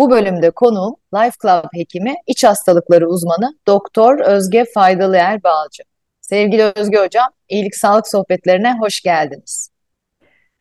Bu 0.00 0.10
bölümde 0.10 0.50
konuğum 0.50 0.96
Life 1.14 1.36
Club 1.42 1.64
hekimi, 1.74 2.14
iç 2.26 2.44
hastalıkları 2.44 3.08
uzmanı 3.08 3.58
Doktor 3.66 4.18
Özge 4.18 4.64
Faydalıer 4.74 5.42
Balcı. 5.42 5.82
Sevgili 6.20 6.62
Özge 6.62 6.98
Hocam, 6.98 7.28
iyilik 7.48 7.76
sağlık 7.76 8.08
sohbetlerine 8.08 8.78
hoş 8.80 9.00
geldiniz. 9.00 9.70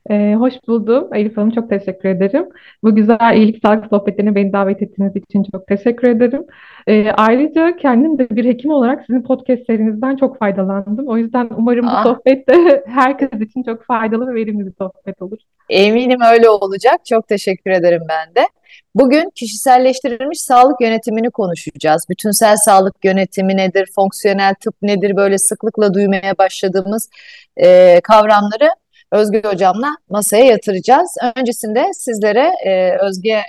Ee, 0.09 0.36
hoş 0.40 0.54
buldum. 0.68 1.09
Elif 1.13 1.38
Hanım 1.38 1.52
çok 1.52 1.70
teşekkür 1.70 2.09
ederim. 2.09 2.45
Bu 2.84 2.95
güzel 2.95 3.36
iyilik 3.36 3.62
sağlık 3.62 3.86
sohbetlerine 3.90 4.35
beni 4.35 4.54
davet 4.54 4.82
ettiğiniz 4.82 5.16
için 5.16 5.45
çok 5.52 5.68
teşekkür 5.68 6.08
ederim. 6.08 6.45
Ee, 6.88 7.12
ayrıca 7.12 7.77
kendim 7.77 8.18
de 8.18 8.30
bir 8.30 8.45
hekim 8.45 8.72
olarak 8.72 9.05
sizin 9.08 9.23
podcast 9.23 9.66
serinizden 9.66 10.16
çok 10.16 10.40
faydalandım. 10.40 11.08
O 11.08 11.18
yüzden 11.18 11.49
umarım 11.58 11.85
bu 11.85 11.90
ah. 11.91 12.04
sohbet 12.04 12.49
de 12.49 12.84
herkes 12.88 13.41
için 13.41 13.63
çok 13.63 13.85
faydalı 13.85 14.27
ve 14.27 14.34
verimli 14.34 14.66
bir 14.66 14.73
sohbet 14.77 15.22
olur. 15.22 15.38
Eminim 15.70 16.20
öyle 16.34 16.49
olacak. 16.49 17.05
Çok 17.10 17.27
teşekkür 17.27 17.71
ederim 17.71 18.02
ben 18.10 18.35
de. 18.35 18.48
Bugün 18.96 19.30
kişiselleştirilmiş 19.35 20.41
sağlık 20.41 20.82
yönetimini 20.82 21.30
konuşacağız. 21.30 22.05
Bütünsel 22.10 22.55
sağlık 22.55 22.96
yönetimi 23.05 23.57
nedir, 23.57 23.90
fonksiyonel 23.96 24.55
tıp 24.63 24.76
nedir 24.82 25.15
böyle 25.15 25.37
sıklıkla 25.37 25.93
duymaya 25.93 26.37
başladığımız 26.37 27.10
e, 27.57 27.99
kavramları 28.04 28.70
Özge 29.12 29.41
Hocam'la 29.46 29.98
masaya 30.10 30.46
yatıracağız. 30.46 31.15
Öncesinde 31.35 31.85
sizlere 31.93 32.52
e, 32.65 32.98
Özge 33.07 33.41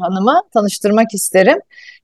Hanım'ı 0.00 0.42
tanıştırmak 0.54 1.14
isterim. 1.14 1.58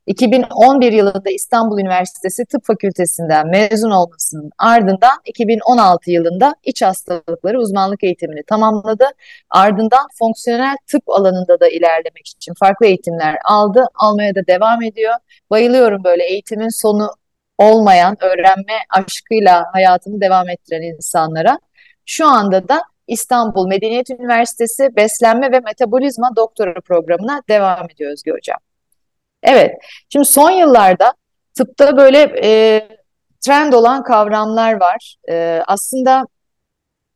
2011 0.06 0.92
yılında 0.92 1.30
İstanbul 1.30 1.80
Üniversitesi 1.80 2.44
Tıp 2.44 2.64
Fakültesinden 2.64 3.48
mezun 3.48 3.90
olmasının 3.90 4.50
ardından 4.58 5.18
2016 5.24 6.10
yılında 6.10 6.54
iç 6.64 6.82
hastalıkları 6.82 7.58
uzmanlık 7.58 8.04
eğitimini 8.04 8.42
tamamladı. 8.42 9.04
Ardından 9.50 10.08
fonksiyonel 10.18 10.76
tıp 10.86 11.02
alanında 11.06 11.60
da 11.60 11.68
ilerlemek 11.68 12.26
için 12.26 12.54
farklı 12.54 12.86
eğitimler 12.86 13.36
aldı. 13.44 13.86
Almaya 13.94 14.34
da 14.34 14.46
devam 14.46 14.82
ediyor. 14.82 15.14
Bayılıyorum 15.50 16.04
böyle 16.04 16.24
eğitimin 16.24 16.80
sonu 16.82 17.10
olmayan 17.58 18.16
öğrenme 18.20 18.78
aşkıyla 18.90 19.64
hayatını 19.72 20.20
devam 20.20 20.48
ettiren 20.48 20.82
insanlara. 20.82 21.58
Şu 22.06 22.26
anda 22.26 22.68
da 22.68 22.82
İstanbul 23.06 23.66
Medeniyet 23.66 24.10
Üniversitesi 24.10 24.96
Beslenme 24.96 25.52
ve 25.52 25.60
Metabolizma 25.60 26.36
Doktora 26.36 26.80
programına 26.80 27.42
devam 27.48 27.90
ediyor 27.90 28.12
Özgür 28.12 28.32
Hocam. 28.32 28.58
Evet, 29.42 29.72
şimdi 30.08 30.24
son 30.24 30.50
yıllarda 30.50 31.12
tıpta 31.54 31.96
böyle 31.96 32.34
e, 32.42 32.80
trend 33.40 33.72
olan 33.72 34.02
kavramlar 34.02 34.80
var. 34.80 35.16
E, 35.30 35.62
aslında 35.66 36.26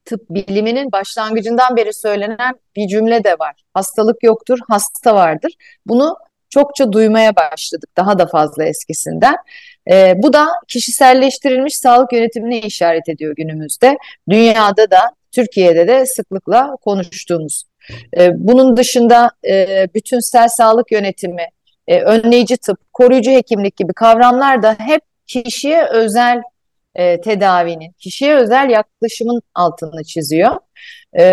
tıp 0.05 0.31
biliminin 0.31 0.92
başlangıcından 0.92 1.77
beri 1.77 1.92
söylenen 1.92 2.55
bir 2.77 2.89
cümle 2.89 3.25
de 3.25 3.33
var. 3.33 3.55
Hastalık 3.75 4.22
yoktur, 4.22 4.59
hasta 4.69 5.14
vardır. 5.14 5.53
Bunu 5.86 6.16
çokça 6.50 6.92
duymaya 6.92 7.36
başladık 7.36 7.91
daha 7.97 8.19
da 8.19 8.27
fazla 8.27 8.64
eskisinden. 8.64 9.36
E, 9.91 10.14
bu 10.16 10.33
da 10.33 10.48
kişiselleştirilmiş 10.69 11.77
sağlık 11.77 12.12
yönetimine 12.12 12.61
işaret 12.61 13.09
ediyor 13.09 13.34
günümüzde. 13.36 13.98
Dünyada 14.31 14.91
da 14.91 15.00
Türkiye'de 15.32 15.88
de 15.88 16.06
sıklıkla 16.06 16.76
konuştuğumuz. 16.84 17.64
E, 18.19 18.30
bunun 18.34 18.76
dışında 18.76 19.30
e, 19.48 19.86
bütünsel 19.94 20.48
sağlık 20.48 20.92
yönetimi, 20.92 21.47
e, 21.86 22.00
önleyici 22.00 22.56
tıp, 22.56 22.78
koruyucu 22.92 23.30
hekimlik 23.30 23.76
gibi 23.76 23.92
kavramlar 23.92 24.62
da 24.62 24.76
hep 24.78 25.00
kişiye 25.26 25.84
özel 25.86 26.42
e, 26.94 27.20
tedavinin, 27.20 27.92
kişiye 27.98 28.34
özel 28.34 28.70
yaklaşımın 28.70 29.41
altını 29.54 30.04
çiziyor. 30.04 30.56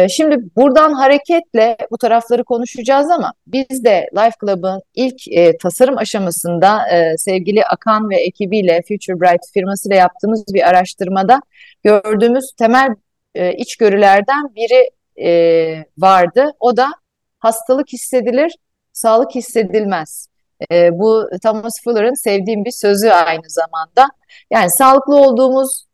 Şimdi 0.09 0.37
buradan 0.55 0.93
hareketle 0.93 1.77
bu 1.91 1.97
tarafları 1.97 2.43
konuşacağız 2.43 3.11
ama 3.11 3.33
biz 3.47 3.83
de 3.85 4.09
Life 4.13 4.35
Club'ın 4.41 4.81
ilk 4.93 5.15
tasarım 5.61 5.97
aşamasında 5.97 6.81
sevgili 7.17 7.65
Akan 7.65 8.09
ve 8.09 8.15
ekibiyle 8.15 8.81
Future 8.87 9.19
Bright 9.19 9.53
firmasıyla 9.53 9.97
yaptığımız 9.97 10.45
bir 10.53 10.69
araştırmada 10.69 11.41
gördüğümüz 11.83 12.51
temel 12.57 12.89
e, 13.35 13.53
içgörülerden 13.53 14.55
biri 14.55 14.89
e, 15.27 15.85
vardı. 15.97 16.51
O 16.59 16.77
da 16.77 16.91
hastalık 17.39 17.87
hissedilir, 17.93 18.55
sağlık 18.93 19.35
hissedilmez. 19.35 20.27
E, 20.71 20.99
bu 20.99 21.29
Thomas 21.43 21.73
Fuller'ın 21.83 22.23
sevdiğim 22.23 22.65
bir 22.65 22.71
sözü 22.71 23.09
aynı 23.09 23.49
zamanda. 23.49 24.07
Yani 24.51 24.71
sağlıklı 24.71 25.15
olduğumuz 25.15 25.85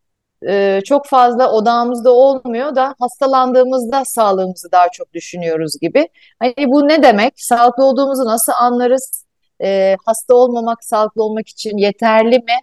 e, 0.48 0.82
çok 0.86 1.06
fazla 1.06 1.52
odağımızda 1.52 2.12
olmuyor 2.12 2.76
da 2.76 2.96
hastalandığımızda 3.00 4.04
sağlığımızı 4.06 4.72
daha 4.72 4.90
çok 4.90 5.14
düşünüyoruz 5.14 5.74
gibi. 5.82 6.08
Hani 6.40 6.54
bu 6.68 6.88
ne 6.88 7.04
demek? 7.04 7.34
Sağlıklı 7.38 7.84
olduğumuzu 7.84 8.26
nasıl 8.26 8.54
anlarız? 8.60 9.26
E, 9.64 9.98
hasta 10.06 10.36
olmamak, 10.36 10.84
sağlıklı 10.84 11.24
olmak 11.24 11.48
için 11.48 11.78
yeterli 11.78 12.40
mi? 12.40 12.58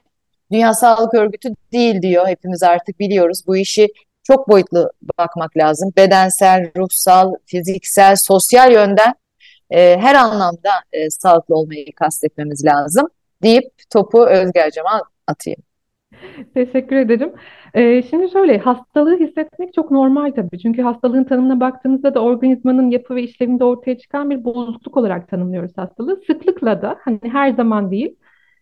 Dünya 0.52 0.74
Sağlık 0.74 1.14
Örgütü 1.14 1.48
değil 1.72 2.02
diyor. 2.02 2.28
Hepimiz 2.28 2.62
artık 2.62 3.00
biliyoruz. 3.00 3.42
Bu 3.46 3.56
işi 3.56 3.88
çok 4.28 4.48
boyutlu 4.48 4.90
bakmak 5.18 5.56
lazım. 5.56 5.92
Bedensel, 5.96 6.70
ruhsal, 6.76 7.34
fiziksel, 7.46 8.16
sosyal 8.16 8.72
yönden 8.72 9.14
e, 9.70 9.98
her 9.98 10.14
anlamda 10.14 10.70
e, 10.92 11.10
sağlıklı 11.10 11.54
olmayı 11.54 11.92
kastetmemiz 11.96 12.64
lazım 12.64 13.08
deyip 13.42 13.64
topu 13.92 14.26
Özge 14.26 14.66
Hocam'a 14.66 15.02
atayım. 15.26 15.62
Teşekkür 16.54 16.96
ederim. 16.96 17.32
Ee, 17.74 18.02
şimdi 18.02 18.30
şöyle 18.30 18.58
hastalığı 18.58 19.18
hissetmek 19.18 19.74
çok 19.74 19.90
normal 19.90 20.32
tabii. 20.32 20.58
Çünkü 20.58 20.82
hastalığın 20.82 21.24
tanımına 21.24 21.60
baktığımızda 21.60 22.14
da 22.14 22.20
organizmanın 22.20 22.90
yapı 22.90 23.14
ve 23.14 23.22
işlevinde 23.22 23.64
ortaya 23.64 23.98
çıkan 23.98 24.30
bir 24.30 24.44
bozukluk 24.44 24.96
olarak 24.96 25.28
tanımlıyoruz 25.28 25.72
hastalığı. 25.76 26.20
Sıklıkla 26.26 26.82
da 26.82 26.96
hani 27.00 27.20
her 27.22 27.52
zaman 27.52 27.90
değil 27.90 28.16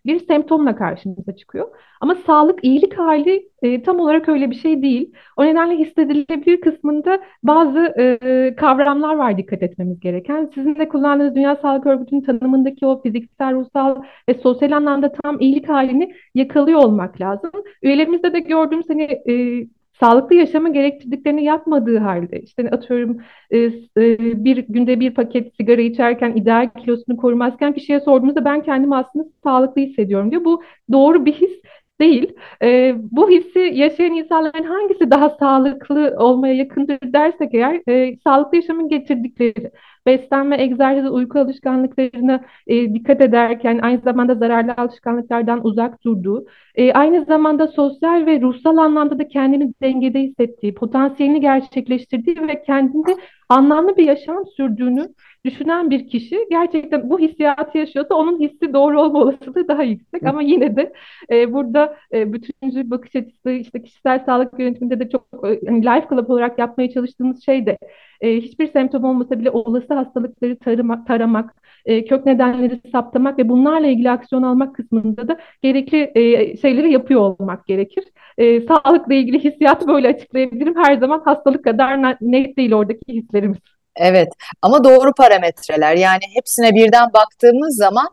bir 0.07 0.27
semptomla 0.27 0.75
karşımıza 0.75 1.35
çıkıyor. 1.35 1.67
Ama 2.01 2.15
sağlık, 2.15 2.63
iyilik 2.63 2.97
hali 2.97 3.49
e, 3.61 3.83
tam 3.83 3.99
olarak 3.99 4.29
öyle 4.29 4.51
bir 4.51 4.55
şey 4.55 4.81
değil. 4.81 5.13
O 5.37 5.45
nedenle 5.45 5.75
hissedilebilir 5.75 6.61
kısmında 6.61 7.19
bazı 7.43 7.79
e, 7.99 8.55
kavramlar 8.55 9.15
var 9.15 9.37
dikkat 9.37 9.63
etmemiz 9.63 9.99
gereken. 9.99 10.51
Sizin 10.55 10.75
de 10.75 10.89
kullandığınız 10.89 11.35
Dünya 11.35 11.55
Sağlık 11.55 11.85
Örgütü'nün 11.85 12.21
tanımındaki 12.21 12.85
o 12.85 13.01
fiziksel, 13.01 13.53
ruhsal 13.53 14.03
ve 14.29 14.33
sosyal 14.33 14.71
anlamda 14.71 15.11
tam 15.11 15.39
iyilik 15.39 15.69
halini 15.69 16.13
yakalıyor 16.35 16.79
olmak 16.79 17.21
lazım. 17.21 17.51
Üyelerimizde 17.81 18.33
de 18.33 18.39
gördüğümüz 18.39 18.89
hani 18.89 19.03
e, 19.03 19.67
sağlıklı 19.99 20.35
yaşamı 20.35 20.73
gerektirdiklerini 20.73 21.43
yapmadığı 21.43 21.97
halde 21.97 22.41
işte 22.41 22.69
atıyorum 22.69 23.17
e, 23.51 23.57
e, 23.57 24.43
bir 24.45 24.57
günde 24.57 24.99
bir 24.99 25.13
paket 25.13 25.55
sigara 25.55 25.81
içerken 25.81 26.35
ideal 26.35 26.69
kilosunu 26.69 27.17
korumazken 27.17 27.73
kişiye 27.73 27.99
sorduğumuzda 27.99 28.45
ben 28.45 28.63
kendimi 28.63 28.95
aslında 28.95 29.25
sağlıklı 29.43 29.81
hissediyorum 29.81 30.31
diyor. 30.31 30.45
Bu 30.45 30.63
doğru 30.91 31.25
bir 31.25 31.33
his 31.33 31.61
değil. 31.99 32.33
E, 32.63 32.95
bu 33.11 33.29
hissi 33.29 33.59
yaşayan 33.59 34.13
insanların 34.13 34.63
hangisi 34.63 35.11
daha 35.11 35.29
sağlıklı 35.29 36.15
olmaya 36.19 36.53
yakındır 36.53 36.99
dersek 37.03 37.53
eğer 37.53 37.81
sağlıklı 38.23 38.57
yaşamın 38.57 38.89
getirdikleri 38.89 39.71
beslenme, 40.07 40.61
egzersiz, 40.61 41.11
uyku 41.11 41.39
alışkanlıklarına 41.39 42.41
e, 42.67 42.93
dikkat 42.93 43.21
ederken 43.21 43.79
aynı 43.81 44.01
zamanda 44.01 44.35
zararlı 44.35 44.73
alışkanlıklardan 44.77 45.65
uzak 45.65 46.03
durduğu, 46.03 46.45
e, 46.75 46.93
aynı 46.93 47.25
zamanda 47.25 47.67
sosyal 47.67 48.25
ve 48.25 48.41
ruhsal 48.41 48.77
anlamda 48.77 49.19
da 49.19 49.27
kendini 49.27 49.73
dengede 49.81 50.19
hissettiği, 50.19 50.73
potansiyelini 50.73 51.41
gerçekleştirdiği 51.41 52.47
ve 52.47 52.63
kendinde 52.63 53.15
anlamlı 53.49 53.97
bir 53.97 54.03
yaşam 54.03 54.45
sürdüğünü 54.57 55.07
düşünen 55.47 55.89
bir 55.89 56.07
kişi 56.09 56.47
gerçekten 56.49 57.09
bu 57.09 57.19
hissiyatı 57.19 57.77
yaşıyorsa 57.77 58.15
onun 58.15 58.39
hissi 58.39 58.73
doğru 58.73 59.01
olma 59.01 59.19
olasılığı 59.19 59.67
daha 59.67 59.83
yüksek. 59.83 60.23
Ama 60.23 60.41
yine 60.41 60.75
de 60.75 60.93
e, 61.31 61.53
burada 61.53 61.97
e, 62.13 62.33
bütüncül 62.33 62.89
bakış 62.91 63.15
açısı 63.15 63.51
işte 63.51 63.83
kişisel 63.83 64.25
sağlık 64.25 64.59
yönetiminde 64.59 64.99
de 64.99 65.09
çok 65.09 65.27
e, 65.45 65.59
hani 65.67 65.85
Life 65.85 66.07
Club 66.09 66.29
olarak 66.29 66.59
yapmaya 66.59 66.89
çalıştığımız 66.91 67.45
şey 67.45 67.65
de 67.65 67.77
e, 68.21 68.35
hiçbir 68.37 68.67
semptom 68.71 69.03
olmasa 69.03 69.39
bile 69.39 69.49
olası 69.49 69.93
hastalıkları 69.93 70.59
tarımak, 70.59 71.07
taramak, 71.07 71.55
e, 71.85 72.05
kök 72.05 72.25
nedenleri 72.25 72.81
saptamak 72.91 73.39
ve 73.39 73.49
bunlarla 73.49 73.87
ilgili 73.87 74.09
aksiyon 74.11 74.43
almak 74.43 74.75
kısmında 74.75 75.27
da 75.27 75.39
gerekli 75.61 76.11
e, 76.15 76.57
şeyleri 76.57 76.91
yapıyor 76.91 77.21
olmak 77.21 77.67
gerekir. 77.67 78.03
E, 78.37 78.61
sağlıkla 78.61 79.13
ilgili 79.13 79.39
hissiyatı 79.43 79.87
böyle 79.87 80.07
açıklayabilirim. 80.07 80.75
Her 80.75 80.97
zaman 80.97 81.19
hastalık 81.25 81.63
kadar 81.63 82.17
net 82.21 82.57
değil 82.57 82.73
oradaki 82.73 83.13
hislerimiz. 83.13 83.76
Evet 83.97 84.29
ama 84.61 84.83
doğru 84.83 85.13
parametreler 85.13 85.95
yani 85.95 86.23
hepsine 86.33 86.75
birden 86.75 87.13
baktığımız 87.13 87.77
zaman 87.77 88.07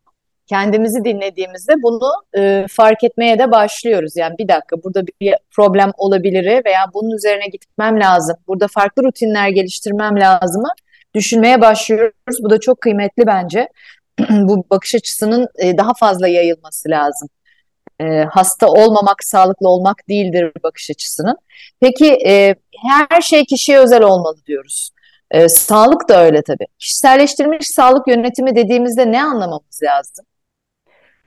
kendimizi 0.47 1.05
dinlediğimizde 1.05 1.73
bunu 1.83 2.13
e, 2.37 2.67
fark 2.71 3.05
etmeye 3.05 3.39
de 3.39 3.51
başlıyoruz. 3.51 4.17
Yani 4.17 4.39
bir 4.39 4.49
dakika 4.49 4.83
burada 4.83 5.07
bir 5.21 5.35
problem 5.51 5.93
olabilir 5.97 6.65
veya 6.65 6.87
bunun 6.95 7.11
üzerine 7.11 7.47
gitmem 7.47 8.01
lazım. 8.01 8.37
Burada 8.49 8.69
farklı 8.69 9.03
rutinler 9.05 9.49
geliştirmem 9.49 10.21
lazımı 10.21 10.69
düşünmeye 11.15 11.61
başlıyoruz. 11.61 12.43
Bu 12.43 12.51
da 12.51 12.61
çok 12.61 12.81
kıymetli 12.81 13.27
bence. 13.27 13.69
Bu 14.31 14.65
bakış 14.71 14.95
açısının 14.95 15.49
e, 15.59 15.77
daha 15.79 15.95
fazla 15.95 16.29
yayılması 16.29 16.91
lazım. 16.91 17.29
E, 18.01 18.05
hasta 18.31 18.69
olmamak, 18.69 19.25
sağlıklı 19.25 19.69
olmak 19.69 20.09
değildir 20.09 20.53
bakış 20.63 20.91
açısının. 20.91 21.37
Peki 21.81 22.19
e, 22.27 22.55
her 23.11 23.21
şey 23.21 23.45
kişiye 23.45 23.79
özel 23.79 24.03
olmalı 24.03 24.37
diyoruz. 24.47 24.91
E, 25.31 25.49
sağlık 25.49 26.09
da 26.09 26.25
öyle 26.25 26.43
tabii. 26.43 26.67
Kişiselleştirilmiş 26.79 27.69
sağlık 27.69 28.09
yönetimi 28.09 28.57
dediğimizde 28.57 29.13
ne 29.13 29.23
anlamamız 29.23 29.81
lazım? 29.83 30.27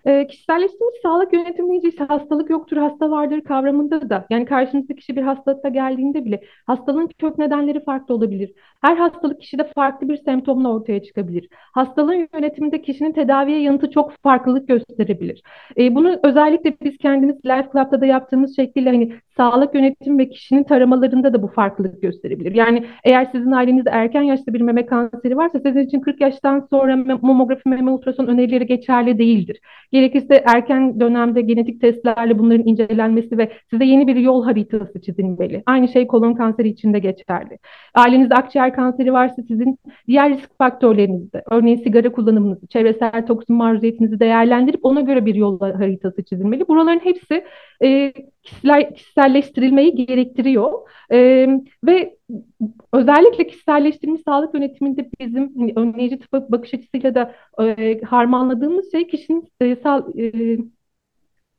E, 0.08 0.28
kişiselleştirilmiş 0.28 1.02
sağlık 1.04 1.34
yönetimi 1.34 1.70
deyince 1.70 1.90
işte 1.90 2.04
hastalık 2.04 2.50
yoktur, 2.50 2.78
hasta 2.78 3.12
vardır 3.12 3.42
kavramında 3.42 4.10
da. 4.10 4.26
Yani 4.30 4.46
karşınızdaki 4.46 5.00
kişi 5.00 5.16
bir 5.16 5.22
hastalıkta 5.22 5.70
geldiğinde 5.70 6.26
bile 6.26 6.42
hastalığın 6.66 7.08
kök 7.08 7.38
nedenleri 7.38 7.84
farklı 7.84 8.16
olabilir. 8.16 8.54
Her 8.82 8.98
hastalık 8.98 9.42
kişide 9.42 9.64
farklı 9.76 10.10
bir 10.10 10.18
semptomla 10.18 10.74
ortaya 10.74 11.04
çıkabilir. 11.04 11.50
Hastalığın 11.52 12.28
yönetiminde 12.34 12.82
kişinin 12.82 13.12
tedaviye 13.12 13.62
yanıtı 13.62 13.92
çok 13.92 14.12
farklılık 14.24 14.68
gösterebilir. 14.68 15.42
E, 15.78 15.96
bunu 15.96 16.20
özellikle 16.24 16.76
biz 16.82 16.98
kendimiz 16.98 17.36
Life 17.46 17.70
Club'da 17.74 18.02
da 18.02 18.06
yaptığımız 18.06 18.56
şekliyle 18.56 18.90
hani 18.90 19.14
sağlık 19.38 19.76
yönetimi 19.76 20.18
ve 20.20 20.30
kişinin 20.30 20.64
taramalarında 20.64 21.34
da 21.34 21.42
bu 21.44 21.48
farklılık 21.48 22.02
gösterebilir. 22.02 22.56
Yani 22.56 22.86
eğer 23.04 23.26
sizin 23.26 23.52
ailenizde 23.52 23.90
erken 23.90 24.22
yaşta 24.22 24.54
bir 24.54 24.62
meme 24.62 24.86
kanseri 24.86 25.38
varsa 25.38 25.60
sizin 25.60 25.80
için 25.80 26.00
40 26.00 26.22
yaştan 26.22 26.68
sonra 26.70 26.96
mamografi, 27.22 27.70
meme 27.70 27.92
ultrason 27.92 28.28
önerileri 28.28 28.66
geçerli 28.66 29.18
değildir. 29.18 29.62
Gerekirse 29.98 30.44
erken 30.46 31.00
dönemde 31.00 31.42
genetik 31.42 31.82
testlerle 31.82 32.40
bunların 32.40 32.68
incelenmesi 32.68 33.38
ve 33.38 33.52
size 33.70 33.86
yeni 33.86 34.08
bir 34.08 34.16
yol 34.16 34.44
haritası 34.44 35.02
çizilmeli. 35.02 35.64
Aynı 35.66 35.88
şey 35.88 36.08
kolon 36.08 36.34
kanseri 36.34 36.70
için 36.70 36.94
de 36.94 37.00
geçerli. 37.00 37.58
Ailenizde 37.94 38.36
akciğer 38.36 38.74
kanseri 38.74 39.14
varsa 39.14 39.42
sizin 39.48 39.80
diğer 40.08 40.30
risk 40.30 40.58
faktörlerinizi, 40.58 41.42
örneğin 41.52 41.78
sigara 41.78 42.12
kullanımınızı, 42.12 42.68
çevresel 42.68 43.26
toksin 43.28 43.56
maruziyetinizi 43.56 44.20
değerlendirip 44.20 44.80
ona 44.86 45.02
göre 45.02 45.26
bir 45.26 45.36
yol 45.36 45.60
haritası 45.60 46.24
çizilmeli. 46.24 46.68
Buraların 46.68 47.00
hepsi 47.04 47.44
e, 47.84 48.14
kişisel, 48.44 48.94
kişiselleştirilmeyi 48.94 49.96
gerektiriyor. 49.96 50.90
E, 51.12 51.48
ve 51.84 52.18
özellikle 52.94 53.48
kişiselleştirilmiş 53.48 54.22
sağlık 54.22 54.54
yönetiminde 54.54 55.10
bizim 55.20 55.56
hani, 55.58 55.74
önleyici 55.76 56.20
tıp 56.20 56.34
bakış 56.52 56.74
açısıyla 56.74 57.16
da 57.16 57.36
e, 57.64 58.02
harmanladığımız 58.02 58.92
şey 58.92 59.08
kişinin 59.08 59.52
e, 59.62 59.76
sağ, 59.76 60.08
e, 60.20 60.58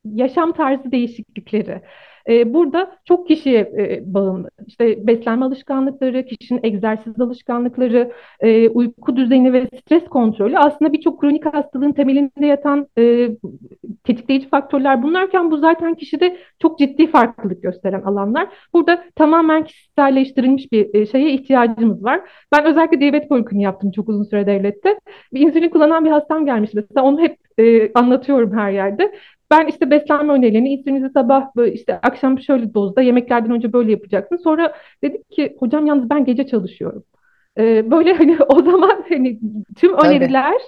yaşam 0.04 0.52
tarzı 0.52 0.92
değişiklikleri. 0.92 1.82
E, 2.28 2.54
burada 2.54 2.90
çok 3.04 3.28
kişiye 3.28 3.60
e, 3.60 4.14
bağımlı. 4.14 4.50
İşte 4.66 5.06
beslenme 5.06 5.44
alışkanlıkları, 5.44 6.24
kişinin 6.26 6.60
egzersiz 6.62 7.20
alışkanlıkları, 7.20 8.12
e, 8.40 8.68
uyku 8.68 9.16
düzeni 9.16 9.52
ve 9.52 9.68
stres 9.80 10.04
kontrolü 10.04 10.58
aslında 10.58 10.92
birçok 10.92 11.20
kronik 11.20 11.54
hastalığın 11.54 11.92
temelinde 11.92 12.46
yatan 12.46 12.86
e, 12.98 13.28
tetikleyici 14.04 14.48
faktörler 14.48 15.02
bunlarken 15.02 15.50
bu 15.50 15.56
zaten 15.56 15.94
kişide 15.94 16.36
çok 16.62 16.78
ciddi 16.78 17.06
farklılık 17.06 17.62
gösteren 17.62 18.02
alanlar. 18.02 18.48
Burada 18.72 19.04
tamamen 19.14 19.64
kişiselleştirilmiş 19.64 20.72
bir 20.72 21.06
şeye 21.06 21.32
ihtiyacımız 21.32 22.04
var. 22.04 22.20
Ben 22.52 22.64
özellikle 22.64 23.00
diyabet 23.00 23.28
poliklinik 23.28 23.64
yaptım 23.64 23.90
çok 23.90 24.08
uzun 24.08 24.24
süre 24.24 24.46
devlette. 24.46 25.00
Bir 25.32 25.40
insülin 25.40 25.68
kullanan 25.68 26.04
bir 26.04 26.10
hastam 26.10 26.46
gelmişti 26.46 26.76
mesela 26.76 27.06
onu 27.06 27.20
hep 27.20 27.36
e, 27.58 27.92
anlatıyorum 27.92 28.58
her 28.58 28.70
yerde. 28.70 29.12
Ben 29.50 29.66
işte 29.66 29.90
beslenme 29.90 30.32
önerilerini 30.32 30.68
insülinizi 30.68 31.10
sabah 31.10 31.72
işte 31.72 32.00
akşam 32.02 32.40
şöyle 32.40 32.74
dozda 32.74 33.02
yemeklerden 33.02 33.50
önce 33.50 33.72
böyle 33.72 33.90
yapacaksın. 33.90 34.36
Sonra 34.36 34.74
dedik 35.02 35.30
ki 35.30 35.56
hocam 35.58 35.86
yalnız 35.86 36.10
ben 36.10 36.24
gece 36.24 36.46
çalışıyorum. 36.46 37.04
Ee, 37.58 37.90
böyle 37.90 38.12
hani 38.14 38.38
o 38.48 38.62
zaman 38.62 39.04
hani 39.08 39.40
tüm 39.76 39.96
Tabii. 39.96 40.08
öneriler 40.08 40.60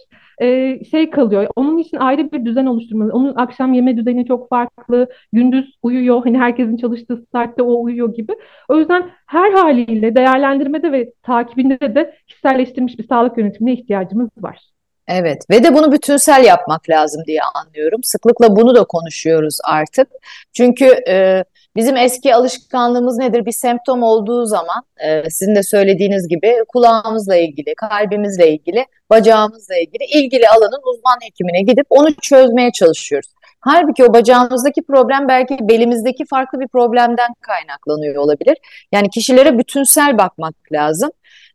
e, 0.43 0.79
şey 0.85 1.11
kalıyor. 1.11 1.47
Onun 1.57 1.79
için 1.79 1.97
ayrı 1.97 2.33
bir 2.33 2.45
düzen 2.45 2.67
oluşturmalı. 2.67 3.13
Onun 3.13 3.35
akşam 3.37 3.73
yeme 3.73 3.97
düzeni 3.97 4.27
çok 4.27 4.49
farklı. 4.49 5.09
Gündüz 5.33 5.79
uyuyor. 5.83 6.25
Hani 6.25 6.39
herkesin 6.39 6.77
çalıştığı 6.77 7.25
saatte 7.33 7.63
o 7.63 7.83
uyuyor 7.83 8.15
gibi. 8.15 8.33
O 8.69 8.79
yüzden 8.79 9.11
her 9.27 9.53
haliyle 9.53 10.17
değerlendirmede 10.17 10.93
ve 10.93 11.13
takibinde 11.23 11.95
de 11.95 12.15
kişiselleştirilmiş 12.27 12.99
bir 12.99 13.09
sağlık 13.09 13.39
yönetimine 13.39 13.73
ihtiyacımız 13.73 14.31
var. 14.39 14.71
Evet 15.09 15.43
ve 15.51 15.65
de 15.65 15.75
bunu 15.75 15.93
bütünsel 15.93 16.45
yapmak 16.45 16.89
lazım 16.89 17.23
diye 17.27 17.41
anlıyorum. 17.55 18.01
Sıklıkla 18.03 18.57
bunu 18.57 18.75
da 18.75 18.85
konuşuyoruz 18.85 19.59
artık. 19.65 20.09
Çünkü 20.53 20.97
e, 21.09 21.45
bizim 21.77 21.97
eski 21.97 22.35
alışkanlığımız 22.35 23.19
nedir? 23.19 23.47
Bir 23.47 23.53
semptom 23.53 24.03
olduğu 24.03 24.47
zaman 24.47 24.83
e, 24.99 25.31
sizin 25.31 25.55
de 25.55 25.63
söylediğiniz 25.63 26.29
gibi 26.29 26.57
kulağımızla 26.69 27.37
ilgili, 27.37 27.75
kalbimizle 27.75 28.53
ilgili, 28.53 28.87
bacağımızla 29.11 29.77
ilgili 29.77 30.05
ilgili 30.05 30.49
alanın 30.49 30.81
uzman 30.95 31.19
hekimine 31.23 31.63
gidip 31.63 31.87
onu 31.91 32.15
çözmeye 32.23 32.73
çalışıyoruz. 32.73 33.31
Halbuki 33.61 34.05
o 34.05 34.15
bacağımızdaki 34.15 34.83
problem 34.83 35.29
belki 35.29 35.57
belimizdeki 35.61 36.25
farklı 36.25 36.61
bir 36.61 36.69
problemden 36.69 37.35
kaynaklanıyor 37.41 38.17
olabilir. 38.17 38.57
Yani 38.93 39.11
kişilere 39.11 39.59
bütünsel 39.59 40.19
bakmak 40.19 40.55
lazım. 40.73 41.11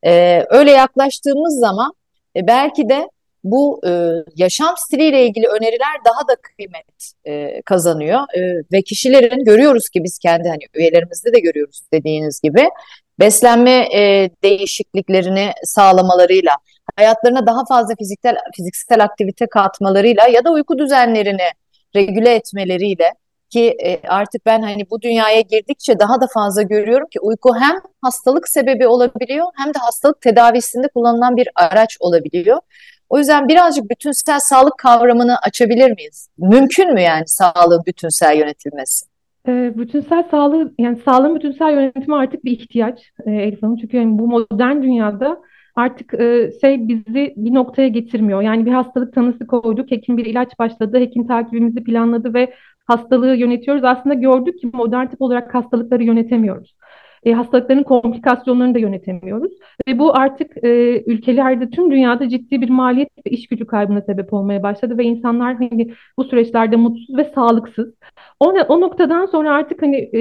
Ee, 0.05 0.45
öyle 0.49 0.71
yaklaştığımız 0.71 1.59
zaman 1.59 1.93
e, 2.35 2.47
belki 2.47 2.89
de 2.89 3.09
bu 3.45 3.81
e, 3.87 4.11
yaşam 4.35 4.73
stiliyle 4.77 5.25
ilgili 5.25 5.47
öneriler 5.47 5.95
daha 6.05 6.27
da 6.27 6.35
kıymet 6.35 7.11
e, 7.25 7.61
kazanıyor 7.61 8.19
e, 8.37 8.41
ve 8.71 8.81
kişilerin 8.81 9.45
görüyoruz 9.45 9.89
ki 9.89 10.03
biz 10.03 10.19
kendi 10.19 10.49
hani 10.49 10.63
üyelerimizde 10.73 11.33
de 11.33 11.39
görüyoruz 11.39 11.81
dediğiniz 11.93 12.41
gibi 12.41 12.69
beslenme 13.19 13.71
e, 13.71 14.29
değişikliklerini 14.43 15.51
sağlamalarıyla 15.63 16.51
hayatlarına 16.95 17.47
daha 17.47 17.65
fazla 17.65 17.95
fiziksel 17.99 18.35
fiziksel 18.55 19.03
aktivite 19.03 19.47
katmalarıyla 19.47 20.27
ya 20.27 20.43
da 20.43 20.51
uyku 20.51 20.77
düzenlerini 20.77 21.49
regüle 21.95 22.35
etmeleriyle 22.35 23.11
ki 23.49 23.77
e, 23.83 24.07
artık 24.07 24.45
ben 24.45 24.61
hani 24.61 24.89
bu 24.89 25.01
dünyaya 25.01 25.41
girdikçe 25.41 25.99
daha 25.99 26.21
da 26.21 26.27
fazla 26.33 26.61
görüyorum 26.61 27.07
ki 27.07 27.19
uyku 27.19 27.55
hem 27.59 27.75
hastalık 28.01 28.49
sebebi 28.49 28.87
olabiliyor 28.87 29.47
hem 29.57 29.73
de 29.73 29.79
hastalık 29.79 30.21
tedavisinde 30.21 30.87
kullanılan 30.87 31.37
bir 31.37 31.49
araç 31.55 31.97
olabiliyor. 31.99 32.59
O 33.09 33.17
yüzden 33.17 33.47
birazcık 33.47 33.89
bütünsel 33.89 34.39
sağlık 34.39 34.77
kavramını 34.77 35.37
açabilir 35.37 35.91
miyiz? 35.91 36.29
Mümkün 36.37 36.93
mü 36.93 37.01
yani 37.01 37.23
sağlığın 37.27 37.83
bütünsel 37.87 38.37
yönetilmesi? 38.37 39.05
E, 39.47 39.77
bütünsel 39.77 40.23
sağlığı, 40.31 40.73
yani 40.79 40.99
sağlığın 41.05 41.35
bütünsel 41.35 41.71
yönetimi 41.71 42.15
artık 42.15 42.45
bir 42.45 42.51
ihtiyaç 42.51 42.99
e, 43.25 43.31
Elif 43.31 43.63
Hanım. 43.63 43.77
Çünkü 43.77 43.97
yani 43.97 44.19
bu 44.19 44.27
modern 44.27 44.81
dünyada 44.83 45.41
artık 45.75 46.13
e, 46.13 46.51
şey 46.61 46.87
bizi 46.87 47.33
bir 47.37 47.53
noktaya 47.53 47.87
getirmiyor. 47.87 48.41
Yani 48.41 48.65
bir 48.65 48.71
hastalık 48.71 49.13
tanısı 49.13 49.47
koyduk, 49.47 49.91
hekim 49.91 50.17
bir 50.17 50.25
ilaç 50.25 50.59
başladı, 50.59 50.99
hekim 50.99 51.27
takibimizi 51.27 51.83
planladı 51.83 52.33
ve 52.33 52.53
hastalığı 52.85 53.35
yönetiyoruz. 53.35 53.83
Aslında 53.83 54.13
gördük 54.13 54.59
ki 54.59 54.69
modern 54.73 55.07
tip 55.07 55.21
olarak 55.21 55.55
hastalıkları 55.55 56.03
yönetemiyoruz 56.03 56.75
e, 57.25 57.33
hastalıkların 57.33 57.83
komplikasyonlarını 57.83 58.75
da 58.75 58.79
yönetemiyoruz. 58.79 59.51
Ve 59.87 59.99
bu 59.99 60.15
artık 60.17 60.63
e, 60.63 61.03
ülkelerde 61.05 61.69
tüm 61.69 61.91
dünyada 61.91 62.29
ciddi 62.29 62.61
bir 62.61 62.69
maliyet 62.69 63.09
ve 63.25 63.31
iş 63.31 63.47
gücü 63.47 63.67
kaybına 63.67 64.01
sebep 64.01 64.33
olmaya 64.33 64.63
başladı 64.63 64.97
ve 64.97 65.03
insanlar 65.03 65.55
hani 65.55 65.93
bu 66.17 66.23
süreçlerde 66.23 66.75
mutsuz 66.75 67.17
ve 67.17 67.31
sağlıksız. 67.35 67.93
O, 68.39 68.45
o 68.45 68.81
noktadan 68.81 69.25
sonra 69.25 69.53
artık 69.53 69.81
hani 69.81 70.09
e, 70.13 70.19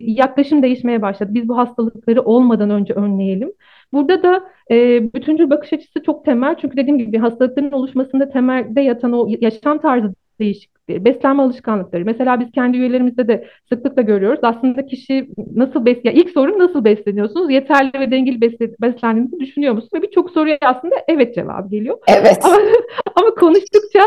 yaklaşım 0.00 0.62
değişmeye 0.62 1.02
başladı. 1.02 1.30
Biz 1.34 1.48
bu 1.48 1.56
hastalıkları 1.56 2.22
olmadan 2.22 2.70
önce 2.70 2.94
önleyelim. 2.94 3.52
Burada 3.92 4.22
da 4.22 4.44
e, 4.70 5.02
bütüncül 5.14 5.50
bakış 5.50 5.72
açısı 5.72 6.02
çok 6.02 6.24
temel. 6.24 6.56
Çünkü 6.60 6.76
dediğim 6.76 6.98
gibi 6.98 7.18
hastalıkların 7.18 7.72
oluşmasında 7.72 8.30
temelde 8.30 8.80
yatan 8.80 9.12
o 9.12 9.26
yaşam 9.40 9.78
tarzı 9.78 10.14
değişiklikleri, 10.40 10.73
beslenme 10.88 11.42
alışkanlıkları. 11.42 12.04
Mesela 12.04 12.40
biz 12.40 12.50
kendi 12.50 12.76
üyelerimizde 12.76 13.28
de 13.28 13.46
sıklıkla 13.72 14.02
görüyoruz. 14.02 14.40
Aslında 14.42 14.86
kişi 14.86 15.28
nasıl 15.54 15.86
bes 15.86 15.98
ya 16.04 16.12
ilk 16.12 16.30
soru 16.30 16.58
nasıl 16.58 16.84
besleniyorsunuz? 16.84 17.50
Yeterli 17.50 18.00
ve 18.00 18.10
dengeli 18.10 18.40
beslendiğinizi 18.80 19.40
düşünüyor 19.40 19.74
musunuz? 19.74 19.92
Ve 19.94 20.02
birçok 20.02 20.30
soruya 20.30 20.58
aslında 20.62 20.94
evet 21.08 21.34
cevabı 21.34 21.68
geliyor. 21.68 21.98
Evet. 22.08 22.38
Ama, 22.44 22.56
ama 23.14 23.30
konuştukça 23.30 24.00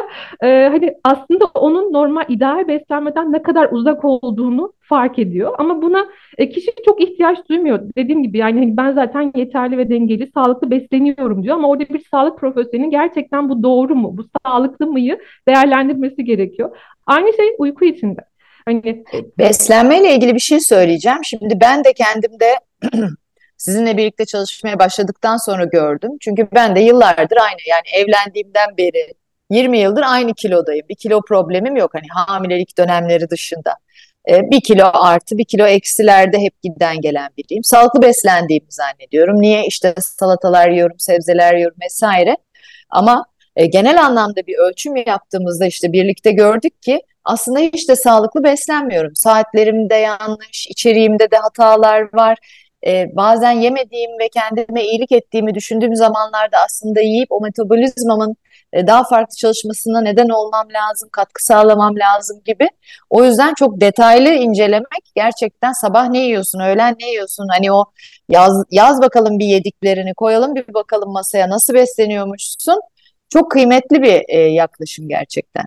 e, 0.44 0.68
hani 0.72 0.94
aslında 1.04 1.46
onun 1.46 1.94
normal 1.94 2.24
ideal 2.28 2.68
beslenmeden 2.68 3.34
ne 3.34 3.42
kadar 3.42 3.70
uzak 3.72 4.06
olduğunu 4.06 4.74
fark 4.90 5.20
ediyor. 5.20 5.56
Ama 5.58 5.82
buna 5.82 6.08
e, 6.38 6.50
kişi 6.50 6.72
çok 6.86 7.04
ihtiyaç 7.04 7.38
duymuyor. 7.50 7.80
Dediğim 7.98 8.24
gibi 8.24 8.38
yani 8.38 8.60
hani 8.60 8.78
ben 8.78 8.92
zaten 8.92 9.32
yeterli 9.36 9.78
ve 9.78 9.90
dengeli, 9.90 10.32
sağlıklı 10.34 10.72
besleniyorum 10.72 11.44
diyor. 11.44 11.56
Ama 11.56 11.70
orada 11.70 11.90
bir 11.90 12.06
sağlık 12.12 12.40
profesyonelinin 12.40 12.92
gerçekten 12.92 13.50
bu 13.50 13.64
doğru 13.64 13.96
mu, 13.96 14.18
bu 14.18 14.26
sağlıklı 14.46 14.88
mıyı 14.88 15.20
değerlendirmesi 15.48 16.26
gerekiyor. 16.26 16.78
Aynı 17.06 17.34
şey 17.34 17.46
uyku 17.58 17.86
içinde. 17.86 18.22
Hani 18.66 19.04
beslenmeyle 19.38 20.16
ilgili 20.16 20.36
bir 20.36 20.40
şey 20.40 20.60
söyleyeceğim. 20.60 21.24
Şimdi 21.24 21.60
ben 21.62 21.84
de 21.84 21.94
kendimde 21.94 22.56
sizinle 23.58 23.98
birlikte 23.98 24.26
çalışmaya 24.26 24.80
başladıktan 24.80 25.38
sonra 25.38 25.66
gördüm. 25.66 26.12
Çünkü 26.22 26.48
ben 26.56 26.76
de 26.76 26.80
yıllardır 26.80 27.38
aynı 27.38 27.60
yani 27.68 28.04
evlendiğimden 28.04 28.78
beri 28.78 29.14
20 29.52 29.78
yıldır 29.78 30.04
aynı 30.06 30.34
kilodayım. 30.34 30.86
Bir 30.90 30.96
kilo 30.96 31.22
problemim 31.22 31.76
yok 31.76 31.92
hani 31.94 32.08
hamilelik 32.10 32.78
dönemleri 32.78 33.30
dışında. 33.30 33.74
E, 34.30 34.52
bir 34.52 34.62
kilo 34.62 34.92
artı 34.94 35.38
bir 35.38 35.46
kilo 35.46 35.66
eksilerde 35.66 36.40
hep 36.40 36.62
giden 36.64 37.02
gelen 37.02 37.30
biriyim. 37.38 37.64
Sağlıklı 37.64 38.02
beslendiğimi 38.02 38.68
zannediyorum. 38.70 39.42
Niye? 39.42 39.66
İşte 39.66 39.94
salatalar 39.98 40.70
yiyorum, 40.70 41.00
sebzeler 41.00 41.56
yiyorum 41.56 41.78
vesaire. 41.84 42.38
Ama 42.90 43.26
e, 43.56 43.66
genel 43.66 44.04
anlamda 44.04 44.48
bir 44.48 44.58
ölçüm 44.58 44.96
yaptığımızda 44.96 45.66
işte 45.66 45.94
birlikte 45.94 46.32
gördük 46.32 46.82
ki 46.82 47.02
aslında 47.24 47.60
hiç 47.60 47.90
de 47.90 47.96
sağlıklı 47.96 48.44
beslenmiyorum. 48.44 49.16
Saatlerimde 49.16 49.96
yanlış, 49.96 50.68
içeriğimde 50.68 51.32
de 51.32 51.38
hatalar 51.38 52.14
var. 52.14 52.38
Ee, 52.88 53.06
bazen 53.16 53.52
yemediğim 53.52 54.12
ve 54.20 54.30
kendime 54.30 54.84
iyilik 54.84 55.12
ettiğimi 55.12 55.54
düşündüğüm 55.56 55.96
zamanlarda 55.96 56.58
aslında 56.66 57.02
yiyip 57.02 57.32
o 57.32 57.42
metabolizmamın 57.42 58.36
e, 58.74 58.88
daha 58.88 59.04
farklı 59.04 59.36
çalışmasına 59.36 60.02
neden 60.02 60.30
olmam 60.30 60.68
lazım, 60.74 61.10
katkı 61.12 61.46
sağlamam 61.46 61.96
lazım 61.96 62.42
gibi. 62.46 62.68
O 63.10 63.26
yüzden 63.26 63.54
çok 63.54 63.82
detaylı 63.82 64.30
incelemek 64.30 65.12
gerçekten 65.16 65.72
sabah 65.72 66.10
ne 66.10 66.20
yiyorsun, 66.20 66.60
öğlen 66.60 66.96
ne 67.02 67.10
yiyorsun, 67.10 67.48
hani 67.52 67.72
o 67.72 67.86
yaz, 68.30 68.64
yaz 68.72 69.02
bakalım 69.02 69.40
bir 69.40 69.46
yediklerini 69.46 70.14
koyalım 70.14 70.56
bir 70.56 70.74
bakalım 70.74 71.12
masaya 71.12 71.50
nasıl 71.50 71.74
besleniyormuşsun. 71.74 72.80
Çok 73.30 73.52
kıymetli 73.52 74.02
bir 74.02 74.22
e, 74.28 74.40
yaklaşım 74.40 75.10
gerçekten. 75.10 75.66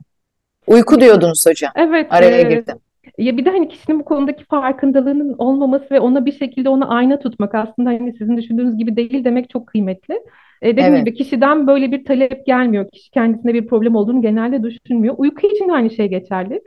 Uyku 0.66 1.00
diyordunuz 1.00 1.47
hocam. 1.47 1.73
Evet. 1.76 2.07
Araya 2.11 2.38
e, 2.38 2.42
girdim. 2.42 2.78
Ya 3.19 3.37
bir 3.37 3.45
de 3.45 3.50
hani 3.50 3.69
kişinin 3.69 4.00
bu 4.00 4.04
konudaki 4.04 4.45
farkındalığının 4.45 5.35
olmaması 5.38 5.87
ve 5.90 6.00
ona 6.00 6.26
bir 6.26 6.38
şekilde 6.38 6.69
ona 6.69 6.88
ayna 6.88 7.19
tutmak 7.19 7.54
aslında 7.54 7.90
hani 7.90 8.12
sizin 8.12 8.37
düşündüğünüz 8.37 8.78
gibi 8.78 8.97
değil 8.97 9.25
demek 9.25 9.50
çok 9.50 9.66
kıymetli. 9.66 10.21
E, 10.62 10.72
dediğim 10.72 10.94
evet. 10.94 11.06
gibi 11.06 11.16
kişiden 11.16 11.66
böyle 11.66 11.92
bir 11.92 12.04
talep 12.04 12.46
gelmiyor. 12.46 12.90
Kişi 12.90 13.10
kendisinde 13.10 13.54
bir 13.54 13.66
problem 13.66 13.94
olduğunu 13.94 14.22
genelde 14.22 14.62
düşünmüyor. 14.62 15.14
Uyku 15.18 15.46
için 15.46 15.68
de 15.68 15.72
aynı 15.72 15.90
şey 15.90 16.08
geçerli. 16.08 16.60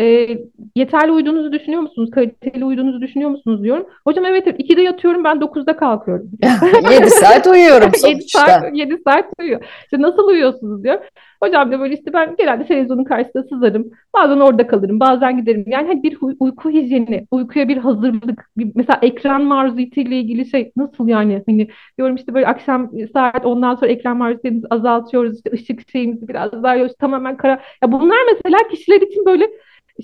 E, 0.00 0.28
yeterli 0.76 1.12
uyuduğunuzu 1.12 1.52
düşünüyor 1.52 1.82
musunuz? 1.82 2.10
Kaliteli 2.10 2.64
uyuduğunuzu 2.64 3.00
düşünüyor 3.00 3.30
musunuz 3.30 3.62
diyorum. 3.62 3.86
Hocam 4.04 4.24
evet 4.24 4.46
2'de 4.46 4.82
yatıyorum 4.82 5.24
ben 5.24 5.36
9'da 5.36 5.76
kalkıyorum. 5.76 6.30
7 6.92 7.10
saat 7.10 7.46
uyuyorum 7.46 7.90
sonuçta. 7.96 8.10
7 8.10 8.28
saat, 8.28 8.76
7 8.76 8.98
saat 9.04 9.24
uyuyor. 9.40 9.64
İşte 9.84 10.02
nasıl 10.02 10.28
uyuyorsunuz 10.28 10.84
diyor. 10.84 10.98
Hocam 11.42 11.72
da 11.72 11.80
böyle 11.80 11.94
işte 11.94 12.12
ben 12.12 12.36
genelde 12.36 12.66
televizyonun 12.66 13.04
karşısında 13.04 13.42
sızarım. 13.42 13.90
Bazen 14.14 14.36
orada 14.40 14.66
kalırım, 14.66 15.00
bazen 15.00 15.36
giderim. 15.36 15.64
Yani 15.66 15.86
hani 15.86 16.02
bir 16.02 16.18
uyku 16.40 16.70
hijyeni, 16.70 17.26
uykuya 17.30 17.68
bir 17.68 17.76
hazırlık. 17.76 18.50
Bir, 18.56 18.72
mesela 18.74 18.98
ekran 19.02 19.44
maruziyetiyle 19.44 20.20
ilgili 20.20 20.46
şey 20.46 20.72
nasıl 20.76 21.08
yani? 21.08 21.42
Hani 21.48 21.68
diyorum 21.98 22.16
işte 22.16 22.34
böyle 22.34 22.46
akşam 22.46 22.90
saat 23.12 23.46
ondan 23.46 23.74
sonra 23.74 23.90
ekran 23.90 24.16
maruziyetimizi 24.16 24.66
azaltıyoruz. 24.70 25.36
İşte 25.36 25.50
ışık 25.52 25.90
şeyimizi 25.90 26.28
biraz 26.28 26.52
daha 26.52 26.74
yiyoruz. 26.74 26.96
Tamamen 27.00 27.36
kara. 27.36 27.60
Ya 27.82 27.92
bunlar 27.92 28.18
mesela 28.34 28.58
kişiler 28.70 29.00
için 29.00 29.26
böyle 29.26 29.50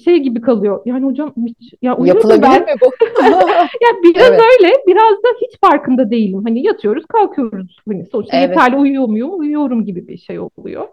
şey 0.05 0.19
gibi 0.19 0.41
kalıyor. 0.41 0.83
Yani 0.85 1.07
hocam 1.07 1.35
ya 1.83 1.97
Yapılabilir 2.05 2.43
ben. 2.43 2.63
mi 2.63 2.75
bu? 2.81 2.87
ya 3.61 3.89
biraz 4.03 4.31
evet. 4.31 4.41
öyle, 4.41 4.73
biraz 4.87 5.13
da 5.13 5.29
hiç 5.43 5.61
farkında 5.61 6.11
değilim. 6.11 6.43
Hani 6.45 6.67
yatıyoruz, 6.67 7.07
kalkıyoruz. 7.07 7.77
Hani 7.89 8.07
sonuçta 8.13 8.37
evet. 8.37 8.49
yeterli 8.49 8.77
uyuyor 8.77 9.05
muyum? 9.05 9.41
Uyuyorum 9.41 9.85
gibi 9.85 10.09
bir 10.09 10.19
şey 10.19 10.39
oluyor. 10.41 10.89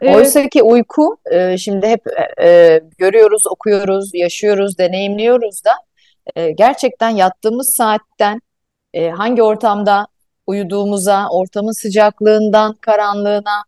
Ee, 0.00 0.16
Oysa 0.16 0.48
ki 0.48 0.62
uyku 0.62 1.16
e, 1.30 1.58
şimdi 1.58 1.86
hep 1.86 2.00
e, 2.42 2.80
görüyoruz, 2.98 3.42
okuyoruz, 3.50 4.10
yaşıyoruz, 4.14 4.78
deneyimliyoruz 4.78 5.64
da 5.64 5.72
e, 6.36 6.50
gerçekten 6.50 7.10
yattığımız 7.10 7.74
saatten 7.76 8.40
hangi 9.16 9.42
ortamda 9.42 10.06
uyuduğumuza, 10.46 11.28
ortamın 11.30 11.82
sıcaklığından 11.82 12.74
karanlığına, 12.74 13.62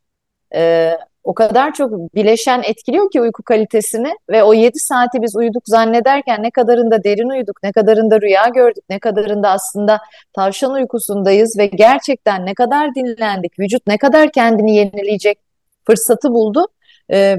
o 1.26 1.34
kadar 1.34 1.72
çok 1.72 2.14
bileşen 2.14 2.62
etkiliyor 2.62 3.10
ki 3.10 3.20
uyku 3.20 3.42
kalitesini 3.42 4.14
ve 4.30 4.42
o 4.42 4.54
7 4.54 4.78
saati 4.78 5.22
biz 5.22 5.36
uyuduk 5.36 5.62
zannederken 5.66 6.42
ne 6.42 6.50
kadarında 6.50 7.04
derin 7.04 7.28
uyuduk, 7.28 7.62
ne 7.62 7.72
kadarında 7.72 8.20
rüya 8.20 8.48
gördük, 8.48 8.84
ne 8.90 8.98
kadarında 8.98 9.50
aslında 9.50 10.00
tavşan 10.32 10.72
uykusundayız 10.72 11.58
ve 11.58 11.66
gerçekten 11.66 12.46
ne 12.46 12.54
kadar 12.54 12.94
dinlendik, 12.94 13.58
vücut 13.58 13.86
ne 13.86 13.98
kadar 13.98 14.32
kendini 14.32 14.76
yenileyecek 14.76 15.38
fırsatı 15.86 16.30
buldu. 16.30 16.66
Ee, 17.12 17.36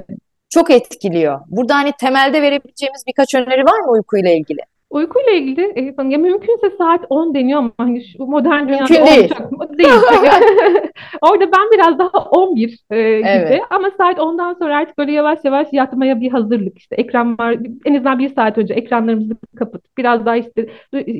çok 0.49 0.71
etkiliyor. 0.71 1.39
Burada 1.47 1.75
hani 1.75 1.91
temelde 1.99 2.41
verebileceğimiz 2.41 3.03
birkaç 3.07 3.35
öneri 3.35 3.63
var 3.65 3.79
mı 3.79 3.91
uykuyla 3.91 4.31
ilgili? 4.31 4.61
Uykuyla 4.89 5.31
ilgili 5.31 5.61
e, 5.61 5.95
ya 6.09 6.17
mümkünse 6.17 6.69
saat 6.77 7.05
10 7.09 7.33
deniyor 7.33 7.59
ama 7.59 7.71
hani 7.77 8.03
şu 8.05 8.25
modern 8.25 8.67
dünyada 8.67 8.83
Mümkün 8.83 9.05
değil. 9.05 9.29
Çok, 9.29 9.77
değil. 9.77 9.89
Orada 11.21 11.51
ben 11.51 11.71
biraz 11.73 11.99
daha 11.99 12.19
11 12.19 12.79
e, 12.91 12.97
evet. 12.99 13.49
gibi 13.49 13.61
ama 13.69 13.91
saat 13.97 14.17
10'dan 14.17 14.53
sonra 14.53 14.77
artık 14.77 14.97
böyle 14.97 15.11
yavaş 15.11 15.39
yavaş 15.43 15.67
yatmaya 15.71 16.21
bir 16.21 16.29
hazırlık 16.29 16.77
işte 16.77 16.95
ekran 16.95 17.37
var 17.37 17.57
en 17.85 17.95
azından 17.95 18.19
bir 18.19 18.29
saat 18.29 18.57
önce 18.57 18.73
ekranlarımızı 18.73 19.37
kapatıp 19.55 19.97
biraz 19.97 20.25
daha 20.25 20.35
işte 20.35 20.69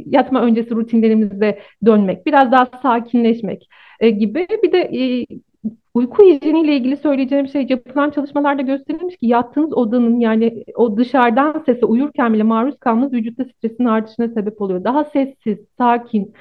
yatma 0.05 0.41
öncesi 0.41 0.75
rutinlerimize 0.75 1.59
dönmek 1.85 2.25
biraz 2.25 2.51
daha 2.51 2.65
sakinleşmek 2.81 3.69
e, 3.99 4.09
gibi 4.09 4.47
bir 4.63 4.71
de 4.71 4.79
e, 4.79 5.25
Uyku 5.97 6.23
hijyeniyle 6.23 6.75
ilgili 6.75 6.97
söyleyeceğim 6.97 7.47
şey 7.47 7.65
yapılan 7.69 8.09
çalışmalarda 8.09 8.61
gösterilmiş 8.61 9.17
ki 9.17 9.27
yattığınız 9.27 9.73
odanın 9.73 10.19
yani 10.19 10.63
o 10.75 10.97
dışarıdan 10.97 11.63
sese 11.65 11.85
uyurken 11.85 12.33
bile 12.33 12.43
maruz 12.43 12.79
kalmanız 12.79 13.13
vücutta 13.13 13.45
stresin 13.45 13.85
artışına 13.85 14.27
sebep 14.27 14.61
oluyor. 14.61 14.83
Daha 14.83 15.03
sessiz, 15.03 15.57
sakin, 15.77 16.33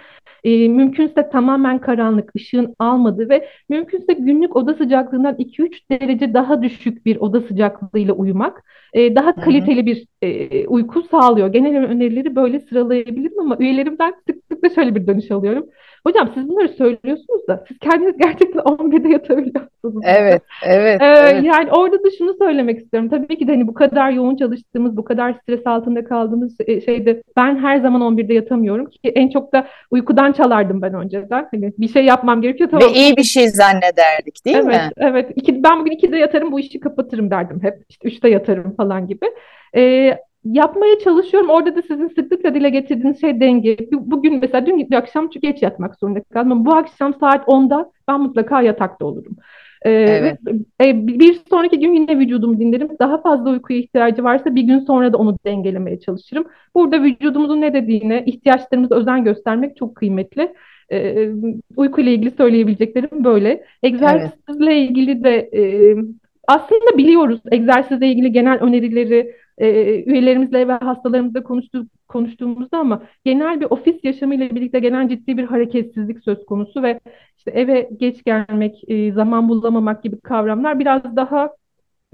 e, 0.44 0.68
mümkünse 0.68 1.28
tamamen 1.28 1.78
karanlık, 1.78 2.36
ışığın 2.36 2.74
almadığı 2.78 3.28
ve 3.28 3.48
mümkünse 3.68 4.12
günlük 4.12 4.56
oda 4.56 4.74
sıcaklığından 4.74 5.34
2-3 5.38 5.90
derece 5.90 6.34
daha 6.34 6.62
düşük 6.62 7.06
bir 7.06 7.16
oda 7.16 7.40
sıcaklığıyla 7.40 8.14
uyumak 8.14 8.62
e, 8.96 9.16
daha 9.16 9.34
kaliteli 9.34 9.86
bir 9.86 10.06
e, 10.22 10.66
uyku 10.66 11.02
sağlıyor. 11.10 11.48
Genel 11.48 11.76
önerileri 11.76 12.36
böyle 12.36 12.60
sıralayabilirim 12.60 13.40
ama 13.40 13.56
üyelerimden 13.58 14.14
sık 14.26 14.36
sık 14.52 14.64
da 14.64 14.74
şöyle 14.74 14.94
bir 14.94 15.06
dönüş 15.06 15.30
alıyorum. 15.30 15.66
Hocam 16.06 16.30
siz 16.34 16.48
bunları 16.48 16.68
söylüyorsunuz 16.68 17.48
da 17.48 17.64
siz 17.68 17.78
kendiniz 17.78 18.16
gerçekten 18.22 18.60
11'de 18.60 19.08
yatabiliyorsunuz. 19.08 20.04
Evet, 20.04 20.42
evet, 20.64 21.02
ee, 21.02 21.04
evet. 21.04 21.44
Yani 21.44 21.70
orada 21.72 21.96
da 22.04 22.08
şunu 22.18 22.34
söylemek 22.38 22.78
istiyorum. 22.78 23.10
Tabii 23.10 23.38
ki 23.38 23.48
de 23.48 23.52
hani 23.52 23.66
bu 23.66 23.74
kadar 23.74 24.10
yoğun 24.10 24.36
çalıştığımız, 24.36 24.96
bu 24.96 25.04
kadar 25.04 25.32
stres 25.32 25.66
altında 25.66 26.04
kaldığımız 26.04 26.56
e, 26.66 26.80
şeyde 26.80 27.22
ben 27.36 27.58
her 27.58 27.80
zaman 27.80 28.00
11'de 28.00 28.34
yatamıyorum 28.34 28.86
ki 28.86 28.98
en 29.14 29.28
çok 29.28 29.52
da 29.52 29.66
uykudan 29.90 30.32
çalardım 30.32 30.82
ben 30.82 30.94
önceden. 30.94 31.48
Hani 31.50 31.72
bir 31.78 31.88
şey 31.88 32.04
yapmam 32.04 32.42
gerekiyor 32.42 32.70
tamam. 32.70 32.88
Ve 32.88 32.92
iyi 32.92 33.16
bir 33.16 33.22
şey 33.22 33.48
zannederdik 33.48 34.44
değil 34.44 34.56
evet, 34.56 34.66
mi? 34.66 34.90
Evet, 34.96 35.26
evet. 35.36 35.64
Ben 35.64 35.80
bugün 35.80 35.92
2'de 35.92 36.16
yatarım 36.16 36.52
bu 36.52 36.60
işi 36.60 36.80
kapatırım 36.80 37.30
derdim 37.30 37.62
hep. 37.62 37.74
İşte 37.88 38.08
3'te 38.08 38.28
yatarım 38.28 38.76
falan 38.76 38.85
gibi. 39.08 39.26
Ee, 39.76 40.18
yapmaya 40.44 40.98
çalışıyorum. 40.98 41.50
Orada 41.50 41.76
da 41.76 41.82
sizin 41.82 42.08
sıklıkla 42.08 42.54
dile 42.54 42.70
getirdiğiniz 42.70 43.20
şey 43.20 43.40
denge. 43.40 43.76
Bugün 43.92 44.40
mesela 44.40 44.66
dün 44.66 44.92
akşam 44.92 45.30
çok 45.30 45.42
geç 45.42 45.62
yatmak 45.62 45.94
zorunda 45.98 46.22
kaldım 46.22 46.64
bu 46.64 46.74
akşam 46.74 47.14
saat 47.14 47.48
10'da 47.48 47.90
ben 48.08 48.20
mutlaka 48.20 48.62
yatakta 48.62 49.06
olurum. 49.06 49.36
Ee, 49.82 49.90
evet. 49.90 50.38
e, 50.84 51.06
bir 51.06 51.40
sonraki 51.50 51.80
gün 51.80 51.94
yine 51.94 52.18
vücudumu 52.18 52.60
dinlerim. 52.60 52.88
Daha 53.00 53.22
fazla 53.22 53.50
uykuya 53.50 53.78
ihtiyacı 53.78 54.24
varsa 54.24 54.54
bir 54.54 54.62
gün 54.62 54.78
sonra 54.78 55.12
da 55.12 55.16
onu 55.16 55.38
dengelemeye 55.46 56.00
çalışırım. 56.00 56.44
Burada 56.74 57.02
vücudumuzun 57.02 57.60
ne 57.60 57.74
dediğine, 57.74 58.24
ihtiyaçlarımıza 58.26 58.94
özen 58.94 59.24
göstermek 59.24 59.76
çok 59.76 59.94
kıymetli. 59.94 60.54
Ee, 60.92 61.28
uyku 61.76 62.00
ile 62.00 62.14
ilgili 62.14 62.30
söyleyebileceklerim 62.30 63.24
böyle. 63.24 63.64
Egzersizle 63.82 64.72
evet. 64.72 64.90
ilgili 64.90 65.24
de 65.24 65.50
e, 65.52 65.96
aslında 66.46 66.98
biliyoruz 66.98 67.40
egzersizle 67.52 68.08
ilgili 68.08 68.32
genel 68.32 68.58
önerileri 68.58 69.36
e, 69.58 69.68
üyelerimizle 70.04 70.68
ve 70.68 70.72
hastalarımızla 70.72 71.42
konuştu, 71.42 71.86
konuştuğumuzda 72.08 72.78
ama 72.78 73.02
genel 73.24 73.60
bir 73.60 73.66
ofis 73.70 74.04
yaşamıyla 74.04 74.50
birlikte 74.50 74.78
gelen 74.78 75.08
ciddi 75.08 75.38
bir 75.38 75.44
hareketsizlik 75.44 76.24
söz 76.24 76.46
konusu 76.46 76.82
ve 76.82 77.00
işte 77.38 77.50
eve 77.50 77.90
geç 77.96 78.24
gelmek, 78.24 78.90
e, 78.90 79.12
zaman 79.12 79.48
bulamamak 79.48 80.02
gibi 80.02 80.20
kavramlar 80.20 80.78
biraz 80.78 81.16
daha 81.16 81.50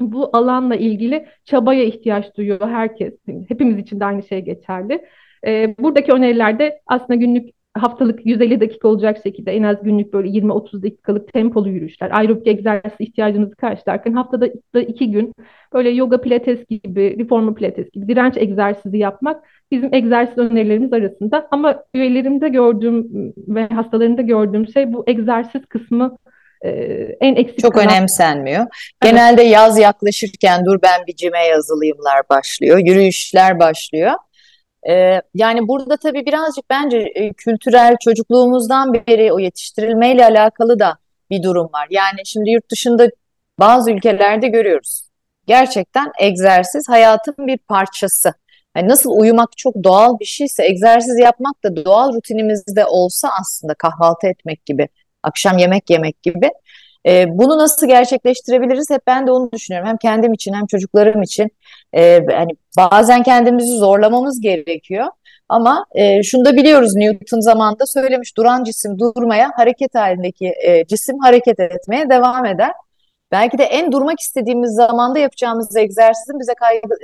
bu 0.00 0.30
alanla 0.36 0.76
ilgili 0.76 1.26
çabaya 1.44 1.84
ihtiyaç 1.84 2.36
duyuyor 2.36 2.68
herkes. 2.68 3.14
Hepimiz 3.48 3.78
için 3.78 4.00
de 4.00 4.04
aynı 4.04 4.22
şey 4.22 4.40
geçerli. 4.40 5.06
E, 5.46 5.74
buradaki 5.78 6.12
önerilerde 6.12 6.80
aslında 6.86 7.14
günlük 7.14 7.50
haftalık 7.74 8.26
150 8.26 8.60
dakika 8.60 8.88
olacak 8.88 9.18
şekilde 9.22 9.52
en 9.52 9.62
az 9.62 9.82
günlük 9.82 10.12
böyle 10.12 10.28
20-30 10.28 10.82
dakikalık 10.82 11.32
tempolu 11.32 11.68
yürüyüşler, 11.68 12.10
aerobik 12.10 12.46
egzersiz 12.46 12.92
ihtiyacınızı 12.98 13.56
karşılarken 13.56 14.12
haftada 14.12 14.46
da 14.74 14.80
iki 14.80 15.10
gün 15.10 15.34
böyle 15.72 15.90
yoga 15.90 16.20
pilates 16.20 16.66
gibi, 16.66 17.18
reformer 17.18 17.54
pilates 17.54 17.90
gibi 17.90 18.08
direnç 18.08 18.36
egzersizi 18.36 18.98
yapmak 18.98 19.44
bizim 19.70 19.94
egzersiz 19.94 20.38
önerilerimiz 20.38 20.92
arasında. 20.92 21.48
Ama 21.50 21.82
üyelerimde 21.94 22.48
gördüğüm 22.48 23.06
ve 23.48 23.66
hastalarımda 23.66 24.22
gördüğüm 24.22 24.68
şey 24.68 24.92
bu 24.92 25.04
egzersiz 25.06 25.66
kısmı 25.66 26.16
e, 26.62 26.70
en 27.20 27.34
eksik 27.34 27.58
Çok 27.58 27.74
kalan... 27.74 27.86
önemsenmiyor. 27.86 28.66
Genelde 29.02 29.42
evet. 29.42 29.52
yaz 29.52 29.78
yaklaşırken 29.78 30.64
dur 30.64 30.78
ben 30.82 31.06
bir 31.06 31.16
cime 31.16 31.46
yazılayımlar 31.46 32.22
başlıyor, 32.30 32.78
yürüyüşler 32.78 33.58
başlıyor. 33.58 34.12
Ee, 34.88 35.22
yani 35.34 35.68
burada 35.68 35.96
tabii 35.96 36.26
birazcık 36.26 36.70
bence 36.70 36.98
e, 36.98 37.32
kültürel 37.32 37.96
çocukluğumuzdan 38.04 38.94
beri 38.94 39.32
o 39.32 39.38
yetiştirilmeyle 39.38 40.24
alakalı 40.24 40.78
da 40.78 40.98
bir 41.30 41.42
durum 41.42 41.68
var. 41.72 41.86
Yani 41.90 42.20
şimdi 42.24 42.50
yurt 42.50 42.70
dışında 42.70 43.08
bazı 43.58 43.90
ülkelerde 43.90 44.48
görüyoruz. 44.48 45.02
Gerçekten 45.46 46.12
egzersiz 46.20 46.88
hayatın 46.88 47.34
bir 47.38 47.58
parçası. 47.58 48.32
Yani 48.76 48.88
nasıl 48.88 49.10
uyumak 49.10 49.56
çok 49.56 49.74
doğal 49.84 50.18
bir 50.18 50.24
şeyse 50.24 50.64
egzersiz 50.64 51.18
yapmak 51.18 51.64
da 51.64 51.84
doğal 51.84 52.14
rutinimizde 52.14 52.84
olsa 52.86 53.28
aslında 53.40 53.74
kahvaltı 53.74 54.26
etmek 54.26 54.66
gibi, 54.66 54.88
akşam 55.22 55.58
yemek 55.58 55.90
yemek 55.90 56.22
gibi. 56.22 56.50
E, 57.06 57.26
bunu 57.28 57.58
nasıl 57.58 57.86
gerçekleştirebiliriz? 57.86 58.90
Hep 58.90 59.06
ben 59.06 59.26
de 59.26 59.30
onu 59.30 59.52
düşünüyorum. 59.52 59.88
Hem 59.88 59.96
kendim 59.96 60.32
için 60.32 60.52
hem 60.54 60.66
çocuklarım 60.66 61.22
için. 61.22 61.50
E, 61.92 62.02
yani 62.02 62.50
bazen 62.76 63.22
kendimizi 63.22 63.76
zorlamamız 63.76 64.40
gerekiyor. 64.40 65.06
Ama 65.48 65.86
e, 65.94 66.22
şunu 66.22 66.44
da 66.44 66.56
biliyoruz 66.56 66.94
Newton 66.94 67.40
zamanında 67.40 67.86
söylemiş 67.86 68.36
duran 68.36 68.64
cisim 68.64 68.98
durmaya, 68.98 69.50
hareket 69.56 69.94
halindeki 69.94 70.52
e, 70.66 70.86
cisim 70.86 71.18
hareket 71.18 71.60
etmeye 71.60 72.10
devam 72.10 72.46
eder. 72.46 72.72
Belki 73.32 73.58
de 73.58 73.64
en 73.64 73.92
durmak 73.92 74.20
istediğimiz 74.20 74.74
zamanda 74.74 75.18
yapacağımız 75.18 75.76
egzersizin 75.76 76.40
bize 76.40 76.52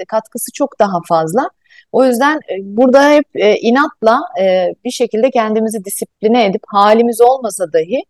katkısı 0.09 0.53
çok 0.55 0.79
daha 0.79 0.99
fazla. 1.09 1.51
O 1.93 2.05
yüzden 2.05 2.37
e, 2.37 2.55
burada 2.61 3.11
hep 3.11 3.25
e, 3.35 3.57
inatla 3.57 4.21
e, 4.41 4.75
bir 4.85 4.91
şekilde 4.91 5.31
kendimizi 5.31 5.85
disipline 5.85 6.47
edip 6.47 6.63
halimiz 6.67 7.21
olmasa 7.21 7.73
dahi 7.73 8.05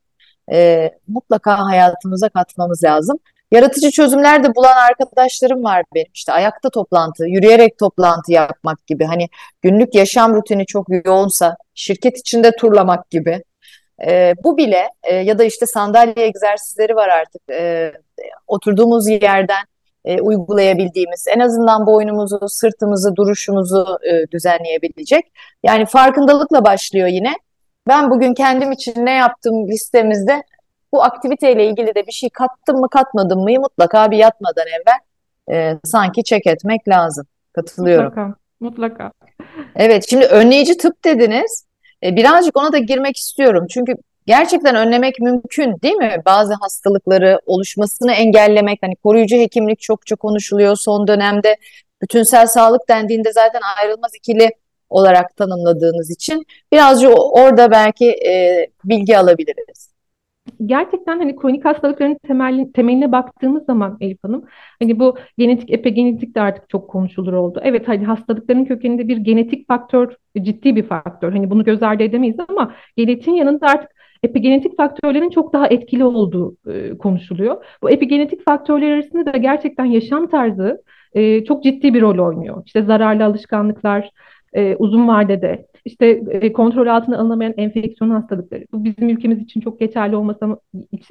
e, 0.52 0.90
mutlaka 1.09 1.59
hayatımıza 1.59 2.28
katmamız 2.28 2.85
lazım. 2.85 3.19
Yaratıcı 3.52 3.90
çözümler 3.90 4.45
de 4.45 4.55
bulan 4.55 4.76
arkadaşlarım 4.90 5.64
var 5.64 5.85
benim. 5.95 6.07
İşte 6.14 6.33
ayakta 6.33 6.71
toplantı, 6.71 7.25
yürüyerek 7.26 7.78
toplantı 7.78 8.33
yapmak 8.33 8.87
gibi. 8.87 9.05
Hani 9.05 9.28
günlük 9.62 9.95
yaşam 9.95 10.35
rutini 10.35 10.67
çok 10.67 10.87
yoğunsa 11.07 11.57
şirket 11.75 12.19
içinde 12.19 12.57
turlamak 12.57 13.11
gibi. 13.11 13.43
E, 14.07 14.35
bu 14.45 14.57
bile 14.57 14.88
e, 15.02 15.14
ya 15.14 15.38
da 15.38 15.45
işte 15.45 15.67
sandalye 15.67 16.26
egzersizleri 16.26 16.97
var 16.97 17.09
artık. 17.09 17.43
E, 17.50 17.93
oturduğumuz 18.47 19.09
yerden 19.09 19.64
e, 20.05 20.21
uygulayabildiğimiz, 20.21 21.25
en 21.28 21.40
azından 21.40 21.87
boynumuzu, 21.87 22.49
sırtımızı, 22.49 23.17
duruşumuzu 23.17 23.99
e, 24.11 24.31
düzenleyebilecek. 24.31 25.33
Yani 25.62 25.87
farkındalıkla 25.87 26.64
başlıyor 26.64 27.09
yine. 27.09 27.35
Ben 27.88 28.11
bugün 28.11 28.35
kendim 28.35 28.73
için 28.73 29.07
ne 29.07 29.14
yaptım 29.14 29.68
listemizde 29.68 30.42
bu 30.92 31.02
aktiviteyle 31.02 31.66
ilgili 31.66 31.95
de 31.95 32.07
bir 32.07 32.12
şey 32.12 32.30
kattım 32.30 32.80
mı 32.80 32.88
katmadım 32.90 33.40
mı 33.40 33.50
mutlaka 33.61 34.11
bir 34.11 34.16
yatmadan 34.16 34.66
evvel 34.66 34.99
e, 35.57 35.78
sanki 35.85 36.25
çek 36.25 36.47
etmek 36.47 36.88
lazım. 36.88 37.26
Katılıyorum. 37.52 38.04
Mutlaka, 38.04 38.35
mutlaka. 38.61 39.12
Evet, 39.76 40.07
şimdi 40.11 40.25
önleyici 40.26 40.76
tıp 40.76 41.04
dediniz. 41.04 41.64
E, 42.02 42.16
birazcık 42.16 42.57
ona 42.57 42.73
da 42.73 42.78
girmek 42.78 43.16
istiyorum. 43.16 43.66
Çünkü 43.71 43.92
gerçekten 44.26 44.75
önlemek 44.75 45.21
mümkün 45.21 45.80
değil 45.83 45.95
mi? 45.95 46.23
Bazı 46.26 46.54
hastalıkları 46.54 47.40
oluşmasını 47.47 48.12
engellemek, 48.12 48.78
hani 48.83 48.97
koruyucu 48.97 49.37
hekimlik 49.37 49.80
çokça 49.80 50.16
konuşuluyor 50.16 50.76
son 50.76 51.09
dönemde. 51.09 51.57
Bütünsel 52.02 52.47
sağlık 52.47 52.88
dendiğinde 52.88 53.33
zaten 53.33 53.61
ayrılmaz 53.83 54.11
ikili 54.14 54.50
olarak 54.90 55.37
tanımladığınız 55.37 56.11
için 56.11 56.47
birazcık 56.73 57.11
orada 57.16 57.71
belki 57.71 58.11
e, 58.11 58.66
bilgi 58.85 59.18
alabiliriz 59.18 59.88
gerçekten 60.66 61.18
hani 61.18 61.37
kronik 61.37 61.64
hastalıkların 61.64 62.18
temel, 62.26 62.73
temeline 62.75 63.12
baktığımız 63.12 63.64
zaman 63.64 63.97
Elif 64.00 64.25
Hanım 64.25 64.45
hani 64.80 64.99
bu 65.00 65.16
genetik 65.38 65.71
epigenetik 65.71 66.35
de 66.35 66.40
artık 66.40 66.68
çok 66.68 66.90
konuşulur 66.90 67.33
oldu. 67.33 67.61
Evet 67.62 67.88
hani 67.88 68.04
hastalıkların 68.04 68.64
kökeninde 68.64 69.09
bir 69.09 69.16
genetik 69.16 69.68
faktör 69.68 70.14
ciddi 70.42 70.76
bir 70.76 70.83
faktör. 70.83 71.33
Hani 71.33 71.50
bunu 71.50 71.64
göz 71.64 71.83
ardı 71.83 72.02
edemeyiz 72.02 72.37
ama 72.49 72.75
genetiğin 72.97 73.37
yanında 73.37 73.66
artık 73.66 73.90
epigenetik 74.23 74.76
faktörlerin 74.76 75.30
çok 75.30 75.52
daha 75.52 75.66
etkili 75.66 76.04
olduğu 76.04 76.57
e, 76.66 76.99
konuşuluyor. 76.99 77.64
Bu 77.83 77.90
epigenetik 77.90 78.45
faktörler 78.45 78.90
arasında 78.90 79.33
da 79.33 79.37
gerçekten 79.37 79.85
yaşam 79.85 80.26
tarzı 80.26 80.83
e, 81.12 81.45
çok 81.45 81.64
ciddi 81.64 81.95
bir 81.95 82.00
rol 82.00 82.26
oynuyor. 82.26 82.62
İşte 82.66 82.83
zararlı 82.83 83.25
alışkanlıklar, 83.25 84.11
e, 84.52 84.76
uzun 84.76 85.08
vadede 85.08 85.67
işte 85.84 86.06
e, 86.30 86.52
kontrol 86.52 86.87
altına 86.87 87.19
alınamayan 87.19 87.54
enfeksiyon 87.56 88.11
hastalıkları. 88.11 88.65
Bu 88.73 88.84
bizim 88.84 89.08
ülkemiz 89.08 89.43
için 89.43 89.61
çok 89.61 89.80
geçerli 89.80 90.17
olmasa 90.17 90.58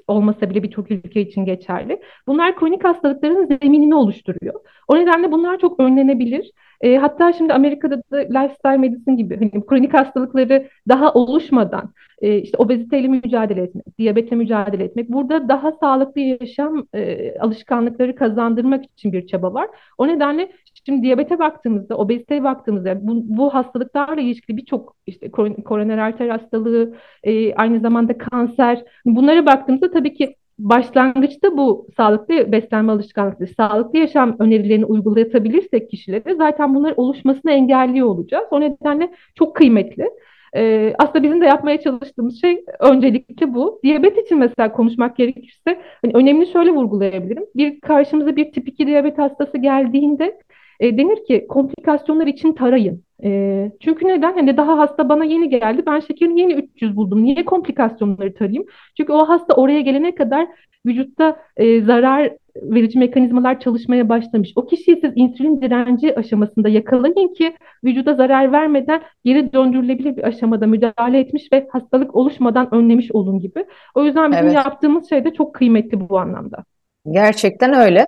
olmasa 0.07 0.49
bile 0.49 0.63
birçok 0.63 0.91
ülke 0.91 1.21
için 1.21 1.45
geçerli. 1.45 2.01
Bunlar 2.27 2.55
kronik 2.55 2.83
hastalıkların 2.83 3.45
zeminini 3.45 3.95
oluşturuyor. 3.95 4.53
O 4.87 4.95
nedenle 4.95 5.31
bunlar 5.31 5.59
çok 5.59 5.79
önlenebilir. 5.79 6.51
E, 6.81 6.97
hatta 6.97 7.33
şimdi 7.33 7.53
Amerika'da 7.53 7.97
da 8.11 8.17
lifestyle 8.17 8.77
medicine 8.77 9.15
gibi 9.15 9.37
hani 9.37 9.65
kronik 9.65 9.93
hastalıkları 9.93 10.67
daha 10.87 11.13
oluşmadan 11.13 11.93
e, 12.21 12.37
işte 12.37 12.57
obeziteyle 12.57 13.07
mücadele 13.07 13.61
etmek, 13.61 13.97
diyabetle 13.97 14.35
mücadele 14.35 14.83
etmek, 14.83 15.09
burada 15.09 15.49
daha 15.49 15.71
sağlıklı 15.71 16.21
yaşam 16.21 16.87
e, 16.93 17.33
alışkanlıkları 17.39 18.15
kazandırmak 18.15 18.85
için 18.85 19.13
bir 19.13 19.27
çaba 19.27 19.53
var. 19.53 19.67
O 19.97 20.07
nedenle 20.07 20.51
şimdi 20.87 21.03
diyabete 21.03 21.39
baktığımızda, 21.39 21.97
obeziteye 21.97 22.43
baktığımızda 22.43 23.07
bu, 23.07 23.21
bu 23.37 23.53
hastalıklarla 23.53 24.21
ilişkili 24.21 24.57
birçok 24.57 24.95
işte 25.07 25.31
koroner 25.65 25.97
arter 25.97 26.29
hastalığı, 26.29 26.95
e, 27.23 27.53
aynı 27.53 27.79
zamanda 27.79 28.17
kanser, 28.17 28.83
bunlara 29.05 29.45
baktığımızda 29.45 29.91
tabii 29.91 30.13
ki 30.13 30.35
başlangıçta 30.59 31.57
bu 31.57 31.87
sağlıklı 31.97 32.51
beslenme 32.51 32.91
alışkanlıkları, 32.91 33.49
sağlıklı 33.57 33.99
yaşam 33.99 34.35
önerilerini 34.39 34.85
uygulayabilirsek 34.85 35.89
kişilere 35.89 36.35
zaten 36.35 36.75
bunlar 36.75 36.93
oluşmasını 36.97 37.51
engelliyor 37.51 38.07
olacağız. 38.07 38.45
O 38.51 38.61
nedenle 38.61 39.13
çok 39.35 39.55
kıymetli. 39.55 40.09
Ee, 40.55 40.93
aslında 40.99 41.23
bizim 41.23 41.41
de 41.41 41.45
yapmaya 41.45 41.81
çalıştığımız 41.81 42.41
şey 42.41 42.65
öncelikle 42.79 43.53
bu. 43.53 43.79
Diyabet 43.83 44.17
için 44.17 44.37
mesela 44.37 44.71
konuşmak 44.71 45.17
gerekirse 45.17 45.81
hani 46.01 46.11
önemli 46.13 46.47
şöyle 46.47 46.71
vurgulayabilirim. 46.71 47.45
Bir 47.55 47.79
karşımıza 47.79 48.35
bir 48.35 48.51
tip 48.51 48.67
2 48.67 48.87
diyabet 48.87 49.17
hastası 49.17 49.57
geldiğinde 49.57 50.37
e, 50.79 50.97
denir 50.97 51.25
ki 51.25 51.45
komplikasyonlar 51.49 52.27
için 52.27 52.53
tarayın. 52.53 53.03
E, 53.23 53.71
çünkü 53.79 54.07
neden? 54.07 54.33
Hani 54.33 54.57
daha 54.57 54.77
hasta 54.77 55.09
bana 55.09 55.25
yeni 55.25 55.49
geldi. 55.49 55.83
Ben 55.85 55.99
şekerini 55.99 56.39
yeni 56.39 56.53
300 56.53 56.95
buldum. 56.95 57.23
Niye 57.23 57.45
komplikasyonları 57.45 58.33
tarayayım? 58.33 58.65
Çünkü 58.97 59.13
o 59.13 59.29
hasta 59.29 59.53
oraya 59.53 59.81
gelene 59.81 60.15
kadar 60.15 60.47
vücutta 60.85 61.39
e, 61.57 61.81
zarar 61.81 62.31
verici 62.61 62.99
mekanizmalar 62.99 63.59
çalışmaya 63.59 64.09
başlamış. 64.09 64.49
O 64.55 64.65
kişiyi 64.65 64.99
siz 65.01 65.11
insülin 65.15 65.61
direnci 65.61 66.19
aşamasında 66.19 66.69
yakalayın 66.69 67.33
ki 67.33 67.55
vücuda 67.83 68.13
zarar 68.13 68.51
vermeden 68.51 69.01
geri 69.25 69.53
döndürülebilir 69.53 70.17
bir 70.17 70.23
aşamada 70.23 70.67
müdahale 70.67 71.19
etmiş 71.19 71.43
ve 71.53 71.67
hastalık 71.71 72.15
oluşmadan 72.15 72.73
önlemiş 72.75 73.11
olun 73.11 73.39
gibi. 73.39 73.65
O 73.95 74.03
yüzden 74.03 74.31
bizim 74.31 74.45
evet. 74.45 74.55
yaptığımız 74.55 75.09
şey 75.09 75.25
de 75.25 75.33
çok 75.33 75.55
kıymetli 75.55 76.09
bu 76.09 76.19
anlamda. 76.19 76.63
Gerçekten 77.11 77.73
öyle. 77.73 78.07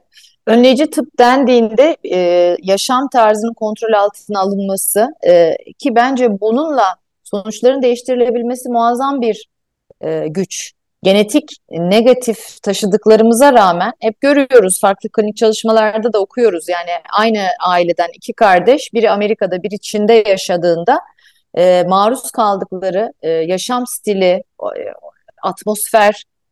Önleyici 0.50 0.90
tıp 0.90 1.20
dendiğinde 1.20 1.98
e, 2.12 2.18
yaşam 2.62 3.10
tarzının 3.10 3.54
kontrol 3.54 3.94
altına 3.94 4.40
alınması 4.40 5.08
e, 5.28 5.56
ki 5.78 5.96
bence 5.96 6.42
bununla 6.42 6.96
sonuçların 7.24 7.82
değiştirilebilmesi 7.82 8.70
muazzam 8.70 9.22
bir 9.22 9.50
e, 10.02 10.28
güç. 10.28 10.72
Genetik 11.04 11.50
negatif 11.70 12.62
taşıdıklarımıza 12.64 13.54
rağmen 13.54 13.94
hep 14.00 14.22
görüyoruz 14.22 14.80
farklı 14.82 15.10
klinik 15.10 15.38
çalışmalarda 15.38 16.14
da 16.14 16.20
okuyoruz. 16.20 16.70
Yani 16.70 16.90
aynı 17.18 17.48
aileden 17.68 18.10
iki 18.14 18.34
kardeş 18.34 18.94
biri 18.94 19.12
Amerika'da 19.12 19.64
biri 19.64 19.80
Çin'de 19.80 20.24
yaşadığında 20.28 21.00
e, 21.58 21.84
maruz 21.88 22.32
kaldıkları 22.32 23.14
e, 23.22 23.30
yaşam 23.30 23.88
stili, 23.88 24.44
e, 24.78 24.82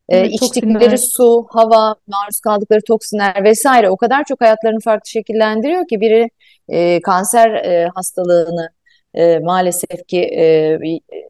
atmosfer, 0.08 0.24
e, 0.24 0.28
içtikleri 0.28 0.98
su, 0.98 1.46
hava, 1.50 1.94
maruz 2.06 2.40
kaldıkları 2.40 2.80
toksinler 2.88 3.44
vesaire 3.44 3.90
o 3.90 3.96
kadar 3.96 4.24
çok 4.24 4.40
hayatlarını 4.40 4.80
farklı 4.80 5.10
şekillendiriyor 5.10 5.88
ki 5.88 6.00
biri 6.00 6.30
e, 6.68 7.00
kanser 7.00 7.50
e, 7.50 7.88
hastalığını 7.94 8.70
e, 9.14 9.38
maalesef 9.38 10.08
ki 10.08 10.20
e, 10.20 10.78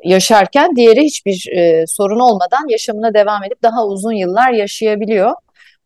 yaşarken 0.04 0.76
diğeri 0.76 1.02
hiçbir 1.02 1.48
e, 1.52 1.86
sorun 1.86 2.20
olmadan 2.20 2.68
yaşamına 2.68 3.14
devam 3.14 3.44
edip 3.44 3.62
daha 3.62 3.86
uzun 3.86 4.12
yıllar 4.12 4.50
yaşayabiliyor. 4.50 5.34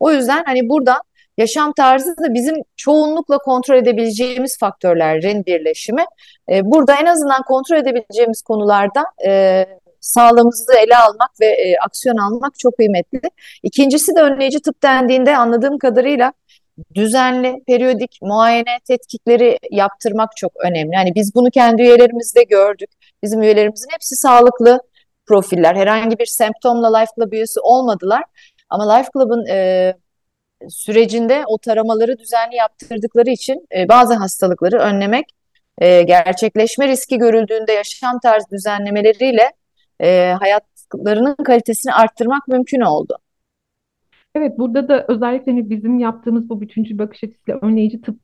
O 0.00 0.12
yüzden 0.12 0.44
hani 0.46 0.68
burada 0.68 0.96
yaşam 1.38 1.72
tarzı 1.72 2.16
da 2.16 2.34
bizim 2.34 2.54
çoğunlukla 2.76 3.38
kontrol 3.38 3.76
edebileceğimiz 3.76 4.58
faktörlerin 4.58 5.46
birleşimi. 5.46 6.04
E, 6.52 6.60
burada 6.64 6.94
en 7.00 7.06
azından 7.06 7.42
kontrol 7.42 7.76
edebileceğimiz 7.76 8.42
konularda 8.42 9.04
e, 9.26 9.66
sağlığımızı 10.02 10.72
ele 10.74 10.96
almak 10.96 11.30
ve 11.40 11.46
e, 11.46 11.76
aksiyon 11.86 12.16
almak 12.16 12.58
çok 12.58 12.76
kıymetli. 12.76 13.20
İkincisi 13.62 14.16
de 14.16 14.22
önleyici 14.22 14.60
tıp 14.60 14.82
dendiğinde 14.82 15.36
anladığım 15.36 15.78
kadarıyla 15.78 16.32
düzenli, 16.94 17.62
periyodik 17.66 18.18
muayene 18.22 18.78
tetkikleri 18.88 19.58
yaptırmak 19.70 20.30
çok 20.36 20.52
önemli. 20.64 20.94
Yani 20.94 21.14
biz 21.14 21.34
bunu 21.34 21.50
kendi 21.50 21.82
üyelerimizde 21.82 22.42
gördük. 22.42 22.90
Bizim 23.22 23.42
üyelerimizin 23.42 23.88
hepsi 23.92 24.16
sağlıklı 24.16 24.80
profiller. 25.26 25.76
Herhangi 25.76 26.18
bir 26.18 26.26
semptomla 26.26 26.98
Life 26.98 27.12
Club 27.16 27.32
üyesi 27.32 27.60
olmadılar. 27.60 28.22
Ama 28.70 28.92
Life 28.92 29.08
Club'ın 29.12 29.46
e, 29.46 29.94
sürecinde 30.68 31.44
o 31.46 31.58
taramaları 31.58 32.18
düzenli 32.18 32.56
yaptırdıkları 32.56 33.30
için 33.30 33.66
e, 33.76 33.88
bazı 33.88 34.14
hastalıkları 34.14 34.78
önlemek, 34.78 35.24
e, 35.78 36.02
gerçekleşme 36.02 36.88
riski 36.88 37.18
görüldüğünde 37.18 37.72
yaşam 37.72 38.20
tarzı 38.22 38.46
düzenlemeleriyle 38.50 39.52
e, 40.02 40.32
hayatlarının 40.40 41.34
kalitesini 41.34 41.92
arttırmak 41.92 42.48
mümkün 42.48 42.80
oldu. 42.80 43.18
Evet, 44.34 44.58
burada 44.58 44.88
da 44.88 45.06
özellikle 45.08 45.52
hani 45.52 45.70
bizim 45.70 45.98
yaptığımız 45.98 46.48
bu 46.48 46.60
bütüncül 46.60 46.98
bakış 46.98 47.24
açısıyla 47.24 47.60
önleyici 47.62 48.00
tıbbı 48.00 48.18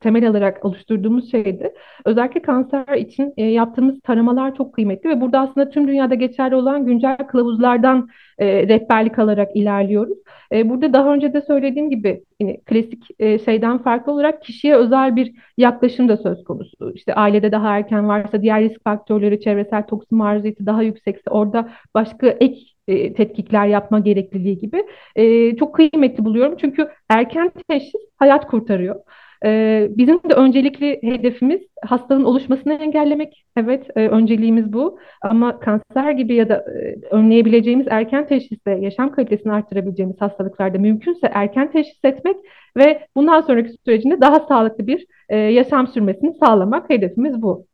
temel 0.00 0.28
alarak 0.28 0.64
oluşturduğumuz 0.64 1.30
şeydi. 1.30 1.72
Özellikle 2.04 2.42
kanser 2.42 2.96
için 2.96 3.34
e, 3.36 3.44
yaptığımız 3.44 4.00
taramalar 4.00 4.56
çok 4.56 4.74
kıymetli 4.74 5.10
ve 5.10 5.20
burada 5.20 5.40
aslında 5.40 5.70
tüm 5.70 5.88
dünyada 5.88 6.14
geçerli 6.14 6.54
olan 6.54 6.86
güncel 6.86 7.16
kılavuzlardan 7.16 8.08
e, 8.38 8.68
rehberlik 8.68 9.18
alarak 9.18 9.56
ilerliyoruz. 9.56 10.18
E, 10.52 10.70
burada 10.70 10.92
daha 10.92 11.14
önce 11.14 11.32
de 11.32 11.42
söylediğim 11.42 11.90
gibi 11.90 12.22
yani 12.40 12.60
klasik 12.66 13.04
e, 13.18 13.38
şeyden 13.38 13.78
farklı 13.78 14.12
olarak 14.12 14.42
kişiye 14.42 14.76
özel 14.76 15.16
bir 15.16 15.32
yaklaşım 15.58 16.08
da 16.08 16.16
söz 16.16 16.44
konusu. 16.44 16.92
İşte 16.94 17.14
ailede 17.14 17.52
daha 17.52 17.76
erken 17.76 18.08
varsa 18.08 18.42
diğer 18.42 18.62
risk 18.62 18.84
faktörleri, 18.84 19.40
çevresel 19.40 19.86
toksin 19.86 20.18
maruziyeti 20.18 20.66
daha 20.66 20.82
yüksekse 20.82 21.30
orada 21.30 21.68
başka 21.94 22.26
ek 22.26 22.58
e, 22.88 23.12
tetkikler 23.12 23.66
yapma 23.66 24.00
gerekliliği 24.00 24.58
gibi 24.58 24.84
e, 25.16 25.56
çok 25.56 25.74
kıymetli 25.74 26.24
buluyorum. 26.24 26.56
Çünkü 26.60 26.88
erken 27.08 27.52
teşhis 27.68 28.02
hayat 28.16 28.46
kurtarıyor. 28.46 28.96
E, 29.44 29.86
bizim 29.90 30.16
de 30.16 30.34
öncelikli 30.34 30.98
hedefimiz 31.02 31.60
hastalığın 31.82 32.24
oluşmasını 32.24 32.74
engellemek. 32.74 33.44
Evet, 33.56 33.86
e, 33.96 34.08
önceliğimiz 34.08 34.72
bu. 34.72 34.98
Ama 35.22 35.60
kanser 35.60 36.10
gibi 36.10 36.34
ya 36.34 36.48
da 36.48 36.54
e, 36.54 36.96
önleyebileceğimiz 37.10 37.86
erken 37.90 38.26
teşhisle 38.26 38.72
yaşam 38.80 39.12
kalitesini 39.12 39.52
arttırabileceğimiz 39.52 40.20
hastalıklarda 40.20 40.78
mümkünse 40.78 41.30
erken 41.32 41.72
teşhis 41.72 42.04
etmek 42.04 42.36
ve 42.76 43.06
bundan 43.16 43.40
sonraki 43.40 43.72
sürecinde 43.84 44.20
daha 44.20 44.40
sağlıklı 44.40 44.86
bir 44.86 45.06
e, 45.28 45.36
yaşam 45.36 45.86
sürmesini 45.86 46.34
sağlamak 46.40 46.90
hedefimiz 46.90 47.42
bu. 47.42 47.66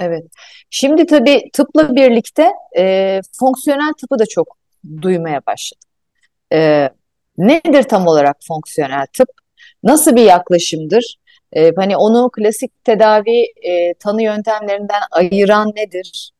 Evet. 0.00 0.24
Şimdi 0.70 1.06
tabii 1.06 1.42
tıpla 1.52 1.96
birlikte 1.96 2.48
e, 2.78 3.20
fonksiyonel 3.40 3.92
tıpı 4.00 4.18
da 4.18 4.26
çok 4.26 4.56
duymaya 5.02 5.40
başladım. 5.46 5.88
E, 6.52 6.88
nedir 7.38 7.82
tam 7.82 8.06
olarak 8.06 8.36
fonksiyonel 8.48 9.06
tıp? 9.16 9.28
Nasıl 9.82 10.16
bir 10.16 10.22
yaklaşımdır? 10.22 11.18
E, 11.52 11.72
hani 11.76 11.96
onu 11.96 12.30
klasik 12.30 12.84
tedavi 12.84 13.44
e, 13.62 13.94
tanı 13.94 14.22
yöntemlerinden 14.22 15.00
ayıran 15.10 15.72
nedir? 15.76 16.30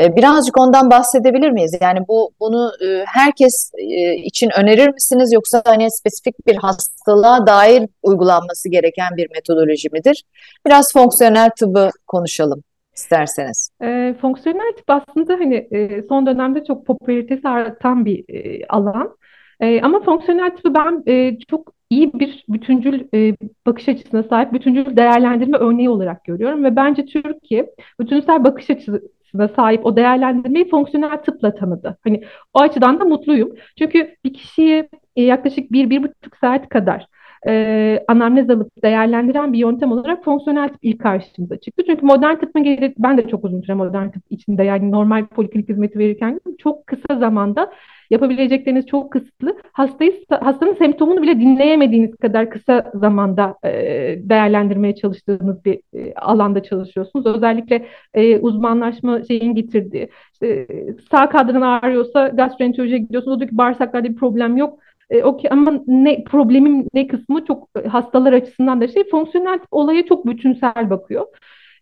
E, 0.00 0.16
birazcık 0.16 0.58
ondan 0.58 0.90
bahsedebilir 0.90 1.50
miyiz? 1.50 1.78
Yani 1.80 1.98
bu 2.08 2.32
bunu 2.40 2.72
e, 2.84 3.04
herkes 3.06 3.72
e, 3.78 4.14
için 4.14 4.50
önerir 4.56 4.88
misiniz 4.88 5.32
yoksa 5.32 5.62
hani 5.66 5.90
spesifik 5.90 6.46
bir 6.46 6.56
hastalığa 6.56 7.46
dair 7.46 7.88
uygulanması 8.02 8.68
gereken 8.68 9.16
bir 9.16 9.30
metodoloji 9.34 9.88
midir? 9.92 10.24
Biraz 10.66 10.92
fonksiyonel 10.92 11.50
tıbbı 11.58 11.90
konuşalım 12.06 12.62
isterseniz. 12.96 13.70
E, 13.82 14.14
fonksiyonel 14.20 14.72
tıp 14.76 14.90
aslında 14.90 15.34
hani 15.34 15.54
e, 15.70 16.02
son 16.08 16.26
dönemde 16.26 16.64
çok 16.64 16.86
popülaritesi 16.86 17.48
artan 17.48 18.04
bir 18.04 18.24
e, 18.34 18.66
alan. 18.68 19.16
E, 19.60 19.80
ama 19.80 20.00
fonksiyonel 20.00 20.56
tıbbı 20.56 20.74
ben 20.74 21.02
e, 21.06 21.38
çok 21.50 21.72
iyi 21.90 22.12
bir 22.12 22.44
bütüncül 22.48 23.04
e, 23.14 23.36
bakış 23.66 23.88
açısına 23.88 24.22
sahip 24.22 24.52
bütüncül 24.52 24.96
değerlendirme 24.96 25.58
örneği 25.58 25.90
olarak 25.90 26.24
görüyorum 26.24 26.64
ve 26.64 26.76
bence 26.76 27.06
Türkiye 27.06 27.70
bütünsel 28.00 28.44
bakış 28.44 28.70
açısına 28.70 29.48
sahip 29.56 29.86
o 29.86 29.96
değerlendirmeyi 29.96 30.70
fonksiyonel 30.70 31.16
tıpla 31.16 31.54
tanıdı. 31.54 31.98
Hani 32.04 32.22
o 32.54 32.60
açıdan 32.60 33.00
da 33.00 33.04
mutluyum. 33.04 33.50
Çünkü 33.78 34.14
bir 34.24 34.34
kişiyi 34.34 34.88
e, 35.16 35.22
yaklaşık 35.22 35.72
bir, 35.72 35.90
bir 35.90 36.02
buçuk 36.02 36.36
saat 36.40 36.68
kadar 36.68 37.06
e, 37.48 38.04
anamnez 38.08 38.50
alıp 38.50 38.82
değerlendiren 38.82 39.52
bir 39.52 39.58
yöntem 39.58 39.92
olarak 39.92 40.24
fonksiyonel 40.24 40.68
tıp 40.68 40.78
ilk 40.82 41.00
karşımıza 41.00 41.56
çıktı. 41.56 41.82
Çünkü 41.86 42.06
modern 42.06 42.36
tıbbın 42.36 42.62
geri, 42.62 42.94
ben 42.98 43.18
de 43.18 43.28
çok 43.28 43.44
uzun 43.44 43.60
süre 43.60 43.74
modern 43.74 44.08
tıp 44.10 44.22
içinde 44.30 44.64
yani 44.64 44.90
normal 44.90 45.26
poliklinik 45.26 45.68
hizmeti 45.68 45.98
verirken 45.98 46.40
çok 46.58 46.86
kısa 46.86 47.18
zamanda 47.18 47.70
yapabilecekleriniz 48.10 48.86
çok 48.86 49.12
kısıtlı. 49.12 49.56
Hastayı, 49.72 50.24
hastanın 50.30 50.74
semptomunu 50.74 51.22
bile 51.22 51.40
dinleyemediğiniz 51.40 52.16
kadar 52.16 52.50
kısa 52.50 52.92
zamanda 52.94 53.54
e, 53.64 53.70
değerlendirmeye 54.18 54.96
çalıştığınız 54.96 55.64
bir 55.64 55.80
e, 55.94 56.14
alanda 56.14 56.62
çalışıyorsunuz. 56.62 57.26
Özellikle 57.26 57.86
e, 58.14 58.38
uzmanlaşma 58.38 59.24
şeyin 59.24 59.54
getirdiği. 59.54 60.08
İşte, 60.32 60.66
sağ 61.10 61.28
kadran 61.28 61.60
ağrıyorsa 61.60 62.28
gastroenterolojiye 62.28 62.98
gidiyorsunuz. 62.98 63.36
O 63.36 63.40
diyor 63.40 63.50
ki 63.50 63.58
bağırsaklarda 63.58 64.08
bir 64.08 64.16
problem 64.16 64.56
yok 64.56 64.78
e, 65.10 65.22
okay, 65.24 65.48
ama 65.52 65.80
ne 65.86 66.24
problemim 66.24 66.86
ne 66.94 67.06
kısmı 67.06 67.44
çok 67.44 67.68
e, 67.84 67.88
hastalar 67.88 68.32
açısından 68.32 68.80
da 68.80 68.88
şey 68.88 69.10
fonksiyonel 69.10 69.58
olaya 69.70 70.06
çok 70.06 70.26
bütünsel 70.26 70.90
bakıyor. 70.90 71.26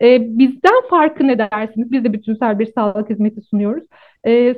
E, 0.02 0.38
bizden 0.38 0.88
farkı 0.90 1.26
ne 1.26 1.38
dersiniz? 1.38 1.92
Biz 1.92 2.04
de 2.04 2.12
bütünsel 2.12 2.58
bir 2.58 2.72
sağlık 2.72 3.10
hizmeti 3.10 3.40
sunuyoruz. 3.40 3.84
E, 4.26 4.54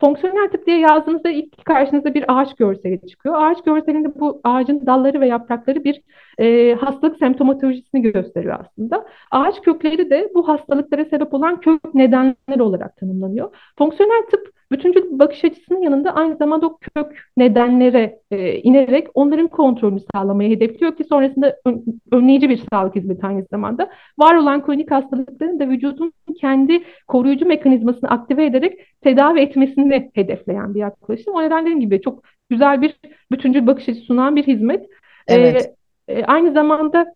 Fonksiyonel 0.00 0.50
tip 0.50 0.66
diye 0.66 0.78
yazdığınızda 0.78 1.30
ilk 1.30 1.64
karşınıza 1.64 2.14
bir 2.14 2.24
ağaç 2.28 2.54
görseli 2.56 3.08
çıkıyor. 3.08 3.34
Ağaç 3.42 3.64
görselinde 3.64 4.20
bu 4.20 4.40
ağacın 4.44 4.86
dalları 4.86 5.20
ve 5.20 5.26
yaprakları 5.26 5.84
bir 5.84 6.02
e, 6.38 6.74
hastalık 6.74 7.18
semptomatolojisini 7.18 8.02
gösteriyor 8.02 8.58
aslında. 8.60 9.06
Ağaç 9.30 9.60
kökleri 9.60 10.10
de 10.10 10.30
bu 10.34 10.48
hastalıklara 10.48 11.04
sebep 11.04 11.34
olan 11.34 11.60
kök 11.60 11.94
nedenler 11.94 12.60
olarak 12.60 12.96
tanımlanıyor. 12.96 13.56
Fonksiyonel 13.78 14.22
tıp 14.30 14.53
bütüncül 14.72 15.18
bakış 15.18 15.44
açısının 15.44 15.80
yanında 15.80 16.14
aynı 16.14 16.36
zamanda 16.36 16.66
o 16.66 16.78
kök 16.78 17.28
nedenlere 17.36 18.18
e, 18.30 18.58
inerek 18.58 19.08
onların 19.14 19.48
kontrolünü 19.48 20.00
sağlamayı 20.14 20.56
hedefliyor 20.56 20.96
ki 20.96 21.04
sonrasında 21.04 21.56
ön, 21.64 21.84
önleyici 22.12 22.48
bir 22.48 22.62
sağlık 22.72 22.96
hizmeti 22.96 23.26
aynı 23.26 23.46
zamanda. 23.50 23.90
Var 24.18 24.34
olan 24.34 24.66
kronik 24.66 24.90
hastalıkların 24.90 25.60
da 25.60 25.68
vücudun 25.68 26.12
kendi 26.40 26.82
koruyucu 27.08 27.46
mekanizmasını 27.46 28.10
aktive 28.10 28.46
ederek 28.46 28.86
tedavi 29.00 29.40
etmesini 29.40 30.10
hedefleyen 30.14 30.74
bir 30.74 30.80
yaklaşım. 30.80 31.34
O 31.34 31.42
nedenle 31.42 31.62
dediğim 31.62 31.80
gibi 31.80 32.00
çok 32.00 32.22
güzel 32.50 32.82
bir 32.82 32.96
bütüncül 33.32 33.66
bakış 33.66 33.88
açısı 33.88 34.06
sunan 34.06 34.36
bir 34.36 34.46
hizmet. 34.46 34.86
Evet. 35.28 35.74
Ee, 36.08 36.14
e, 36.14 36.24
aynı 36.24 36.52
zamanda 36.52 37.14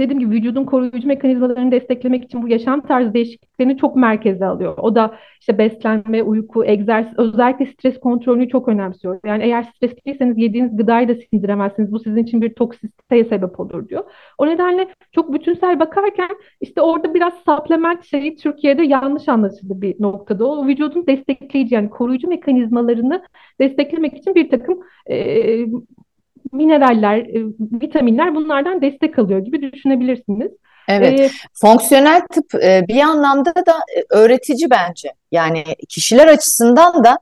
dediğim 0.00 0.20
gibi 0.20 0.34
vücudun 0.34 0.64
koruyucu 0.64 1.08
mekanizmalarını 1.08 1.70
desteklemek 1.70 2.24
için 2.24 2.42
bu 2.42 2.48
yaşam 2.48 2.80
tarzı 2.80 3.14
değişikliklerini 3.14 3.76
çok 3.76 3.96
merkeze 3.96 4.46
alıyor. 4.46 4.74
O 4.78 4.94
da 4.94 5.14
işte 5.40 5.58
beslenme, 5.58 6.22
uyku, 6.22 6.64
egzersiz, 6.64 7.18
özellikle 7.18 7.66
stres 7.66 8.00
kontrolünü 8.00 8.48
çok 8.48 8.68
önemsiyor. 8.68 9.20
Yani 9.26 9.42
eğer 9.42 9.62
stresliyseniz 9.62 10.38
yediğiniz 10.38 10.76
gıdayı 10.76 11.08
da 11.08 11.14
sindiremezsiniz. 11.14 11.92
Bu 11.92 11.98
sizin 11.98 12.22
için 12.22 12.42
bir 12.42 12.54
toksisiteye 12.54 13.24
sebep 13.24 13.60
olur 13.60 13.88
diyor. 13.88 14.04
O 14.38 14.46
nedenle 14.46 14.88
çok 15.12 15.32
bütünsel 15.32 15.80
bakarken 15.80 16.30
işte 16.60 16.80
orada 16.80 17.14
biraz 17.14 17.34
supplement 17.34 18.04
şeyi 18.04 18.36
Türkiye'de 18.36 18.82
yanlış 18.82 19.28
anlaşıldı 19.28 19.80
bir 19.82 20.02
noktada. 20.02 20.46
O 20.46 20.66
vücudun 20.66 21.06
destekleyici 21.06 21.74
yani 21.74 21.90
koruyucu 21.90 22.28
mekanizmalarını 22.28 23.22
desteklemek 23.60 24.16
için 24.18 24.34
bir 24.34 24.50
takım 24.50 24.80
e, 25.10 25.66
mineraller, 26.52 27.18
e, 27.18 27.44
vitaminler 27.82 28.34
bunlardan 28.34 28.82
destek 28.82 29.18
alıyor 29.18 29.40
gibi 29.40 29.72
düşünebilirsiniz. 29.72 30.50
Evet, 30.88 31.20
ee, 31.20 31.30
fonksiyonel 31.54 32.20
tıp 32.32 32.54
e, 32.54 32.84
bir 32.88 33.00
anlamda 33.00 33.54
da 33.54 33.72
e, 33.96 34.02
öğretici 34.10 34.70
bence. 34.70 35.12
Yani 35.32 35.64
kişiler 35.88 36.26
açısından 36.26 37.04
da 37.04 37.18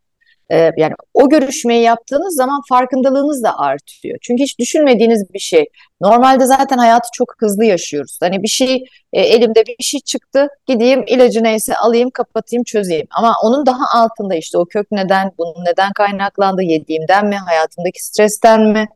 yani 0.77 0.95
o 1.15 1.29
görüşmeyi 1.29 1.83
yaptığınız 1.83 2.37
zaman 2.37 2.63
farkındalığınız 2.69 3.43
da 3.43 3.59
artıyor. 3.59 4.19
Çünkü 4.23 4.43
hiç 4.43 4.59
düşünmediğiniz 4.59 5.35
bir 5.35 5.39
şey. 5.39 5.67
Normalde 6.01 6.47
zaten 6.47 6.79
hayatı 6.79 7.09
çok 7.13 7.35
hızlı 7.39 7.65
yaşıyoruz. 7.65 8.19
Hani 8.23 8.43
bir 8.43 8.49
şey 8.49 8.85
elimde 9.13 9.67
bir 9.67 9.85
şey 9.85 10.01
çıktı, 10.01 10.49
gideyim 10.67 11.05
ilacı 11.07 11.43
neyse 11.43 11.77
alayım, 11.77 12.11
kapatayım, 12.11 12.65
çözeyim. 12.65 13.07
Ama 13.11 13.35
onun 13.43 13.67
daha 13.67 14.03
altında 14.03 14.35
işte 14.35 14.59
o 14.59 14.65
kök 14.65 14.87
neden, 14.91 15.31
bunun 15.39 15.65
neden 15.65 15.93
kaynaklandı, 15.93 16.63
yediğimden 16.63 17.27
mi, 17.27 17.37
hayatımdaki 17.37 18.05
stresten 18.05 18.61
mi? 18.61 18.89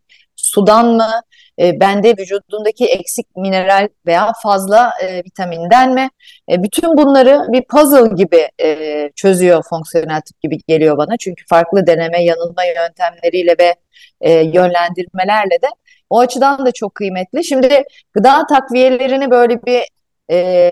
Sudan 0.49 0.87
mı, 0.87 1.11
e, 1.59 1.81
bende 1.81 2.15
vücudundaki 2.19 2.87
eksik 2.87 3.37
mineral 3.37 3.89
veya 4.07 4.33
fazla 4.43 4.93
e, 5.03 5.19
vitaminden 5.25 5.95
mi? 5.95 6.09
E, 6.51 6.63
bütün 6.63 6.97
bunları 6.97 7.47
bir 7.49 7.63
puzzle 7.63 8.15
gibi 8.15 8.49
e, 8.63 9.11
çözüyor 9.17 9.63
fonksiyonel 9.71 10.21
tıp 10.21 10.41
gibi 10.41 10.59
geliyor 10.69 10.97
bana. 10.97 11.17
Çünkü 11.17 11.45
farklı 11.47 11.87
deneme 11.87 12.25
yanılma 12.25 12.65
yöntemleriyle 12.65 13.55
ve 13.59 13.75
e, 14.21 14.33
yönlendirmelerle 14.33 15.63
de 15.63 15.69
o 16.11 16.19
açıdan 16.19 16.67
da 16.67 16.73
çok 16.73 16.95
kıymetli. 16.95 17.45
Şimdi 17.45 17.85
gıda 18.13 18.47
takviyelerini 18.47 19.31
böyle 19.31 19.63
bir 19.63 19.83
e, 20.31 20.71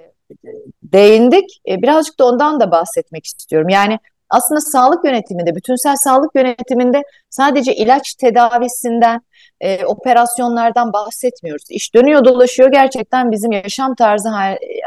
değindik. 0.82 1.60
E, 1.68 1.82
birazcık 1.82 2.18
da 2.18 2.24
ondan 2.24 2.60
da 2.60 2.70
bahsetmek 2.70 3.26
istiyorum. 3.26 3.68
Yani 3.68 3.98
aslında 4.30 4.60
sağlık 4.60 5.04
yönetiminde, 5.04 5.54
bütünsel 5.54 5.96
sağlık 5.96 6.34
yönetiminde 6.34 7.02
sadece 7.30 7.74
ilaç 7.74 8.14
tedavisinden, 8.14 9.20
e, 9.60 9.84
operasyonlardan 9.84 10.92
bahsetmiyoruz. 10.92 11.70
İş 11.70 11.94
dönüyor 11.94 12.24
dolaşıyor 12.24 12.72
gerçekten 12.72 13.30
bizim 13.30 13.52
yaşam 13.52 13.94
tarzı 13.94 14.28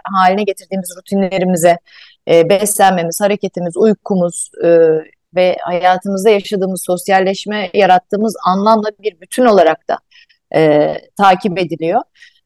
haline 0.04 0.44
getirdiğimiz 0.44 0.94
rutinlerimize, 0.98 1.78
e, 2.28 2.50
beslenmemiz, 2.50 3.22
hareketimiz, 3.22 3.78
uykumuz 3.78 4.52
e, 4.64 4.70
ve 5.36 5.58
hayatımızda 5.62 6.30
yaşadığımız 6.30 6.84
sosyalleşme, 6.86 7.70
yarattığımız 7.74 8.36
anlamla 8.46 8.90
bir 9.00 9.22
bütün 9.22 9.46
olarak 9.46 9.88
da 9.88 9.98
e, 10.56 10.94
takip 11.18 11.60
ediliyor. 11.60 12.02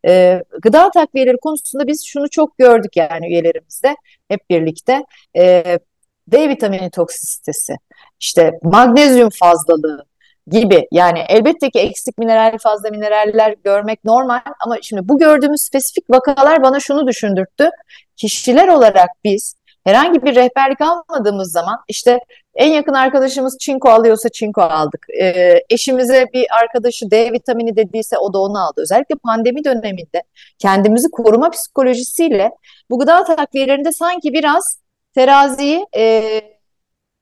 E, 0.08 0.44
gıda 0.62 0.92
takviyeleri 0.92 1.38
konusunda 1.38 1.88
biz 1.88 2.06
şunu 2.06 2.30
çok 2.30 2.58
gördük 2.58 2.98
yani 2.98 3.28
üyelerimizde 3.28 3.96
hep 4.28 4.50
birlikte. 4.50 5.04
E, 5.38 5.80
D 6.28 6.50
vitamini 6.50 6.92
toksisitesi, 6.92 7.76
işte 8.20 8.52
magnezyum 8.64 9.30
fazlalığı, 9.30 10.06
gibi. 10.48 10.88
Yani 10.92 11.20
elbette 11.30 11.70
ki 11.70 11.80
eksik 11.80 12.18
mineral, 12.18 12.58
fazla 12.58 12.90
mineraller 12.90 13.56
görmek 13.64 14.04
normal 14.04 14.42
ama 14.66 14.78
şimdi 14.82 15.10
bu 15.10 15.20
gördüğümüz 15.20 15.62
spesifik 15.62 16.10
vakalar 16.10 16.64
bana 16.64 16.80
şunu 16.80 17.08
düşündürttü. 17.08 17.70
Kişiler 18.18 18.68
olarak 18.68 19.10
biz 19.24 19.56
herhangi 19.84 20.24
bir 20.24 20.36
rehberlik 20.36 20.82
almadığımız 20.82 21.52
zaman 21.52 21.78
işte 21.88 22.20
en 22.56 22.72
yakın 22.72 22.94
arkadaşımız 22.94 23.58
çinko 23.60 23.90
alıyorsa 23.90 24.30
çinko 24.30 24.62
aldık. 24.62 25.06
E, 25.22 25.54
eşimize 25.70 26.26
bir 26.34 26.46
arkadaşı 26.62 27.12
D 27.12 27.32
vitamini 27.32 27.76
dediyse 27.76 28.18
o 28.18 28.34
da 28.34 28.40
onu 28.40 28.66
aldı. 28.66 28.82
Özellikle 28.82 29.16
pandemi 29.16 29.64
döneminde 29.64 30.24
kendimizi 30.60 31.12
koruma 31.12 31.50
psikolojisiyle 31.50 32.52
bu 32.90 33.00
gıda 33.00 33.24
takviyelerinde 33.24 33.92
sanki 33.92 34.34
biraz 34.34 34.80
teraziyi 35.16 35.86
e, 35.98 36.42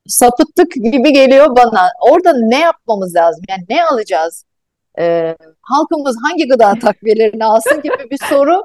sapıttık 0.08 0.72
gibi 0.72 1.14
geliyor 1.14 1.56
bana. 1.56 1.90
Orada 2.02 2.34
ne 2.38 2.60
yapmamız 2.60 3.16
lazım? 3.16 3.44
Yani 3.50 3.66
ne 3.70 3.86
alacağız? 3.86 4.46
E, 5.00 5.36
halkımız 5.62 6.18
hangi 6.24 6.48
gıda 6.48 6.74
takviyelerini 6.82 7.46
alsın 7.46 7.82
gibi 7.82 8.10
bir 8.12 8.20
soru 8.30 8.64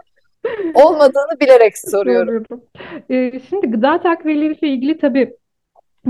olmadığını 0.74 1.40
bilerek 1.40 1.78
soruyorum. 1.78 2.44
Ee, 3.10 3.40
şimdi 3.48 3.66
gıda 3.66 4.02
takviyeleriyle 4.02 4.68
ilgili 4.68 4.98
tabii 4.98 5.36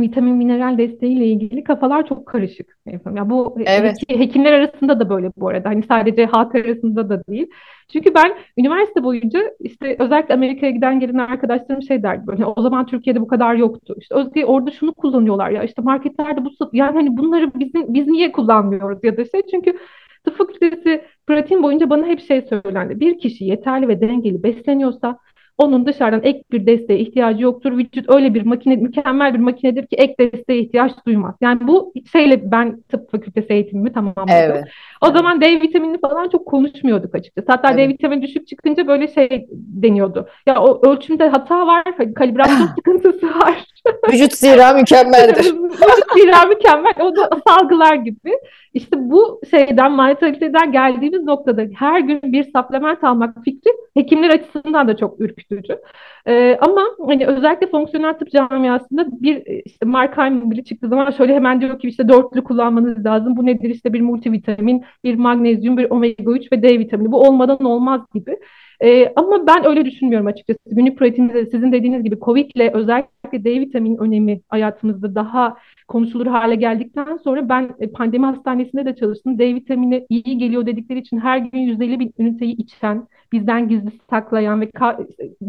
vitamin 0.03 0.35
mineral 0.35 0.79
desteğiyle 0.79 1.27
ilgili 1.27 1.65
kafalar 1.65 2.07
çok 2.07 2.27
karışık. 2.27 2.79
Ya 3.15 3.31
bu 3.31 3.57
evet. 3.67 3.97
hekimler 4.09 4.53
arasında 4.53 5.01
da 5.01 5.11
böyle 5.11 5.33
bu 5.37 5.49
arada. 5.49 5.69
Hani 5.69 5.83
sadece 5.83 6.27
halk 6.27 6.55
arasında 6.55 7.09
da 7.09 7.23
değil. 7.27 7.47
Çünkü 7.93 8.15
ben 8.15 8.35
üniversite 8.57 9.05
boyunca 9.05 9.41
işte 9.61 9.97
özellikle 9.99 10.35
Amerika'ya 10.35 10.73
giden 10.73 11.01
gelen 11.01 11.19
arkadaşlarım 11.19 11.83
şey 11.83 12.03
derdi 12.03 12.27
böyle 12.27 12.45
o 12.47 12.63
zaman 12.63 12.87
Türkiye'de 12.87 13.21
bu 13.21 13.27
kadar 13.27 13.55
yoktu. 13.55 13.95
İşte 13.99 14.15
Özge 14.15 14.45
orada 14.45 14.71
şunu 14.71 14.95
kullanıyorlar 14.95 15.51
ya 15.51 15.63
işte 15.63 15.83
marketlerde 15.83 16.45
bu 16.45 16.51
yani 16.73 16.93
hani 16.93 17.17
bunları 17.17 17.55
bizim 17.55 17.95
biz 17.95 18.07
niye 18.07 18.33
kullanmıyoruz 18.33 18.99
ya 19.05 19.17
da 19.17 19.25
şey 19.25 19.43
çünkü 19.51 19.79
tıp 20.25 20.39
fakültesi 20.39 21.05
pratiğim 21.27 21.63
boyunca 21.63 21.91
bana 21.91 22.07
hep 22.07 22.21
şey 22.21 22.43
söylendi. 22.43 23.01
Bir 23.01 23.19
kişi 23.19 23.45
yeterli 23.45 23.89
ve 23.89 24.01
dengeli 24.01 24.43
besleniyorsa 24.43 25.19
onun 25.59 25.87
dışarıdan 25.87 26.23
ek 26.23 26.43
bir 26.53 26.67
desteğe 26.67 26.99
ihtiyacı 26.99 27.43
yoktur. 27.43 27.79
Vücut 27.79 28.11
öyle 28.11 28.35
bir 28.35 28.43
makine, 28.43 28.77
mükemmel 28.77 29.35
bir 29.35 29.39
makinedir 29.39 29.87
ki 29.87 29.97
ek 29.97 30.15
desteğe 30.19 30.61
ihtiyaç 30.61 30.93
duymaz. 31.07 31.35
Yani 31.41 31.67
bu 31.69 31.93
şeyle 32.13 32.51
ben 32.51 32.81
tıp 32.81 33.11
fakültesi 33.11 33.53
eğitimimi 33.53 33.93
tamamladım. 33.93 34.29
Evet. 34.29 34.65
O 35.01 35.07
evet. 35.07 35.17
zaman 35.17 35.41
D 35.41 35.61
vitamini 35.61 36.01
falan 36.01 36.29
çok 36.29 36.47
konuşmuyorduk 36.47 37.15
açıkçası. 37.15 37.53
Hatta 37.53 37.69
evet. 37.69 37.79
D 37.79 37.89
vitamini 37.89 38.23
düşük 38.23 38.49
çıkınca 38.49 38.87
böyle 38.87 39.09
şey 39.09 39.47
deniyordu. 39.51 40.29
Ya 40.47 40.61
o 40.63 40.91
ölçümde 40.91 41.29
hata 41.29 41.67
var, 41.67 41.85
kalibrasyon 42.15 42.67
sıkıntısı 42.77 43.27
var. 43.27 43.65
Vücut 44.13 44.33
zira 44.33 44.73
mükemmeldir. 44.73 45.45
Vücut 45.45 46.13
zira 46.15 46.45
mükemmel. 46.45 46.93
O 47.01 47.17
da 47.17 47.31
salgılar 47.49 47.95
gibi. 47.95 48.39
İşte 48.75 48.97
bu 48.99 49.41
şeyden, 49.51 49.93
mantaliteden 49.93 50.73
geldiğimiz 50.73 51.25
noktada 51.25 51.63
her 51.79 52.01
gün 52.01 52.21
bir 52.23 52.45
supplement 52.45 53.05
almak 53.05 53.45
fikri 53.45 53.71
hekimler 53.95 54.31
açısından 54.31 54.89
da 54.89 54.97
çok 54.97 55.21
ürkütücü. 55.21 55.79
Ee, 56.27 56.59
ama 56.61 56.83
hani 57.07 57.27
özellikle 57.27 57.67
fonksiyonel 57.67 58.15
tıp 58.15 58.31
camiasında 58.31 59.07
bir 59.11 59.63
işte 59.65 59.87
Markheim 59.87 60.51
bile 60.51 60.65
çıktığı 60.65 60.89
zaman 60.89 61.11
şöyle 61.11 61.35
hemen 61.35 61.61
diyor 61.61 61.79
ki 61.79 61.89
işte 61.89 62.09
dörtlü 62.09 62.45
kullanmanız 62.45 63.07
lazım. 63.07 63.37
Bu 63.37 63.47
nedir? 63.47 63.71
İşte 63.71 63.93
bir 63.93 64.01
multivitamin, 64.01 64.85
bir 65.05 65.15
magnezyum, 65.15 65.77
bir 65.77 65.91
omega 65.91 66.33
3 66.33 66.53
ve 66.53 66.63
D 66.63 66.79
vitamini. 66.79 67.13
Bu 67.13 67.21
olmadan 67.21 67.65
olmaz 67.65 68.01
gibi. 68.15 68.39
Ee, 68.81 69.13
ama 69.17 69.47
ben 69.47 69.67
öyle 69.67 69.85
düşünmüyorum 69.85 70.27
açıkçası. 70.27 70.61
Günlük 70.67 70.99
pratiğimizde 70.99 71.47
sizin 71.47 71.73
dediğiniz 71.73 72.03
gibi 72.05 72.19
COVID 72.21 72.51
ile 72.55 72.71
özellikle 72.75 73.11
D 73.33 73.61
vitamini 73.61 73.99
önemi 73.99 74.41
hayatımızda 74.49 75.15
daha 75.15 75.57
konuşulur 75.89 76.27
hale 76.27 76.55
geldikten 76.55 77.17
sonra 77.25 77.49
ben 77.49 77.71
e, 77.81 77.91
pandemi 77.91 78.27
hastanesinde 78.27 78.85
de 78.85 78.97
çalıştım. 78.97 79.39
D 79.39 79.55
vitamini 79.55 80.07
iyi 80.09 80.39
geliyor 80.39 80.67
dedikleri 80.67 80.99
için 80.99 81.21
her 81.21 81.39
gün 81.39 81.59
150 81.59 82.01
bin 82.01 82.15
üniteyi 82.19 82.57
içen, 82.57 83.09
bizden 83.33 83.69
gizli 83.69 83.91
saklayan 84.11 84.61
ve 84.61 84.71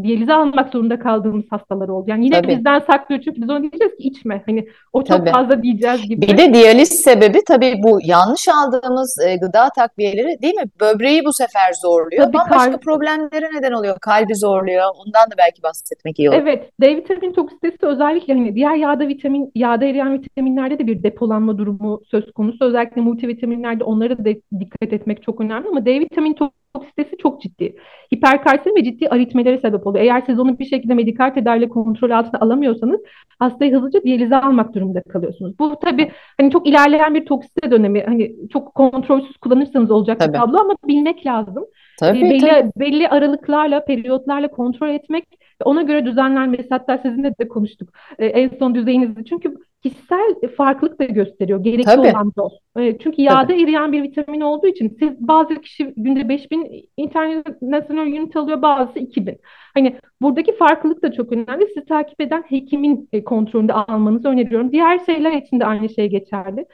diyalize 0.04 0.34
almak 0.34 0.70
zorunda 0.70 1.00
kaldığımız 1.00 1.46
hastalar 1.50 1.90
oldu. 1.90 2.06
Yani 2.10 2.26
yine 2.26 2.42
tabii. 2.42 2.58
bizden 2.58 2.80
saklıyor 2.80 3.22
çünkü 3.22 3.42
biz 3.42 3.50
ona 3.50 3.62
diyeceğiz 3.62 3.98
ki 3.98 4.04
içme. 4.04 4.44
Hani 4.46 4.68
o 4.94 5.04
çok 5.04 5.18
tabii. 5.18 5.32
fazla 5.32 5.63
diyeceğiz 5.63 6.10
gibi. 6.10 6.22
Bir 6.22 6.38
de 6.38 6.54
diyaliz 6.54 6.90
sebebi 6.90 7.40
tabii 7.48 7.74
bu 7.84 8.00
yanlış 8.04 8.48
aldığımız 8.48 9.20
e, 9.28 9.36
gıda 9.36 9.70
takviyeleri 9.76 10.42
değil 10.42 10.56
mi? 10.56 10.63
Böbreği 10.82 11.26
bu 11.26 11.34
sefer 11.34 11.74
zorluyor. 11.82 12.24
Tabii 12.24 12.34
Bambaşka 12.34 12.72
kalp... 12.72 12.82
problemlere 12.82 13.50
neden 13.54 13.72
oluyor. 13.72 14.00
Kalbi 14.02 14.36
zorluyor. 14.36 14.86
Ondan 15.06 15.32
da 15.32 15.36
belki 15.38 15.63
bahsetmek 15.63 16.20
iyi 16.20 16.30
olur. 16.30 16.38
Evet. 16.38 16.72
D 16.82 16.96
vitamin 16.96 17.34
toksitesi 17.34 17.77
özellikle 17.86 18.34
hani 18.34 18.56
diğer 18.56 18.76
yağda 18.76 19.08
vitamin, 19.08 19.52
yağda 19.56 19.86
eriyen 19.86 20.13
vitaminlerde 20.13 20.80
de 20.80 20.88
bir 20.88 21.04
depolanma 21.04 21.58
durumu 21.58 22.02
söz 22.12 22.32
konusu. 22.32 22.66
Özellikle 22.66 23.02
multivitaminlerde 23.02 23.84
onlara 23.84 24.18
da 24.18 24.26
dikkat 24.60 24.94
etmek 24.94 25.24
çok 25.24 25.42
önemli 25.42 25.68
ama 25.68 25.86
D 25.86 26.00
vitamin 26.00 26.36
toksitesi 26.74 27.18
çok 27.18 27.42
ciddi. 27.42 27.76
Hiperkalsemi 28.16 28.80
ve 28.80 28.84
ciddi 28.84 29.10
aritmelere 29.10 29.58
sebep 29.58 29.88
oluyor. 29.88 30.06
Eğer 30.06 30.24
siz 30.26 30.40
onu 30.40 30.60
bir 30.60 30.66
şekilde 30.66 30.94
medikal 30.94 31.30
tedaviyle 31.30 31.70
kontrol 31.70 32.10
altına 32.10 32.40
alamıyorsanız 32.40 33.02
hastayı 33.40 33.76
hızlıca 33.76 34.04
diyalize 34.04 34.36
almak 34.36 34.76
durumunda 34.76 35.02
kalıyorsunuz. 35.02 35.60
Bu 35.60 35.76
tabii 35.82 36.12
hani 36.40 36.52
çok 36.52 36.68
ilerleyen 36.68 37.16
bir 37.16 37.26
toksite 37.26 37.72
dönemi. 37.72 38.04
Hani 38.04 38.36
çok 38.54 38.76
kontrolsüz 38.76 39.38
kullanırsanız 39.38 39.92
olacak 39.92 40.20
tabii. 40.20 40.34
bir 40.34 40.38
tablo 40.38 40.58
ama 40.60 40.76
bilmek 40.88 41.26
lazım. 41.26 41.66
Tabii, 42.00 42.22
belli, 42.22 42.40
tabii. 42.40 42.72
belli 42.76 43.10
aralıklarla, 43.10 43.86
periyotlarla 43.86 44.48
kontrol 44.48 44.90
etmek 44.90 45.26
ona 45.63 45.82
göre 45.82 46.06
düzenlenmesi. 46.06 46.67
Hatta 46.70 46.98
sizinle 46.98 47.34
de 47.39 47.48
konuştuk 47.48 47.89
e, 48.20 48.26
en 48.26 48.52
son 48.60 48.76
düzeyinizde. 48.76 49.24
Çünkü 49.24 49.56
kişisel 49.84 50.36
farklılık 50.58 51.00
da 51.00 51.04
gösteriyor. 51.04 51.63
Gerekli 51.63 51.84
Tabii. 51.84 52.08
olan 52.08 52.32
doz. 52.38 52.54
E, 52.78 52.98
çünkü 52.98 53.22
yağda 53.22 53.48
Tabii. 53.48 53.63
eriyen 53.63 53.91
bir 53.91 54.04
vitamin 54.04 54.41
olduğu 54.41 54.67
için 54.67 54.98
siz 55.00 55.28
bazı 55.28 55.56
kişi 55.56 55.93
günde 55.98 56.30
5000 56.30 56.89
international 56.98 58.08
unit 58.08 58.36
alıyor, 58.36 58.62
bazısı 58.62 59.00
2000. 59.00 59.39
Hani 59.74 59.96
buradaki 60.22 60.58
farklılık 60.58 61.04
da 61.04 61.12
çok 61.12 61.32
önemli. 61.32 61.67
Sizi 61.67 61.86
takip 61.86 62.22
eden 62.22 62.43
hekimin 62.48 63.10
e, 63.13 63.24
kontrolünde 63.24 63.74
almanızı 63.74 64.28
öneriyorum. 64.30 64.72
Diğer 64.72 65.00
şeyler 65.06 65.32
için 65.32 65.60
de 65.60 65.65
aynı 65.65 65.89
şey 65.89 66.10
geçerli. 66.10 66.65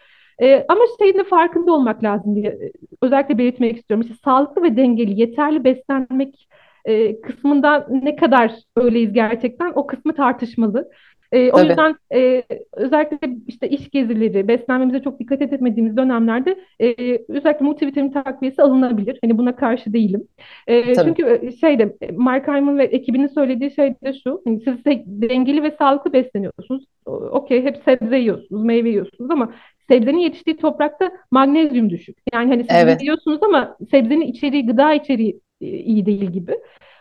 Ee, 0.42 0.66
ama 0.68 0.82
şeyin 1.00 1.14
de 1.14 1.24
farkında 1.24 1.72
olmak 1.72 2.04
lazım 2.04 2.36
diye 2.36 2.48
e, 2.48 2.72
özellikle 3.02 3.38
belirtmek 3.38 3.78
istiyorum. 3.78 4.02
İşte 4.02 4.16
sağlıklı 4.24 4.64
ve 4.64 4.78
dengeli, 4.78 5.22
yeterli 5.22 5.64
beslenmek 5.64 6.48
e, 6.86 7.22
kısmında 7.22 7.88
ne 7.90 8.16
kadar 8.16 8.52
öyleyiz 8.76 9.14
gerçekten 9.14 9.72
o 9.76 9.88
kısmı 9.88 10.16
tartışmalı. 10.16 10.90
E, 11.34 11.52
o 11.52 11.60
yüzden 11.60 11.96
e, 12.14 12.44
özellikle 12.74 13.30
işte 13.48 13.70
iş 13.70 13.90
gezileri, 13.90 14.48
beslenmemize 14.48 15.04
çok 15.04 15.20
dikkat 15.20 15.42
etmediğimiz 15.42 15.98
dönemlerde 15.98 16.60
e, 16.80 16.94
özellikle 17.28 17.66
multivitamin 17.66 18.12
takviyesi 18.12 18.62
alınabilir. 18.62 19.20
Hani 19.24 19.38
buna 19.38 19.56
karşı 19.56 19.94
değilim. 19.94 20.28
E, 20.68 20.96
çünkü 20.96 21.40
e, 21.42 21.52
şeyde 21.52 21.96
Mark 22.16 22.48
Hyman 22.48 22.78
ve 22.78 22.84
ekibinin 22.84 23.28
söylediği 23.28 23.72
şey 23.72 23.90
de 23.90 24.14
şu. 24.24 24.42
Hani 24.46 24.62
siz 24.62 24.86
de 24.86 25.04
dengeli 25.06 25.64
ve 25.64 25.72
sağlıklı 25.72 26.14
besleniyorsunuz. 26.14 26.86
Okey 27.06 27.64
hep 27.64 27.78
sebze 27.86 28.18
yiyorsunuz, 28.18 28.64
meyve 28.64 28.90
yiyorsunuz 28.90 29.32
ama 29.32 29.54
sebzenin 29.88 30.18
yetiştiği 30.18 30.58
toprakta 30.58 31.12
magnezyum 31.32 31.90
düşük. 31.90 32.18
Yani 32.34 32.50
hani 32.50 32.64
siz 32.64 32.78
evet. 32.78 33.02
yiyorsunuz 33.02 33.44
ama 33.44 33.78
sebzenin 33.92 34.28
içeriği, 34.28 34.66
gıda 34.66 34.94
içeriği 34.94 35.40
iyi 35.66 36.06
değil 36.06 36.32
gibi. 36.32 36.56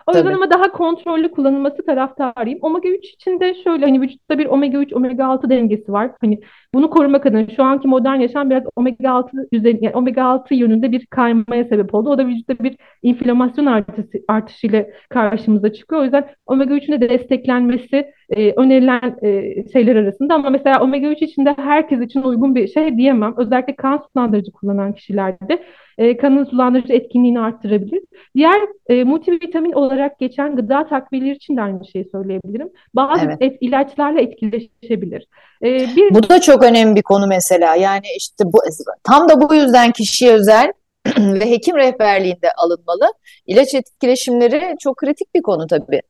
O 0.06 0.12
yüzden 0.12 0.24
Tabii. 0.24 0.34
ama 0.34 0.50
daha 0.50 0.72
kontrollü 0.72 1.30
kullanılması 1.30 1.86
taraftarıyım. 1.86 2.58
Omega 2.62 2.88
3 2.88 3.04
için 3.04 3.40
de 3.40 3.54
şöyle 3.64 3.84
hani 3.84 4.00
vücutta 4.00 4.38
bir 4.38 4.46
omega 4.46 4.78
3 4.78 4.92
omega 4.92 5.26
6 5.26 5.50
dengesi 5.50 5.92
var. 5.92 6.10
Hani 6.20 6.40
bunu 6.74 6.90
korumak 6.90 7.26
adına 7.26 7.46
şu 7.56 7.62
anki 7.64 7.88
modern 7.88 8.20
yaşam 8.20 8.50
biraz 8.50 8.62
omega 8.76 9.10
6 9.10 9.48
üzerine 9.52 9.78
yani 9.82 9.96
omega 9.96 10.24
6 10.24 10.54
yönünde 10.54 10.92
bir 10.92 11.06
kaymaya 11.06 11.64
sebep 11.64 11.94
oldu. 11.94 12.10
O 12.10 12.18
da 12.18 12.26
vücutta 12.26 12.64
bir 12.64 12.76
inflamasyon 13.02 13.66
artışı, 13.66 14.22
artışıyla 14.28 14.86
karşımıza 15.10 15.72
çıkıyor. 15.72 16.00
O 16.00 16.04
yüzden 16.04 16.28
omega 16.46 16.74
3'ün 16.74 17.00
de 17.00 17.08
desteklenmesi 17.10 18.12
e, 18.36 18.52
önerilen 18.52 19.16
e, 19.22 19.54
şeyler 19.72 19.96
arasında 19.96 20.34
ama 20.34 20.50
mesela 20.50 20.82
omega 20.82 21.08
3 21.08 21.22
için 21.22 21.46
de 21.46 21.54
herkes 21.56 22.00
için 22.00 22.22
uygun 22.22 22.54
bir 22.54 22.68
şey 22.68 22.96
diyemem. 22.96 23.34
Özellikle 23.36 23.76
kan 23.76 24.04
sulandırıcı 24.12 24.52
kullanan 24.52 24.92
kişilerde 24.92 25.62
e, 25.98 26.16
kanın 26.16 26.44
sulandırıcı 26.44 26.92
etkinliğini 26.92 27.40
arttırabilir. 27.40 28.00
Diğer 28.36 28.60
e, 28.88 29.04
multivitamin 29.04 29.72
olarak 29.72 30.18
geçen 30.18 30.56
gıda 30.56 30.86
takviyeleri 30.88 31.36
için 31.36 31.56
de 31.56 31.62
aynı 31.62 31.86
şeyi 31.86 32.04
söyleyebilirim. 32.12 32.70
Bazı 32.94 33.24
evet. 33.24 33.36
et, 33.40 33.58
ilaçlarla 33.60 34.20
etkileşebilir. 34.20 35.26
E, 35.62 35.66
bir... 35.96 36.14
Bu 36.14 36.28
da 36.28 36.40
çok 36.40 36.62
önemli 36.62 36.96
bir 36.96 37.02
konu 37.02 37.26
mesela. 37.26 37.76
Yani 37.76 38.06
işte 38.16 38.44
bu 38.44 38.58
tam 39.04 39.28
da 39.28 39.40
bu 39.40 39.54
yüzden 39.54 39.92
kişiye 39.92 40.32
özel 40.32 40.72
ve 41.18 41.50
hekim 41.50 41.76
rehberliğinde 41.76 42.52
alınmalı. 42.56 43.12
İlaç 43.46 43.74
etkileşimleri 43.74 44.76
çok 44.80 44.96
kritik 44.96 45.34
bir 45.34 45.42
konu 45.42 45.66
tabii. 45.66 46.02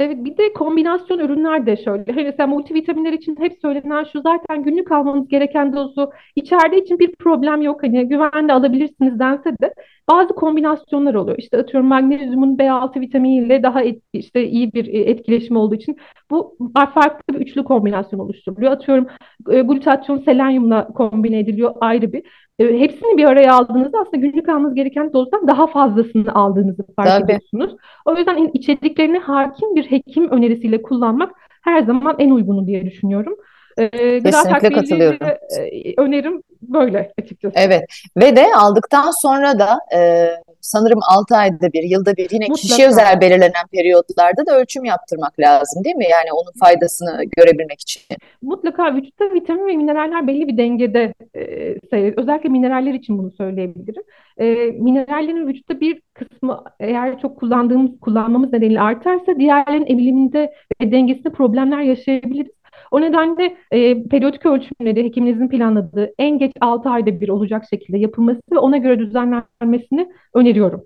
Evet 0.00 0.24
bir 0.24 0.36
de 0.36 0.52
kombinasyon 0.52 1.18
ürünler 1.18 1.66
de 1.66 1.76
şöyle. 1.76 2.12
Hani 2.12 2.24
mesela 2.24 2.46
multivitaminler 2.46 3.12
için 3.12 3.36
hep 3.40 3.58
söylenen 3.62 4.04
şu 4.12 4.20
zaten 4.20 4.62
günlük 4.62 4.92
almanız 4.92 5.28
gereken 5.28 5.72
dozu 5.72 6.10
içeride 6.36 6.78
için 6.78 6.98
bir 6.98 7.16
problem 7.16 7.62
yok. 7.62 7.82
Hani 7.82 8.08
güvenle 8.08 8.52
alabilirsiniz 8.52 9.18
dense 9.18 9.50
de 9.62 9.74
bazı 10.10 10.34
kombinasyonlar 10.34 11.14
oluyor. 11.14 11.38
İşte 11.38 11.58
atıyorum 11.58 11.88
magnezyumun 11.88 12.58
B6 12.58 13.00
vitaminiyle 13.00 13.62
daha 13.62 13.82
et, 13.82 14.02
işte 14.12 14.48
iyi 14.48 14.72
bir 14.72 14.86
e, 14.86 14.98
etkileşim 14.98 15.56
olduğu 15.56 15.74
için 15.74 15.96
bu 16.30 16.56
farklı 16.74 17.34
bir 17.34 17.40
üçlü 17.40 17.64
kombinasyon 17.64 18.20
oluşturuluyor. 18.20 18.72
Atıyorum 18.72 19.06
e, 19.50 19.60
glutatyon 19.60 20.18
selenyumla 20.18 20.88
kombine 20.88 21.38
ediliyor 21.38 21.74
ayrı 21.80 22.12
bir. 22.12 22.22
E, 22.60 22.80
hepsini 22.80 23.16
bir 23.16 23.24
araya 23.24 23.54
aldığınızda 23.54 23.98
aslında 23.98 24.16
günlük 24.16 24.48
almanız 24.48 24.74
gereken 24.74 25.12
dozdan 25.12 25.48
daha 25.48 25.66
fazlasını 25.66 26.34
aldığınızı 26.34 26.82
fark 26.96 27.08
Tabii. 27.08 27.24
ediyorsunuz. 27.24 27.76
O 28.04 28.16
yüzden 28.16 28.50
içeriklerine 28.54 29.18
hakim 29.18 29.76
bir 29.76 29.90
hekim 29.90 30.30
önerisiyle 30.30 30.82
kullanmak 30.82 31.32
her 31.62 31.82
zaman 31.82 32.16
en 32.18 32.30
uygunu 32.30 32.66
diye 32.66 32.84
düşünüyorum. 32.84 33.36
Ee, 33.78 34.22
Kesinlikle 34.22 34.70
katılıyorum. 34.72 35.18
E, 35.22 35.94
önerim 35.96 36.42
böyle 36.62 37.12
açıkçası. 37.22 37.54
Evet 37.58 37.82
ve 38.16 38.36
de 38.36 38.46
aldıktan 38.56 39.10
sonra 39.22 39.58
da 39.58 39.78
e, 39.96 40.28
sanırım 40.60 40.98
6 41.18 41.36
ayda 41.36 41.72
bir, 41.72 41.82
yılda 41.82 42.16
bir 42.16 42.30
yine 42.30 42.44
Mutlaka. 42.44 42.60
kişiye 42.60 42.88
özel 42.88 43.20
belirlenen 43.20 43.66
periyotlarda 43.72 44.46
da 44.46 44.58
ölçüm 44.58 44.84
yaptırmak 44.84 45.40
lazım 45.40 45.84
değil 45.84 45.96
mi? 45.96 46.06
Yani 46.10 46.32
onun 46.32 46.52
faydasını 46.60 47.24
görebilmek 47.36 47.80
için. 47.80 48.02
Mutlaka 48.42 48.94
vücutta 48.94 49.24
vitamin 49.34 49.66
ve 49.66 49.76
mineraller 49.76 50.26
belli 50.26 50.48
bir 50.48 50.56
dengede 50.56 51.14
e, 51.34 51.49
sayılır. 51.90 52.14
Özellikle 52.16 52.48
mineraller 52.48 52.94
için 52.94 53.18
bunu 53.18 53.30
söyleyebilirim. 53.30 54.02
E, 54.38 54.54
minerallerin 54.70 55.46
vücutta 55.46 55.80
bir 55.80 56.02
kısmı 56.14 56.64
eğer 56.80 57.20
çok 57.20 57.38
kullandığımız, 57.38 58.00
kullanmamız 58.00 58.52
nedeniyle 58.52 58.80
artarsa 58.80 59.38
diğerlerin 59.38 59.86
emiliminde 59.86 60.52
ve 60.82 60.92
dengesinde 60.92 61.32
problemler 61.32 61.80
yaşayabiliriz. 61.80 62.52
O 62.90 63.00
nedenle 63.00 63.56
e, 63.70 64.02
periyodik 64.02 64.46
ölçümleri 64.46 65.04
hekiminizin 65.04 65.48
planladığı 65.48 66.14
en 66.18 66.38
geç 66.38 66.52
6 66.60 66.88
ayda 66.88 67.20
bir 67.20 67.28
olacak 67.28 67.64
şekilde 67.70 67.98
yapılması 67.98 68.40
ve 68.52 68.58
ona 68.58 68.76
göre 68.76 68.98
düzenlenmesini 68.98 70.08
öneriyorum. 70.34 70.84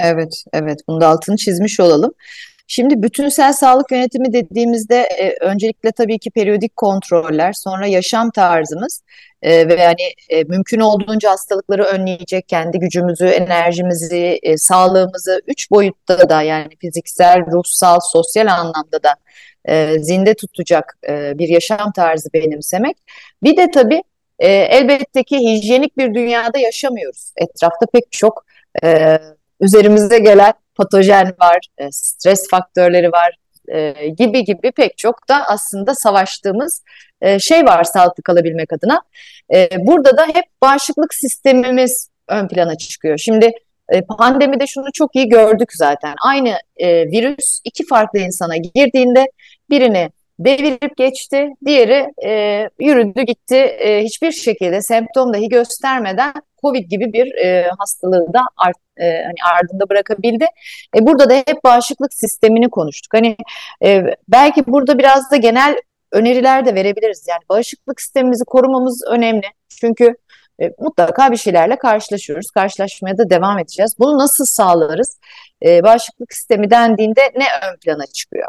Evet, 0.00 0.44
evet. 0.52 0.78
Bunun 0.88 1.00
da 1.00 1.08
altını 1.08 1.36
çizmiş 1.36 1.80
olalım. 1.80 2.12
Şimdi 2.66 3.02
bütünsel 3.02 3.52
sağlık 3.52 3.92
yönetimi 3.92 4.32
dediğimizde 4.32 4.96
e, 4.96 5.36
öncelikle 5.40 5.92
tabii 5.92 6.18
ki 6.18 6.30
periyodik 6.30 6.76
kontroller, 6.76 7.52
sonra 7.52 7.86
yaşam 7.86 8.30
tarzımız 8.30 9.02
e, 9.42 9.68
ve 9.68 9.74
yani 9.74 10.12
e, 10.28 10.44
mümkün 10.44 10.80
olduğunca 10.80 11.30
hastalıkları 11.30 11.84
önleyecek 11.84 12.48
kendi 12.48 12.78
gücümüzü, 12.78 13.26
enerjimizi, 13.26 14.38
e, 14.42 14.56
sağlığımızı 14.56 15.40
üç 15.46 15.70
boyutta 15.70 16.28
da 16.28 16.42
yani 16.42 16.68
fiziksel, 16.80 17.46
ruhsal, 17.46 17.98
sosyal 18.12 18.46
anlamda 18.46 19.02
da 19.02 19.14
e, 19.64 19.98
zinde 19.98 20.34
tutacak 20.34 20.98
e, 21.08 21.38
bir 21.38 21.48
yaşam 21.48 21.92
tarzı 21.92 22.28
benimsemek. 22.34 22.96
Bir 23.42 23.56
de 23.56 23.70
tabii 23.70 24.02
e, 24.38 24.48
elbette 24.48 25.24
ki 25.24 25.38
hijyenik 25.38 25.98
bir 25.98 26.14
dünyada 26.14 26.58
yaşamıyoruz. 26.58 27.32
Etrafta 27.36 27.86
pek 27.92 28.12
çok 28.12 28.44
e, 28.84 29.18
üzerimize 29.60 30.18
gelen 30.18 30.52
patojen 30.74 31.34
var, 31.40 31.58
e, 31.78 31.92
stres 31.92 32.48
faktörleri 32.50 33.12
var 33.12 33.36
e, 33.68 34.08
gibi 34.08 34.44
gibi 34.44 34.72
pek 34.72 34.98
çok 34.98 35.28
da 35.28 35.44
aslında 35.48 35.94
savaştığımız 35.94 36.82
e, 37.20 37.38
şey 37.38 37.64
var 37.64 37.84
sağlıklı 37.84 38.22
kalabilmek 38.22 38.72
adına. 38.72 39.02
E, 39.54 39.68
burada 39.78 40.16
da 40.16 40.26
hep 40.26 40.44
bağışıklık 40.62 41.14
sistemimiz 41.14 42.08
ön 42.28 42.48
plana 42.48 42.78
çıkıyor. 42.78 43.18
Şimdi 43.18 43.52
e, 43.88 44.02
pandemide 44.18 44.66
şunu 44.66 44.86
çok 44.94 45.16
iyi 45.16 45.28
gördük 45.28 45.68
zaten. 45.72 46.14
Aynı 46.24 46.58
e, 46.76 47.06
virüs 47.06 47.60
iki 47.64 47.86
farklı 47.86 48.18
insana 48.18 48.56
girdiğinde 48.56 49.26
birini 49.70 50.10
devirip 50.38 50.96
geçti, 50.96 51.48
diğeri 51.66 52.06
e, 52.24 52.62
yürüdü 52.80 53.22
gitti. 53.22 53.56
E, 53.56 54.04
hiçbir 54.04 54.32
şekilde 54.32 54.82
semptom 54.82 55.32
dahi 55.32 55.48
göstermeden 55.48 56.32
Covid 56.64 56.90
gibi 56.90 57.12
bir 57.12 57.34
e, 57.34 57.70
hastalığı 57.78 58.32
da 58.32 58.40
art, 58.56 58.76
e, 58.96 59.04
hani 59.04 59.54
ardında 59.54 59.88
bırakabildi. 59.88 60.46
E, 60.96 61.06
burada 61.06 61.30
da 61.30 61.34
hep 61.34 61.64
bağışıklık 61.64 62.14
sistemini 62.14 62.70
konuştuk. 62.70 63.14
Hani 63.14 63.36
e, 63.84 64.04
belki 64.28 64.66
burada 64.66 64.98
biraz 64.98 65.30
da 65.30 65.36
genel 65.36 65.76
öneriler 66.12 66.66
de 66.66 66.74
verebiliriz. 66.74 67.26
Yani 67.28 67.40
bağışıklık 67.48 68.00
sistemimizi 68.00 68.44
korumamız 68.44 69.04
önemli. 69.10 69.46
Çünkü 69.68 70.14
e, 70.62 70.70
mutlaka 70.78 71.32
bir 71.32 71.36
şeylerle 71.36 71.76
karşılaşıyoruz. 71.76 72.50
Karşılaşmaya 72.50 73.18
da 73.18 73.30
devam 73.30 73.58
edeceğiz. 73.58 73.94
Bunu 73.98 74.18
nasıl 74.18 74.44
sağlarız? 74.44 75.18
E, 75.66 75.82
bağışıklık 75.82 76.32
sistemi 76.32 76.70
dendiğinde 76.70 77.20
ne 77.20 77.44
ön 77.72 77.76
plana 77.76 78.06
çıkıyor? 78.06 78.48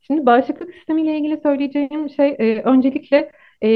Şimdi 0.00 0.26
bağışıklık 0.26 0.74
sistemiyle 0.74 1.18
ilgili 1.18 1.40
söyleyeceğim 1.42 2.10
şey 2.10 2.36
e, 2.38 2.62
öncelikle 2.62 3.30
e, 3.64 3.68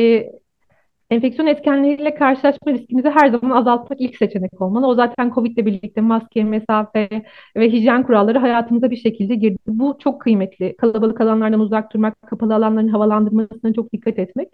enfeksiyon 1.10 1.46
etkenleriyle 1.46 2.14
karşılaşma 2.14 2.72
riskimizi 2.72 3.08
her 3.10 3.28
zaman 3.28 3.50
azaltmak 3.50 4.00
ilk 4.00 4.16
seçenek 4.16 4.60
olmalı. 4.62 4.86
O 4.86 4.94
zaten 4.94 5.30
Covid 5.34 5.56
ile 5.56 5.66
birlikte 5.66 6.00
maske, 6.00 6.44
mesafe 6.44 7.08
ve 7.56 7.72
hijyen 7.72 8.02
kuralları 8.02 8.38
hayatımıza 8.38 8.90
bir 8.90 8.96
şekilde 8.96 9.34
girdi. 9.34 9.58
Bu 9.66 9.98
çok 10.02 10.20
kıymetli. 10.20 10.76
Kalabalık 10.76 11.20
alanlardan 11.20 11.60
uzak 11.60 11.92
durmak, 11.94 12.22
kapalı 12.22 12.54
alanların 12.54 12.88
havalandırmasına 12.88 13.72
çok 13.72 13.92
dikkat 13.92 14.18
etmek. 14.18 14.48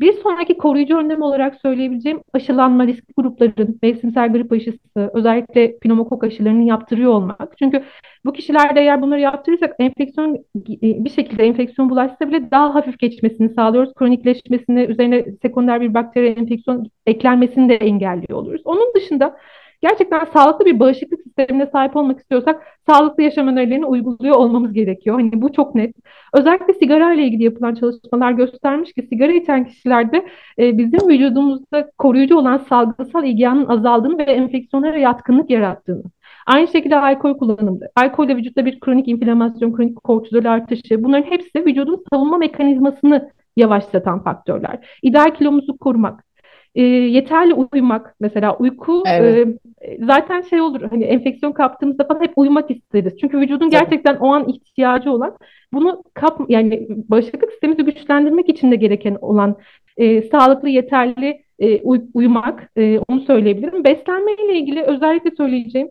Bir 0.00 0.12
sonraki 0.12 0.56
koruyucu 0.58 0.98
önlem 0.98 1.22
olarak 1.22 1.54
söyleyebileceğim 1.60 2.20
aşılanma 2.32 2.86
riskli 2.86 3.12
grupların 3.16 3.78
mevsimsel 3.82 4.32
grip 4.32 4.52
aşısı, 4.52 5.10
özellikle 5.14 5.78
pneumokok 5.78 6.24
aşılarını 6.24 6.62
yaptırıyor 6.62 7.12
olmak. 7.12 7.58
Çünkü 7.58 7.82
bu 8.24 8.32
kişilerde 8.32 8.80
eğer 8.80 9.02
bunları 9.02 9.20
yaptırırsak 9.20 9.74
enfeksiyon 9.78 10.44
bir 10.82 11.10
şekilde 11.10 11.44
enfeksiyon 11.44 11.90
bulaşsa 11.90 12.28
bile 12.28 12.50
daha 12.50 12.74
hafif 12.74 12.98
geçmesini 12.98 13.48
sağlıyoruz. 13.48 13.94
Kronikleşmesini, 13.94 14.82
üzerine 14.84 15.24
sekonder 15.42 15.80
bir 15.80 15.94
bakteri 15.94 16.26
enfeksiyon 16.26 16.86
eklenmesini 17.06 17.68
de 17.68 17.74
engelliyor 17.76 18.38
oluruz. 18.38 18.62
Onun 18.64 18.94
dışında 18.94 19.36
gerçekten 19.82 20.24
sağlıklı 20.24 20.66
bir 20.66 20.80
bağışıklık 20.80 21.20
sistemine 21.22 21.66
sahip 21.66 21.96
olmak 21.96 22.20
istiyorsak 22.20 22.62
sağlıklı 22.86 23.22
yaşam 23.22 23.48
önerilerini 23.48 23.86
uyguluyor 23.86 24.36
olmamız 24.36 24.72
gerekiyor. 24.72 25.16
Hani 25.16 25.42
bu 25.42 25.52
çok 25.52 25.74
net. 25.74 25.96
Özellikle 26.34 26.74
sigara 26.74 27.14
ile 27.14 27.24
ilgili 27.24 27.44
yapılan 27.44 27.74
çalışmalar 27.74 28.32
göstermiş 28.32 28.92
ki 28.92 29.02
sigara 29.02 29.32
içen 29.32 29.64
kişilerde 29.64 30.26
e, 30.58 30.78
bizim 30.78 31.08
vücudumuzda 31.08 31.90
koruyucu 31.98 32.36
olan 32.36 32.58
salgısal 32.58 33.24
ilgiyanın 33.24 33.66
azaldığını 33.66 34.18
ve 34.18 34.22
enfeksiyonlara 34.22 34.98
yatkınlık 34.98 35.50
yarattığını. 35.50 36.02
Aynı 36.46 36.68
şekilde 36.68 36.96
alkol 36.96 37.38
kullanımı. 37.38 37.78
Alkol 37.96 38.28
de 38.28 38.36
vücutta 38.36 38.66
bir 38.66 38.80
kronik 38.80 39.08
inflamasyon, 39.08 39.72
kronik 39.72 40.04
kortizol 40.04 40.44
artışı. 40.44 41.04
Bunların 41.04 41.30
hepsi 41.30 41.66
vücudun 41.66 42.04
savunma 42.12 42.38
mekanizmasını 42.38 43.30
yavaşlatan 43.56 44.22
faktörler. 44.22 44.98
İdeal 45.02 45.34
kilomuzu 45.34 45.78
korumak, 45.78 46.24
e, 46.74 46.82
yeterli 46.82 47.54
uyumak 47.54 48.14
mesela 48.20 48.56
uyku 48.56 49.02
evet. 49.06 49.48
e, 49.80 50.04
zaten 50.04 50.42
şey 50.42 50.60
olur 50.60 50.82
hani 50.90 51.04
enfeksiyon 51.04 51.52
kaptığımızda 51.52 52.04
falan 52.04 52.20
hep 52.20 52.32
uyumak 52.36 52.70
isteriz. 52.70 53.12
Çünkü 53.20 53.38
vücudun 53.40 53.70
gerçekten 53.70 54.16
o 54.16 54.28
an 54.28 54.48
ihtiyacı 54.48 55.10
olan 55.10 55.36
bunu 55.72 56.04
kap 56.14 56.40
yani 56.48 56.86
bağışıklık 56.88 57.50
sistemimizi 57.50 57.84
güçlendirmek 57.84 58.48
için 58.48 58.70
de 58.70 58.76
gereken 58.76 59.18
olan 59.20 59.56
e, 59.96 60.22
sağlıklı 60.22 60.68
yeterli 60.68 61.42
e, 61.58 61.80
uy 61.80 62.00
uyumak 62.14 62.70
e, 62.76 62.98
onu 63.08 63.20
söyleyebilirim. 63.20 63.84
Beslenme 63.84 64.32
ile 64.32 64.58
ilgili 64.58 64.82
özellikle 64.82 65.30
söyleyeceğim 65.30 65.90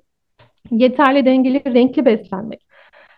yeterli 0.71 1.25
dengeli 1.25 1.61
renkli 1.65 2.05
beslenmek. 2.05 2.70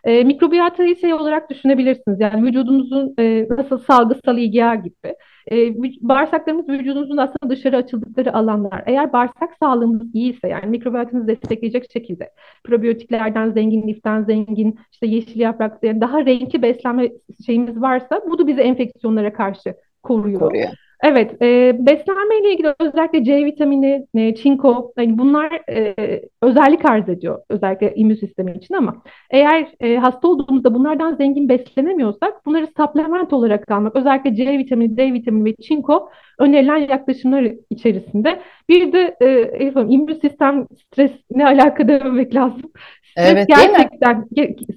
E, 0.03 0.23
mikrobiyatayı 0.23 0.95
şey 0.95 1.13
olarak 1.13 1.49
düşünebilirsiniz. 1.49 2.19
Yani 2.19 2.45
vücudunuzun 2.47 3.13
e, 3.19 3.47
nasıl 3.49 3.77
salgısal 3.77 4.37
ilgiya 4.37 4.75
gibi. 4.75 5.15
E, 5.51 5.75
bağırsaklarımız 6.01 6.69
vücudumuzun 6.69 7.17
aslında 7.17 7.49
dışarı 7.49 7.77
açıldıkları 7.77 8.33
alanlar. 8.33 8.83
Eğer 8.85 9.13
bağırsak 9.13 9.49
sağlığımız 9.59 10.15
iyiyse 10.15 10.47
yani 10.47 10.65
mikrobiyotanızı 10.65 11.27
destekleyecek 11.27 11.91
şekilde 11.93 12.29
probiyotiklerden 12.63 13.51
zengin, 13.51 13.87
liften 13.87 14.23
zengin, 14.23 14.79
işte 14.91 15.07
yeşil 15.07 15.39
yapraklı 15.39 15.87
yani 15.87 16.01
daha 16.01 16.25
renkli 16.25 16.61
beslenme 16.61 17.11
şeyimiz 17.45 17.81
varsa 17.81 18.21
bu 18.29 18.39
da 18.39 18.47
bizi 18.47 18.61
enfeksiyonlara 18.61 19.33
karşı 19.33 19.75
koruyor. 20.03 20.39
koruyor. 20.39 20.69
Evet, 21.03 21.41
e, 21.41 21.77
beslenme 21.79 22.39
ile 22.41 22.53
ilgili 22.53 22.75
özellikle 22.79 23.23
C 23.23 23.45
vitamini, 23.45 24.07
e, 24.15 24.35
çinko, 24.35 24.93
yani 24.97 25.17
bunlar 25.17 25.61
e, 25.69 25.95
özellik 26.41 26.85
arz 26.85 27.09
ediyor 27.09 27.39
özellikle 27.49 27.95
immün 27.95 28.15
sistemi 28.15 28.57
için 28.57 28.73
ama 28.73 29.03
eğer 29.31 29.67
e, 29.79 29.97
hasta 29.97 30.27
olduğumuzda 30.27 30.73
bunlardan 30.73 31.15
zengin 31.15 31.49
beslenemiyorsak 31.49 32.45
bunları 32.45 32.67
supplement 32.67 33.33
olarak 33.33 33.71
almak, 33.71 33.95
özellikle 33.95 34.35
C 34.35 34.57
vitamini, 34.57 34.97
D 34.97 35.13
vitamini 35.13 35.45
ve 35.45 35.55
çinko 35.55 36.09
önerilen 36.39 36.77
yaklaşımlar 36.77 37.51
içerisinde. 37.69 38.41
Bir 38.69 38.93
de 38.93 39.17
e, 39.21 39.71
immün 39.89 40.13
sistem 40.13 40.67
stresine 40.77 41.45
alakalı 41.47 41.87
dememek 41.87 42.35
lazım. 42.35 42.71
Stres 43.13 43.31
evet, 43.31 43.47
gerçekten 43.47 44.25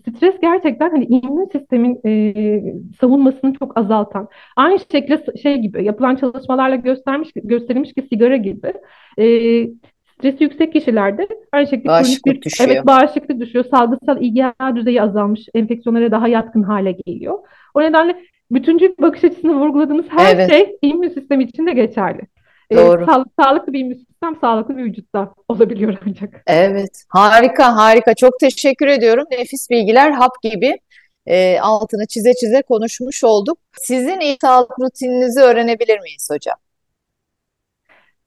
stres 0.09 0.35
gerçekten 0.43 0.91
hani 0.91 1.05
immün 1.05 1.49
sistemin 1.53 2.01
e, 2.07 2.35
savunmasını 3.01 3.53
çok 3.53 3.79
azaltan. 3.79 4.29
Aynı 4.57 4.79
şekilde 4.79 5.39
şey 5.43 5.57
gibi 5.57 5.85
yapılan 5.85 6.17
çalışmalarla 6.17 6.77
göstermiş 6.77 7.29
gösterilmiş 7.35 7.93
ki 7.93 8.07
sigara 8.11 8.37
gibi 8.37 8.73
e, 9.19 9.27
stresi 10.19 10.45
yüksek 10.45 10.73
kişilerde 10.73 11.29
aynı 11.53 11.67
şekilde 11.67 11.89
bağışıklık 11.89 12.35
bir, 12.37 12.43
düşüyor. 12.43 12.71
Evet 12.71 12.87
bağışıklık 12.87 13.41
düşüyor. 13.41 13.65
Salgısal 13.71 14.23
IgA 14.23 14.55
düzeyi 14.77 15.03
azalmış. 15.03 15.41
Enfeksiyonlara 15.55 16.11
daha 16.11 16.29
yatkın 16.29 16.63
hale 16.63 16.93
geliyor. 16.93 17.39
O 17.75 17.81
nedenle 17.81 18.17
bütüncül 18.51 18.91
bakış 19.01 19.25
açısını 19.25 19.61
vurguladığımız 19.61 20.07
her 20.09 20.35
evet. 20.35 20.51
şey 20.51 20.77
immün 20.83 21.09
sistemi 21.09 21.45
için 21.45 21.67
de 21.67 21.73
geçerli. 21.73 22.21
Ee, 22.71 22.77
Doğru. 22.77 23.03
E, 23.03 23.07
sağlık, 23.07 23.29
sağlıklı 23.41 23.73
bir 23.73 23.95
sistem 23.95 24.37
sağlıklı 24.41 24.77
bir 24.77 24.85
vücutta 24.85 25.35
olabiliyor 25.49 25.99
ancak. 26.07 26.43
Evet. 26.47 27.05
Harika 27.09 27.77
harika. 27.77 28.15
Çok 28.15 28.39
teşekkür 28.41 28.87
ediyorum. 28.87 29.25
Nefis 29.31 29.71
bilgiler 29.71 30.11
hap 30.11 30.43
gibi 30.43 30.79
e, 31.27 31.59
altını 31.61 32.07
çize 32.07 32.35
çize 32.35 32.63
konuşmuş 32.63 33.25
olduk. 33.25 33.59
Sizin 33.79 34.21
iyi 34.21 34.37
sağlık 34.41 34.79
rutininizi 34.81 35.41
öğrenebilir 35.41 36.01
miyiz 36.01 36.29
hocam? 36.31 36.57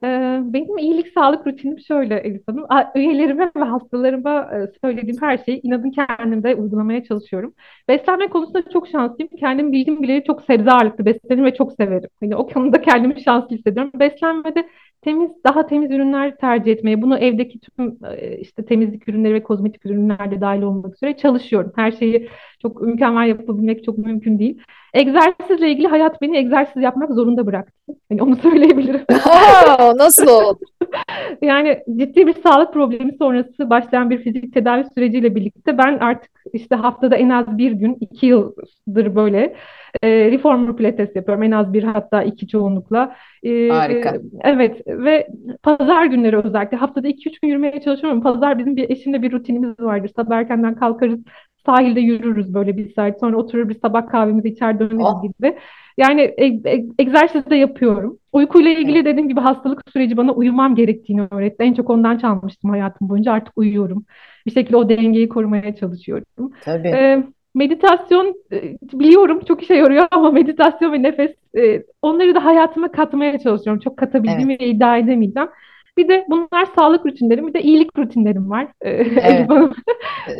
Ee, 0.04 0.40
Benim 0.44 0.78
iyilik 0.78 1.08
sağlık 1.14 1.48
rutinim 1.48 1.80
şöyle 1.80 2.16
Elif 2.18 2.48
Hanım. 2.48 2.66
Üyelerime 2.96 3.52
ve 3.56 3.60
hastalarıma 3.64 4.50
e, 4.56 4.72
söylediğim 4.82 5.22
her 5.22 5.38
şeyi 5.38 5.62
inadın 5.64 5.92
kendimde 5.92 6.56
uygulamaya 6.56 7.04
çalışıyorum. 7.04 7.54
Beslenme 7.88 8.28
konusunda 8.30 8.70
çok 8.74 8.88
şanslıyım. 8.88 9.30
Kendim 9.40 9.72
bildiğim 9.72 10.02
bileli 10.04 10.24
çok 10.24 10.42
sebze 10.42 10.72
ağırlıklı 10.72 11.06
beslenirim 11.06 11.46
ve 11.46 11.54
çok 11.54 11.74
severim. 11.74 12.10
Hani 12.20 12.36
o 12.36 12.48
konuda 12.48 12.82
kendimi 12.82 13.22
şanslı 13.22 13.56
hissediyorum. 13.56 13.92
Beslenmede 14.00 14.70
temiz, 15.02 15.32
daha 15.46 15.68
temiz 15.68 15.92
ürünler 15.92 16.38
tercih 16.38 16.72
etmeye, 16.72 17.02
bunu 17.02 17.18
evdeki 17.18 17.60
tüm 17.60 17.98
e, 18.06 18.38
işte 18.38 18.66
temizlik 18.66 19.10
ürünleri 19.10 19.34
ve 19.34 19.44
kozmetik 19.44 19.86
ürünler 19.86 20.32
de 20.32 20.42
dahil 20.42 20.62
olmak 20.62 20.96
üzere 20.96 21.18
çalışıyorum. 21.18 21.72
Her 21.76 21.92
şeyi 21.92 22.30
çok 22.62 22.82
mükemmel 22.82 23.28
yapabilmek 23.28 23.84
çok 23.84 23.98
mümkün 23.98 24.40
değil. 24.40 24.62
Egzersizle 24.94 25.72
ilgili 25.72 25.88
hayat 25.88 26.22
beni 26.22 26.38
egzersiz 26.38 26.84
yapmak 26.84 27.12
zorunda 27.14 27.46
bıraktı. 27.46 27.94
Hani 28.10 28.24
onu 28.24 28.36
söyleyebilirim. 28.42 29.06
Aa, 29.26 29.98
nasıl 29.98 30.28
oldu? 30.28 30.60
Yani 31.42 31.84
ciddi 31.98 32.28
bir 32.28 32.34
sağlık 32.34 32.74
problemi 32.74 33.14
sonrası 33.18 33.70
başlayan 33.70 34.10
bir 34.10 34.18
fizik 34.18 34.54
tedavi 34.54 34.84
süreciyle 34.96 35.36
birlikte 35.36 35.78
ben 35.78 35.98
artık 35.98 36.32
işte 36.54 36.76
haftada 36.76 37.16
en 37.16 37.30
az 37.30 37.58
bir 37.58 37.72
gün, 37.72 37.98
iki 38.02 38.26
yıldır 38.26 39.16
böyle 39.16 39.56
e, 40.04 40.32
reformer 40.32 40.76
pilates 40.76 41.16
yapıyorum. 41.16 41.44
En 41.44 41.52
az 41.52 41.74
bir 41.74 41.84
hatta 41.84 42.24
iki 42.24 42.48
çoğunlukla. 42.48 43.16
E, 43.44 43.70
Harika. 43.70 44.16
evet 44.44 44.88
ve 44.88 45.28
pazar 45.64 46.06
günleri 46.06 46.38
özellikle 46.38 46.78
haftada 46.78 47.08
iki 47.08 47.30
üç 47.30 47.40
gün 47.40 47.50
yürümeye 47.50 47.82
çalışıyorum. 47.82 48.22
Pazar 48.22 48.60
bizim 48.60 48.76
bir 48.76 48.90
eşimle 48.90 49.22
bir 49.22 49.32
rutinimiz 49.32 49.80
vardır. 49.80 50.12
Sabah 50.16 50.36
erkenden 50.36 50.76
kalkarız. 50.76 51.20
Sahilde 51.66 52.00
yürürüz 52.00 52.54
böyle 52.54 52.78
bir 52.78 52.94
saat. 52.94 53.20
Sonra 53.20 53.38
oturur 53.38 53.70
bir 53.70 53.80
sabah 53.80 54.08
kahvemizi 54.08 54.48
içer 54.48 54.80
döneriz 54.80 55.06
Oh, 55.06 55.24
gibi. 55.24 55.56
Yani 55.98 56.22
e- 56.22 56.46
e- 56.46 56.86
egzersiz 57.00 57.50
de 57.50 57.56
yapıyorum. 57.56 58.18
Uykuyla 58.34 58.72
evet, 58.72 58.82
ilgili 58.82 59.06
dediğim 59.06 59.30
gibi 59.30 59.40
hastalık 59.40 59.82
süreci 59.94 60.18
bana 60.18 60.32
uyumam 60.32 60.76
gerektiğini 60.76 61.22
öğretti. 61.32 61.64
En 61.64 61.74
çok 61.74 61.90
ondan 61.90 62.18
çalmıştım 62.18 62.70
hayatım 62.70 63.10
boyunca. 63.10 63.32
Artık 63.32 63.58
uyuyorum. 63.58 64.06
Bir 64.46 64.52
şekilde 64.52 64.78
o 64.78 64.90
dengeyi 64.90 65.30
korumaya 65.30 65.76
çalışıyorum. 65.76 66.52
tabii. 66.66 66.88
Ee, 66.88 67.24
meditasyon 67.56 68.36
e, 68.52 68.78
biliyorum 68.94 69.40
çok 69.48 69.64
işe 69.64 69.74
yarıyor 69.74 70.08
ama 70.12 70.32
meditasyon 70.32 70.94
ve 70.94 71.04
nefes 71.04 71.32
e, 71.58 71.84
onları 72.02 72.36
da 72.36 72.46
hayatıma 72.46 72.92
katmaya 72.92 73.40
çalışıyorum. 73.40 73.82
Çok 73.84 73.94
Evet, 73.94 74.12
katabildiğimi 74.12 74.56
iddia 74.56 74.98
edemeyeceğim. 74.98 75.50
Bir 75.98 76.08
de 76.08 76.26
bunlar 76.30 76.66
sağlık 76.76 77.06
rutinlerim, 77.06 77.48
bir 77.48 77.54
de 77.54 77.62
iyilik 77.62 77.98
rutinlerim 77.98 78.50
var. 78.50 78.68
Evet. 78.84 79.50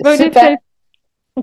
Böyle 0.06 0.18
Süper. 0.18 0.48
şey 0.48 0.58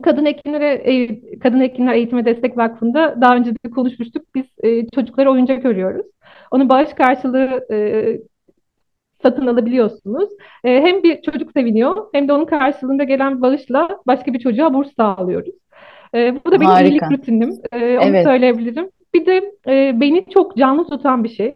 Kadın 0.03 0.27
Hekimlere 0.27 0.73
e, 0.73 1.21
Kadın 1.39 1.61
Hekimler 1.61 1.95
Eğitime 1.95 2.25
Destek 2.25 2.57
Vakfı'nda 2.57 3.21
daha 3.21 3.37
önce 3.37 3.51
de 3.51 3.71
konuşmuştuk. 3.75 4.23
Biz 4.35 4.45
e, 4.63 4.87
çocuklara 4.89 5.31
oyuncak 5.33 5.65
örüyoruz. 5.65 6.07
Onun 6.51 6.69
bağış 6.69 6.89
karşılığı 6.95 7.67
e, 7.73 7.77
satın 9.23 9.47
alabiliyorsunuz. 9.47 10.29
Hem 10.63 11.03
bir 11.03 11.23
çocuk 11.23 11.53
seviniyor 11.53 12.07
hem 12.15 12.29
de 12.29 12.33
onun 12.33 12.45
karşılığında 12.45 13.05
gelen 13.05 13.43
bağışla 13.43 13.89
başka 14.07 14.33
bir 14.33 14.39
çocuğa 14.39 14.75
burs 14.75 14.95
sağlıyoruz. 14.97 15.55
Bu 16.15 16.53
da 16.53 16.61
benim 16.61 16.77
iyilik 16.87 17.03
Harika. 17.03 17.11
rutinim. 17.11 17.51
E, 17.73 17.99
onu 17.99 18.07
Evet. 18.09 18.25
söyleyebilirim. 18.25 18.91
Bir 19.15 19.27
de 19.27 19.53
beni 20.01 20.25
çok 20.35 20.57
canlı 20.57 20.87
tutan 20.87 21.25
bir 21.25 21.29
şey. 21.29 21.55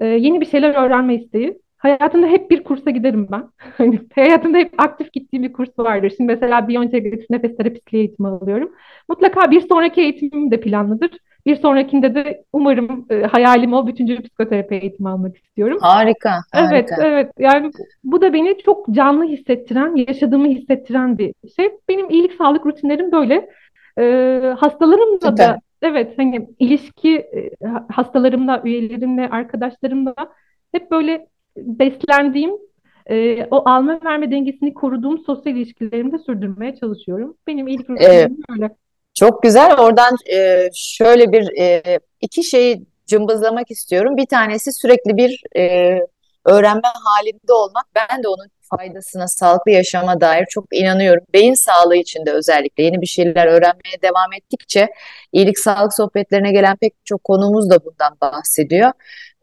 Yeni 0.00 0.40
bir 0.40 0.46
şeyler 0.46 0.84
öğrenme 0.84 1.14
isteği. 1.14 1.58
Hayatımda 1.84 2.26
hep 2.26 2.50
bir 2.50 2.64
kursa 2.64 2.90
giderim 2.90 3.28
ben. 3.30 3.48
Hani 3.78 4.00
hayatımda 4.14 4.58
hep 4.58 4.74
aktif 4.78 5.12
gittiğim 5.12 5.42
bir 5.42 5.52
kurs 5.52 5.68
vardır. 5.78 6.12
Şimdi 6.16 6.32
mesela 6.32 6.68
biyointegratif 6.68 7.30
nefes 7.30 7.56
terapistliği 7.56 8.04
eğitimi 8.04 8.28
alıyorum. 8.28 8.72
Mutlaka 9.08 9.50
bir 9.50 9.60
sonraki 9.60 10.00
eğitimim 10.00 10.50
de 10.50 10.60
planlıdır. 10.60 11.10
Bir 11.46 11.56
sonrakinde 11.56 12.14
de 12.14 12.44
umarım 12.52 13.06
e, 13.10 13.22
hayalim 13.22 13.72
o 13.72 13.86
bütüncül 13.86 14.22
psikoterapi 14.22 14.74
eğitimi 14.74 15.08
almak 15.08 15.36
istiyorum. 15.36 15.78
Harika. 15.80 16.40
Evet, 16.54 16.90
Harika. 16.90 17.08
evet. 17.08 17.32
Yani 17.38 17.70
bu 18.04 18.20
da 18.20 18.32
beni 18.32 18.58
çok 18.64 18.88
canlı 18.90 19.24
hissettiren, 19.24 19.96
yaşadığımı 20.08 20.48
hissettiren 20.48 21.18
bir 21.18 21.34
şey. 21.56 21.70
Benim 21.88 22.10
iyilik 22.10 22.32
sağlık 22.34 22.66
rutinlerim 22.66 23.12
böyle. 23.12 23.48
Ee, 23.98 24.54
hastalarımla 24.58 25.30
Süper. 25.30 25.38
da 25.38 25.58
evet 25.82 26.18
hani 26.18 26.48
ilişki 26.58 27.16
e, 27.16 27.66
ha- 27.66 27.86
hastalarımla, 27.92 28.62
üyelerimle, 28.64 29.28
arkadaşlarımla 29.28 30.14
hep 30.72 30.90
böyle 30.90 31.26
beslendiğim, 31.56 32.50
e, 33.10 33.44
o 33.50 33.68
alma 33.68 34.00
verme 34.04 34.30
dengesini 34.30 34.74
koruduğum 34.74 35.18
sosyal 35.18 35.56
ilişkilerimi 35.56 36.12
de 36.12 36.18
sürdürmeye 36.18 36.76
çalışıyorum. 36.76 37.36
Benim 37.46 37.68
iyilik 37.68 37.90
Ee, 37.90 37.92
rutinlerim 37.92 38.36
böyle. 38.50 38.70
çok 39.14 39.42
güzel. 39.42 39.78
Oradan 39.78 40.16
e, 40.32 40.68
şöyle 40.74 41.32
bir 41.32 41.58
e, 41.60 41.82
iki 42.20 42.44
şeyi 42.44 42.86
cımbızlamak 43.06 43.70
istiyorum. 43.70 44.16
Bir 44.16 44.26
tanesi 44.26 44.72
sürekli 44.72 45.16
bir 45.16 45.42
e, 45.56 45.98
öğrenme 46.44 46.88
halinde 47.04 47.52
olmak. 47.52 47.86
Ben 47.94 48.22
de 48.22 48.28
onun 48.28 48.46
faydasına, 48.70 49.28
sağlıklı 49.28 49.70
yaşama 49.70 50.20
dair 50.20 50.46
çok 50.50 50.64
inanıyorum. 50.72 51.24
Beyin 51.34 51.54
sağlığı 51.54 51.96
için 51.96 52.26
de 52.26 52.32
özellikle 52.32 52.82
yeni 52.82 53.00
bir 53.00 53.06
şeyler 53.06 53.46
öğrenmeye 53.46 54.02
devam 54.02 54.32
ettikçe 54.36 54.88
iyilik 55.32 55.58
sağlık 55.58 55.94
sohbetlerine 55.94 56.52
gelen 56.52 56.76
pek 56.76 56.94
çok 57.04 57.24
konumuz 57.24 57.70
da 57.70 57.84
bundan 57.84 58.16
bahsediyor. 58.20 58.92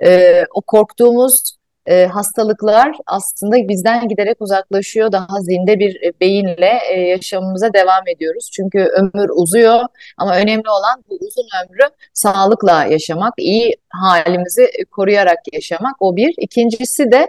E, 0.03 0.43
o 0.53 0.61
korktuğumuz 0.61 1.57
e, 1.85 2.05
hastalıklar 2.05 2.97
aslında 3.05 3.55
bizden 3.67 4.07
giderek 4.07 4.41
uzaklaşıyor. 4.41 5.11
Daha 5.11 5.41
zinde 5.41 5.79
bir 5.79 5.95
e, 5.95 6.13
beyinle 6.21 6.79
e, 6.89 6.99
yaşamımıza 6.99 7.73
devam 7.73 8.07
ediyoruz. 8.15 8.49
Çünkü 8.53 8.79
ömür 8.79 9.29
uzuyor 9.35 9.79
ama 10.17 10.35
önemli 10.37 10.69
olan 10.69 11.03
bu 11.09 11.15
uzun 11.15 11.47
ömrü 11.63 11.89
sağlıkla 12.13 12.85
yaşamak, 12.85 13.33
iyi 13.37 13.75
halimizi 13.89 14.63
e, 14.63 14.85
koruyarak 14.85 15.39
yaşamak. 15.53 15.95
O 15.99 16.15
bir. 16.15 16.33
İkincisi 16.37 17.11
de 17.11 17.27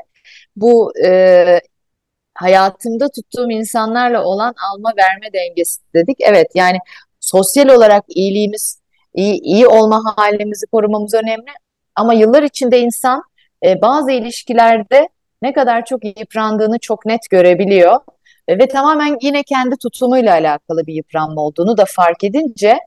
bu 0.57 0.93
e, 1.05 1.61
hayatımda 2.35 3.09
tuttuğum 3.09 3.51
insanlarla 3.51 4.25
olan 4.25 4.55
alma 4.73 4.93
verme 4.97 5.33
dengesi 5.33 5.81
dedik. 5.95 6.17
Evet 6.21 6.47
yani 6.55 6.79
sosyal 7.21 7.69
olarak 7.69 8.05
iyiliğimiz, 8.09 8.81
iyi, 9.15 9.41
iyi 9.41 9.67
olma 9.67 10.03
halimizi 10.17 10.67
korumamız 10.67 11.15
önemli. 11.15 11.51
Ama 11.95 12.15
yıllar 12.15 12.43
içinde 12.43 12.81
insan 12.81 13.23
e, 13.65 13.81
bazı 13.83 14.11
ilişkilerde 14.11 15.09
ne 15.43 15.53
kadar 15.53 15.85
çok 15.85 16.05
yıprandığını 16.05 16.79
çok 16.79 17.07
net 17.07 17.31
görebiliyor. 17.31 18.01
E, 18.49 18.59
ve 18.59 18.69
tamamen 18.69 19.19
yine 19.23 19.43
kendi 19.43 19.77
tutumuyla 19.77 20.33
alakalı 20.33 20.87
bir 20.87 20.95
yıpranma 20.95 21.41
olduğunu 21.41 21.77
da 21.77 21.85
fark 21.85 22.25
edince 22.25 22.79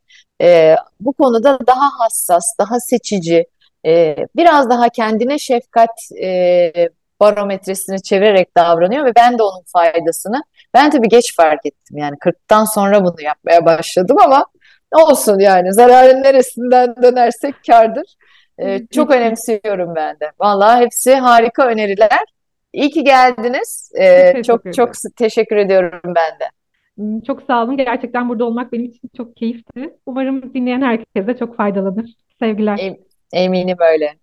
e, 0.42 0.76
bu 1.00 1.14
konuda 1.14 1.60
daha 1.68 1.90
hassas, 2.00 2.44
daha 2.60 2.80
seçici, 2.80 3.46
e, 3.86 4.16
biraz 4.36 4.70
daha 4.70 4.90
kendine 4.90 5.40
şefkat 5.40 6.12
e, 6.24 6.72
barometresini 7.20 8.04
çevirerek 8.04 8.58
davranıyor 8.58 9.06
ve 9.06 9.16
ben 9.16 9.38
de 9.38 9.44
onun 9.44 9.64
faydasını 9.66 10.44
ben 10.74 10.90
tabii 10.90 11.10
geç 11.10 11.36
fark 11.36 11.66
ettim 11.66 11.98
yani 11.98 12.16
40'tan 12.16 12.66
sonra 12.76 13.04
bunu 13.06 13.22
yapmaya 13.22 13.66
başladım 13.66 14.18
ama 14.20 14.46
olsun 14.92 15.40
yani 15.40 15.74
zararın 15.74 16.24
neresinden 16.24 16.96
dönersek 17.02 17.56
kârdır. 17.68 18.16
Ee, 18.60 18.88
çok 18.92 19.12
önemsiyorum 19.12 19.96
ben 19.96 20.20
de. 20.20 20.32
Vallahi 20.40 20.82
hepsi 20.84 21.16
harika 21.16 21.68
öneriler. 21.68 22.20
İyi 22.74 22.90
ki 22.90 23.04
geldiniz. 23.04 23.92
çok 23.94 24.02
Ee, 24.02 24.44
çok 24.46 24.64
çok 24.64 24.90
ederim. 24.90 25.12
teşekkür 25.18 25.56
ediyorum 25.56 26.02
ben 26.06 26.40
de. 26.40 26.50
Hmm, 26.96 27.22
Çok 27.22 27.42
sağ 27.42 27.64
olun. 27.64 27.78
Gerçekten 27.78 28.30
burada 28.30 28.46
olmak 28.46 28.72
benim 28.72 28.86
için 28.86 29.10
çok 29.18 29.36
keyifli. 29.38 29.98
Umarım 30.06 30.54
dinleyen 30.54 30.82
herkese 30.82 31.38
çok 31.40 31.58
faydalanır. 31.58 32.16
Sevgiler. 32.40 32.78
Em- 32.80 32.98
Eminim 33.34 33.78
öyle. 33.80 34.14